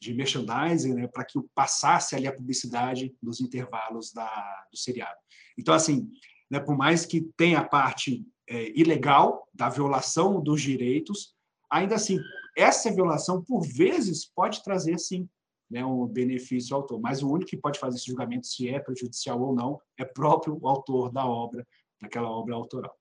de 0.00 0.12
merchandising, 0.12 0.94
né, 0.94 1.06
para 1.06 1.24
que 1.24 1.40
passasse 1.54 2.14
ali 2.14 2.26
a 2.26 2.34
publicidade 2.34 3.14
nos 3.22 3.40
intervalos 3.40 4.12
da, 4.12 4.66
do 4.70 4.76
seriado. 4.76 5.16
Então, 5.58 5.72
assim, 5.72 6.10
né, 6.50 6.60
por 6.60 6.76
mais 6.76 7.06
que 7.06 7.22
tenha 7.36 7.60
a 7.60 7.64
parte 7.64 8.26
é, 8.48 8.78
ilegal 8.78 9.48
da 9.54 9.68
violação 9.68 10.42
dos 10.42 10.60
direitos, 10.60 11.34
ainda 11.70 11.94
assim, 11.94 12.18
essa 12.56 12.92
violação, 12.92 13.42
por 13.42 13.66
vezes, 13.66 14.26
pode 14.26 14.62
trazer, 14.62 14.98
sim, 14.98 15.28
né, 15.70 15.84
um 15.84 16.06
benefício 16.06 16.74
ao 16.74 16.82
autor. 16.82 17.00
Mas 17.00 17.22
o 17.22 17.30
único 17.30 17.50
que 17.50 17.56
pode 17.56 17.78
fazer 17.78 17.96
esse 17.96 18.06
julgamento 18.06 18.46
se 18.46 18.68
é 18.68 18.78
prejudicial 18.78 19.40
ou 19.40 19.54
não 19.54 19.80
é 19.98 20.04
próprio 20.04 20.58
o 20.60 20.68
autor 20.68 21.10
da 21.10 21.26
obra, 21.26 21.66
daquela 22.00 22.30
obra 22.30 22.54
autoral. 22.54 22.94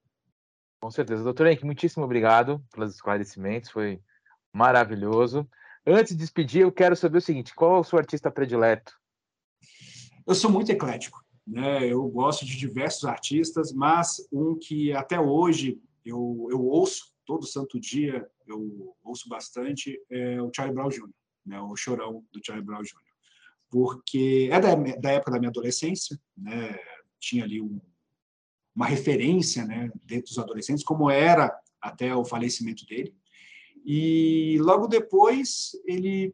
Com 0.83 0.91
certeza. 0.91 1.23
Doutor 1.23 1.47
Henrique, 1.47 1.63
muitíssimo 1.63 2.03
obrigado 2.03 2.61
pelos 2.73 2.93
esclarecimentos, 2.93 3.69
foi 3.69 4.01
maravilhoso. 4.51 5.49
Antes 5.87 6.11
de 6.11 6.17
despedir, 6.17 6.63
eu 6.63 6.73
quero 6.73 6.93
saber 6.93 7.19
o 7.19 7.21
seguinte: 7.21 7.55
qual 7.55 7.77
é 7.77 7.79
o 7.79 7.83
seu 7.85 7.97
artista 7.97 8.29
predileto? 8.29 8.91
Eu 10.27 10.35
sou 10.35 10.51
muito 10.51 10.69
eclético, 10.73 11.23
né? 11.47 11.87
Eu 11.87 12.05
gosto 12.09 12.45
de 12.45 12.57
diversos 12.57 13.05
artistas, 13.05 13.71
mas 13.71 14.27
um 14.29 14.59
que 14.59 14.91
até 14.91 15.17
hoje 15.17 15.81
eu, 16.03 16.49
eu 16.51 16.61
ouço 16.61 17.13
todo 17.25 17.47
santo 17.47 17.79
dia, 17.79 18.29
eu 18.45 18.93
ouço 19.05 19.29
bastante, 19.29 19.97
é 20.09 20.41
o 20.41 20.51
Charlie 20.53 20.75
Brown 20.75 20.89
Jr., 20.89 21.09
né? 21.45 21.61
o 21.61 21.77
chorão 21.77 22.25
do 22.29 22.41
Charlie 22.45 22.65
Brown 22.65 22.81
Jr. 22.81 22.99
Porque 23.69 24.49
é 24.51 24.59
da, 24.59 24.75
da 24.75 25.11
época 25.11 25.31
da 25.31 25.39
minha 25.39 25.49
adolescência, 25.49 26.19
né? 26.35 26.77
tinha 27.21 27.45
ali 27.45 27.61
um, 27.61 27.79
uma 28.75 28.85
referência 28.85 29.65
né, 29.65 29.91
dentro 30.03 30.27
dos 30.29 30.39
adolescentes, 30.39 30.83
como 30.83 31.09
era 31.09 31.55
até 31.81 32.15
o 32.15 32.25
falecimento 32.25 32.85
dele. 32.85 33.15
E 33.85 34.57
logo 34.61 34.87
depois 34.87 35.71
ele 35.85 36.33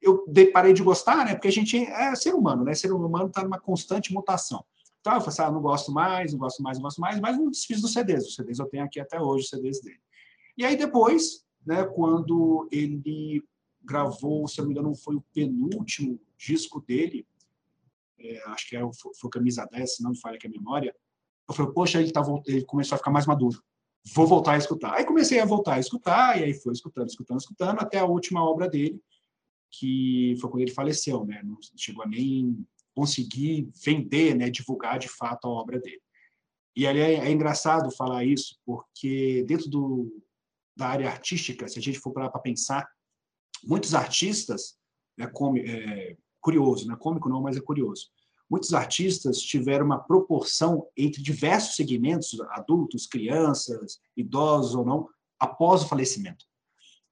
eu 0.00 0.24
parei 0.52 0.72
de 0.72 0.82
gostar, 0.82 1.24
né? 1.24 1.34
Porque 1.34 1.48
a 1.48 1.52
gente 1.52 1.76
é 1.76 2.14
ser 2.14 2.34
humano, 2.34 2.64
né? 2.64 2.74
Ser 2.74 2.92
humano 2.92 3.26
está 3.26 3.42
numa 3.42 3.58
constante 3.58 4.12
mutação. 4.12 4.64
Então 5.00 5.14
eu 5.14 5.20
falei 5.20 5.32
assim, 5.32 5.42
ah, 5.42 5.50
não 5.50 5.60
gosto 5.60 5.92
mais, 5.92 6.32
não 6.32 6.38
gosto 6.38 6.62
mais, 6.62 6.78
não 6.78 6.82
gosto 6.82 7.00
mais, 7.00 7.20
mas 7.20 7.36
não 7.36 7.50
desfiz 7.50 7.80
dos 7.80 7.92
CDs. 7.92 8.26
Os 8.26 8.34
CDs 8.34 8.58
eu 8.58 8.66
tenho 8.66 8.84
aqui 8.84 9.00
até 9.00 9.20
hoje, 9.20 9.44
os 9.44 9.50
CDs 9.50 9.80
dele. 9.80 10.00
E 10.56 10.64
aí 10.64 10.76
depois, 10.76 11.44
né, 11.64 11.84
quando 11.84 12.68
ele 12.70 13.42
gravou, 13.82 14.46
se 14.48 14.60
eu 14.60 14.64
não 14.64 14.68
me 14.68 14.78
engano, 14.78 14.94
foi 14.94 15.16
o 15.16 15.24
penúltimo 15.32 16.20
disco 16.36 16.80
dele, 16.80 17.26
é, 18.18 18.42
acho 18.48 18.68
que 18.68 18.76
é, 18.76 18.80
foi, 18.80 19.14
foi 19.14 19.30
Camisa 19.30 19.66
10, 19.70 19.96
se 19.96 20.02
não 20.02 20.10
me 20.10 20.20
falha 20.20 20.36
aqui 20.36 20.46
a 20.46 20.50
memória, 20.50 20.94
eu 21.48 21.54
falei, 21.54 21.72
poxa, 21.72 22.00
ele, 22.00 22.10
tá, 22.10 22.22
ele 22.46 22.64
começou 22.64 22.96
a 22.96 22.98
ficar 22.98 23.10
mais 23.10 23.26
maduro. 23.26 23.62
Vou 24.14 24.26
voltar 24.26 24.52
a 24.52 24.58
escutar. 24.58 24.94
Aí 24.94 25.04
comecei 25.04 25.40
a 25.40 25.44
voltar 25.44 25.74
a 25.74 25.80
escutar, 25.80 26.40
e 26.40 26.44
aí 26.44 26.54
foi 26.54 26.72
escutando, 26.72 27.08
escutando, 27.08 27.40
escutando, 27.40 27.80
até 27.80 27.98
a 27.98 28.04
última 28.04 28.42
obra 28.42 28.68
dele, 28.68 29.00
que 29.70 30.36
foi 30.40 30.50
quando 30.50 30.62
ele 30.62 30.72
faleceu, 30.72 31.24
né? 31.24 31.42
Não 31.44 31.58
chegou 31.76 32.04
a 32.04 32.06
nem 32.06 32.66
conseguir 32.94 33.68
vender, 33.84 34.34
né? 34.34 34.50
Divulgar 34.50 34.98
de 34.98 35.08
fato 35.08 35.46
a 35.46 35.50
obra 35.50 35.78
dele. 35.80 36.00
E 36.74 36.86
ali 36.86 37.00
é, 37.00 37.14
é 37.14 37.30
engraçado 37.30 37.90
falar 37.90 38.24
isso, 38.24 38.58
porque 38.64 39.44
dentro 39.44 39.68
do, 39.68 40.22
da 40.76 40.88
área 40.88 41.08
artística, 41.08 41.66
se 41.68 41.78
a 41.78 41.82
gente 41.82 41.98
for 41.98 42.12
para 42.12 42.28
pensar, 42.38 42.88
muitos 43.64 43.94
artistas, 43.94 44.76
é, 45.18 45.26
com, 45.26 45.56
é, 45.56 46.16
curioso, 46.40 46.86
né? 46.86 46.96
Cômico 46.96 47.28
não, 47.28 47.40
mas 47.40 47.56
é 47.56 47.60
curioso 47.60 48.10
muitos 48.48 48.72
artistas 48.74 49.38
tiveram 49.38 49.84
uma 49.84 49.98
proporção 49.98 50.86
entre 50.96 51.22
diversos 51.22 51.76
segmentos, 51.76 52.40
adultos, 52.50 53.06
crianças, 53.06 54.00
idosos 54.16 54.74
ou 54.74 54.84
não, 54.84 55.08
após 55.38 55.82
o 55.82 55.88
falecimento. 55.88 56.44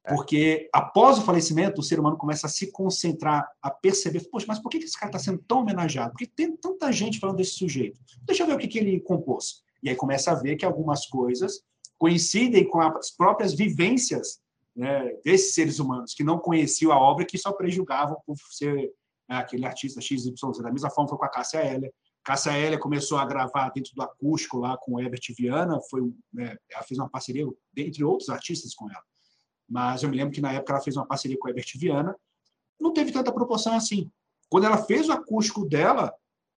É. 0.05 0.15
Porque 0.15 0.69
após 0.73 1.19
o 1.19 1.23
falecimento, 1.23 1.81
o 1.81 1.85
ser 1.85 1.99
humano 1.99 2.17
começa 2.17 2.47
a 2.47 2.51
se 2.51 2.71
concentrar, 2.71 3.49
a 3.63 3.71
perceber, 3.71 4.21
poxa, 4.31 4.47
mas 4.47 4.59
por 4.59 4.69
que 4.69 4.77
esse 4.79 4.99
cara 4.99 5.11
está 5.11 5.19
sendo 5.19 5.43
tão 5.49 5.61
homenageado? 5.61 6.13
Por 6.13 6.19
que 6.19 6.27
tem 6.27 6.55
tanta 6.57 6.93
gente 6.93 7.19
falando 7.19 7.39
desse 7.39 7.53
sujeito? 7.53 7.99
Deixa 8.23 8.43
eu 8.43 8.47
ver 8.47 8.55
o 8.55 8.59
que, 8.59 8.69
que 8.69 8.79
ele 8.79 9.01
compôs. 9.01 9.63
E 9.83 9.89
aí 9.89 9.97
começa 9.97 10.31
a 10.31 10.35
ver 10.35 10.57
que 10.57 10.65
algumas 10.65 11.07
coisas 11.07 11.63
coincidem 11.99 12.69
com 12.69 12.81
as 12.81 13.11
próprias 13.11 13.55
vivências 13.55 14.41
né, 14.77 15.11
desses 15.25 15.55
seres 15.55 15.79
humanos, 15.79 16.15
que 16.15 16.25
não 16.25 16.39
conheciam 16.39 16.93
a 16.93 16.99
obra, 16.99 17.25
que 17.25 17.39
só 17.39 17.53
prejugavam 17.53 18.17
por 18.27 18.37
ser 18.51 18.93
né, 19.29 19.37
aquele 19.37 19.67
artista 19.67 20.01
XYZ. 20.01 20.35
Da 20.63 20.71
mesma 20.71 20.91
forma 20.91 21.09
foi 21.09 21.19
com 21.19 21.25
a 21.25 21.29
Cássia 21.29 21.59
Heller. 21.59 21.93
Cássia 22.25 22.59
Heller 22.59 22.79
começou 22.79 23.19
a 23.19 23.27
gravar 23.27 23.71
dentro 23.71 23.95
do 23.95 24.03
acústico 24.03 24.59
lá 24.59 24.79
com 24.79 24.95
o 24.95 25.01
Herbert 25.01 25.21
Viana, 25.37 25.79
foi, 25.91 26.01
né, 26.33 26.57
ela 26.71 26.83
fez 26.83 26.99
uma 26.99 27.09
parceria, 27.09 27.47
dentre 27.73 28.03
outros 28.03 28.31
artistas, 28.31 28.75
com 28.75 28.91
ela. 28.91 29.03
Mas 29.69 30.03
eu 30.03 30.09
me 30.09 30.17
lembro 30.17 30.33
que 30.33 30.41
na 30.41 30.53
época 30.53 30.73
ela 30.73 30.83
fez 30.83 30.97
uma 30.97 31.07
parceria 31.07 31.39
com 31.39 31.47
o 31.47 31.51
Herbert 31.51 31.71
Viana, 31.77 32.17
não 32.81 32.93
teve 32.93 33.13
tanta 33.13 33.33
proporção 33.33 33.75
assim. 33.75 34.11
Quando 34.49 34.65
ela 34.65 34.79
fez 34.79 35.09
o 35.09 35.13
acústico 35.13 35.67
dela, 35.67 36.15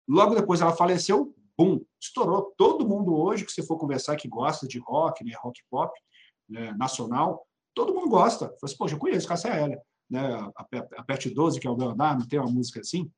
logo 0.07 0.35
depois 0.35 0.61
ela 0.61 0.77
faleceu, 0.77 1.35
bum, 1.57 1.81
estourou. 2.01 2.53
Todo 2.57 2.87
mundo 2.87 3.15
hoje 3.15 3.45
que 3.45 3.53
você 3.53 3.63
for 3.63 3.79
conversar 3.79 4.17
que 4.17 4.29
gosta 4.29 4.67
de 4.67 4.79
rock, 4.79 5.25
né, 5.25 5.33
rock 5.41 5.61
pop, 5.71 5.99
né, 6.49 6.73
nacional, 6.73 7.47
todo 7.75 7.95
mundo 7.95 8.09
gosta. 8.09 8.47
Falei 8.47 8.59
assim, 8.65 8.77
poxa, 8.77 8.95
eu 8.95 8.99
conheço 8.99 9.29
Cássia 9.29 9.49
Heller 9.49 9.81
né? 10.15 10.51
Aperte 10.97 11.29
12, 11.29 11.61
que 11.61 11.67
é 11.67 11.71
o 11.71 11.77
não 11.77 12.29
tem 12.29 12.39
uma 12.39 12.51
música 12.51 12.81
assim? 12.81 13.11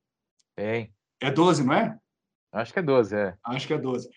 Tem. 0.54 0.92
É 1.20 1.30
12, 1.30 1.64
não 1.64 1.74
é? 1.74 1.98
Acho 2.52 2.72
que 2.72 2.78
é 2.78 2.82
12, 2.82 3.14
é. 3.14 3.36
Acho 3.44 3.66
que 3.66 3.74
é 3.74 3.78
12. 3.78 4.08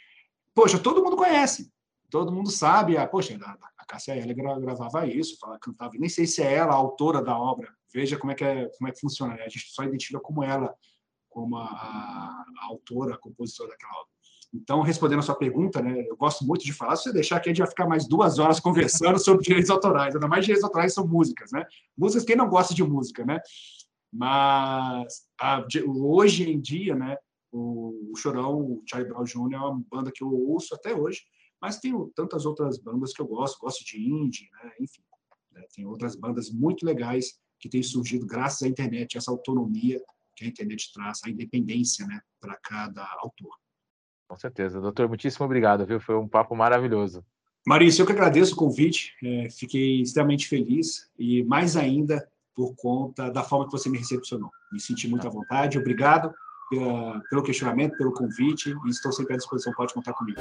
Poxa, 0.53 0.79
todo 0.79 1.03
mundo 1.03 1.15
conhece. 1.17 1.71
Todo 2.09 2.31
mundo 2.31 2.49
sabe. 2.49 2.97
A, 2.97 3.07
poxa, 3.07 3.37
a, 3.41 3.85
Cássia 3.85 4.15
ela 4.15 4.59
gravava 4.59 5.07
isso, 5.07 5.35
ela 5.43 5.57
cantava. 5.59 5.93
Nem 5.95 6.09
sei 6.09 6.27
se 6.27 6.43
é 6.43 6.53
ela 6.53 6.73
a 6.73 6.75
autora 6.75 7.23
da 7.23 7.37
obra. 7.37 7.73
Veja 7.91 8.17
como 8.17 8.31
é 8.31 8.35
que, 8.35 8.43
é, 8.43 8.69
como 8.77 8.87
é 8.87 8.91
que 8.91 8.99
funciona. 8.99 9.35
Né? 9.35 9.43
A 9.43 9.49
gente 9.49 9.71
só 9.71 9.83
identifica 9.83 10.19
como 10.19 10.43
ela, 10.43 10.75
como 11.27 11.57
a, 11.57 11.65
a, 11.65 12.45
a 12.59 12.65
autora, 12.65 13.15
a 13.15 13.17
compositora 13.17 13.71
daquela 13.71 13.93
obra. 13.93 14.11
Então, 14.53 14.81
respondendo 14.81 15.19
a 15.19 15.23
sua 15.23 15.35
pergunta, 15.35 15.81
né, 15.81 16.05
eu 16.07 16.15
gosto 16.15 16.43
muito 16.43 16.65
de 16.65 16.73
falar. 16.73 16.95
Se 16.95 17.03
você 17.03 17.13
deixar 17.13 17.37
aqui, 17.37 17.49
a 17.49 17.51
gente 17.51 17.59
vai 17.59 17.69
ficar 17.69 17.87
mais 17.87 18.07
duas 18.07 18.39
horas 18.39 18.59
conversando 18.59 19.19
sobre 19.23 19.43
direitos 19.43 19.69
autorais. 19.69 20.15
Ainda 20.15 20.27
mais 20.27 20.43
direitos 20.43 20.63
autorais 20.63 20.93
são 20.93 21.07
músicas, 21.07 21.51
né? 21.51 21.65
Músicas, 21.97 22.25
quem 22.25 22.35
não 22.35 22.49
gosta 22.49 22.73
de 22.73 22.83
música, 22.83 23.23
né? 23.23 23.39
Mas 24.11 25.27
a, 25.39 25.63
hoje 25.85 26.49
em 26.49 26.59
dia, 26.59 26.95
né, 26.95 27.15
o, 27.51 28.13
Chorão, 28.15 28.59
o 28.59 28.83
Charlie 28.89 29.09
Brown 29.09 29.23
Jr. 29.23 29.53
é 29.53 29.57
uma 29.57 29.83
banda 29.89 30.11
que 30.11 30.23
eu 30.23 30.31
ouço 30.31 30.73
até 30.73 30.95
hoje, 30.95 31.21
mas 31.61 31.79
tem 31.79 31.93
tantas 32.15 32.45
outras 32.45 32.79
bandas 32.79 33.13
que 33.13 33.21
eu 33.21 33.27
gosto, 33.27 33.59
gosto 33.59 33.83
de 33.85 34.01
indie, 34.01 34.49
né? 34.63 34.71
enfim. 34.79 35.01
Né? 35.51 35.63
Tem 35.75 35.85
outras 35.85 36.15
bandas 36.15 36.49
muito 36.49 36.85
legais 36.85 37.39
que 37.59 37.69
têm 37.69 37.83
surgido 37.83 38.25
graças 38.25 38.63
à 38.63 38.67
internet, 38.67 39.17
essa 39.17 39.31
autonomia 39.31 40.01
que 40.35 40.45
a 40.45 40.47
internet 40.47 40.91
traz, 40.93 41.19
a 41.23 41.29
independência 41.29 42.05
né, 42.07 42.21
para 42.39 42.57
cada 42.63 43.05
autor. 43.19 43.53
Com 44.29 44.35
certeza. 44.35 44.79
Doutor, 44.79 45.07
muitíssimo 45.07 45.43
obrigado, 45.43 45.87
viu? 45.87 45.99
Foi 45.99 46.15
um 46.15 46.27
papo 46.27 46.55
maravilhoso. 46.55 47.25
Maurício, 47.67 48.03
eu 48.03 48.05
que 48.05 48.11
agradeço 48.11 48.53
o 48.53 48.57
convite, 48.57 49.13
é, 49.23 49.49
fiquei 49.49 50.01
extremamente 50.01 50.47
feliz 50.47 51.09
e 51.17 51.43
mais 51.43 51.75
ainda 51.75 52.25
por 52.55 52.75
conta 52.75 53.31
da 53.31 53.43
forma 53.43 53.65
que 53.65 53.71
você 53.71 53.89
me 53.89 53.97
recepcionou. 53.97 54.51
Me 54.71 54.79
senti 54.79 55.07
muito 55.07 55.25
à 55.25 55.31
vontade, 55.31 55.79
obrigado 55.79 56.31
pela, 56.69 57.19
pelo 57.27 57.41
questionamento, 57.41 57.97
pelo 57.97 58.13
convite 58.13 58.75
e 58.85 58.89
estou 58.89 59.11
sempre 59.11 59.33
à 59.33 59.37
disposição, 59.37 59.73
pode 59.73 59.95
contar 59.95 60.13
comigo. 60.13 60.39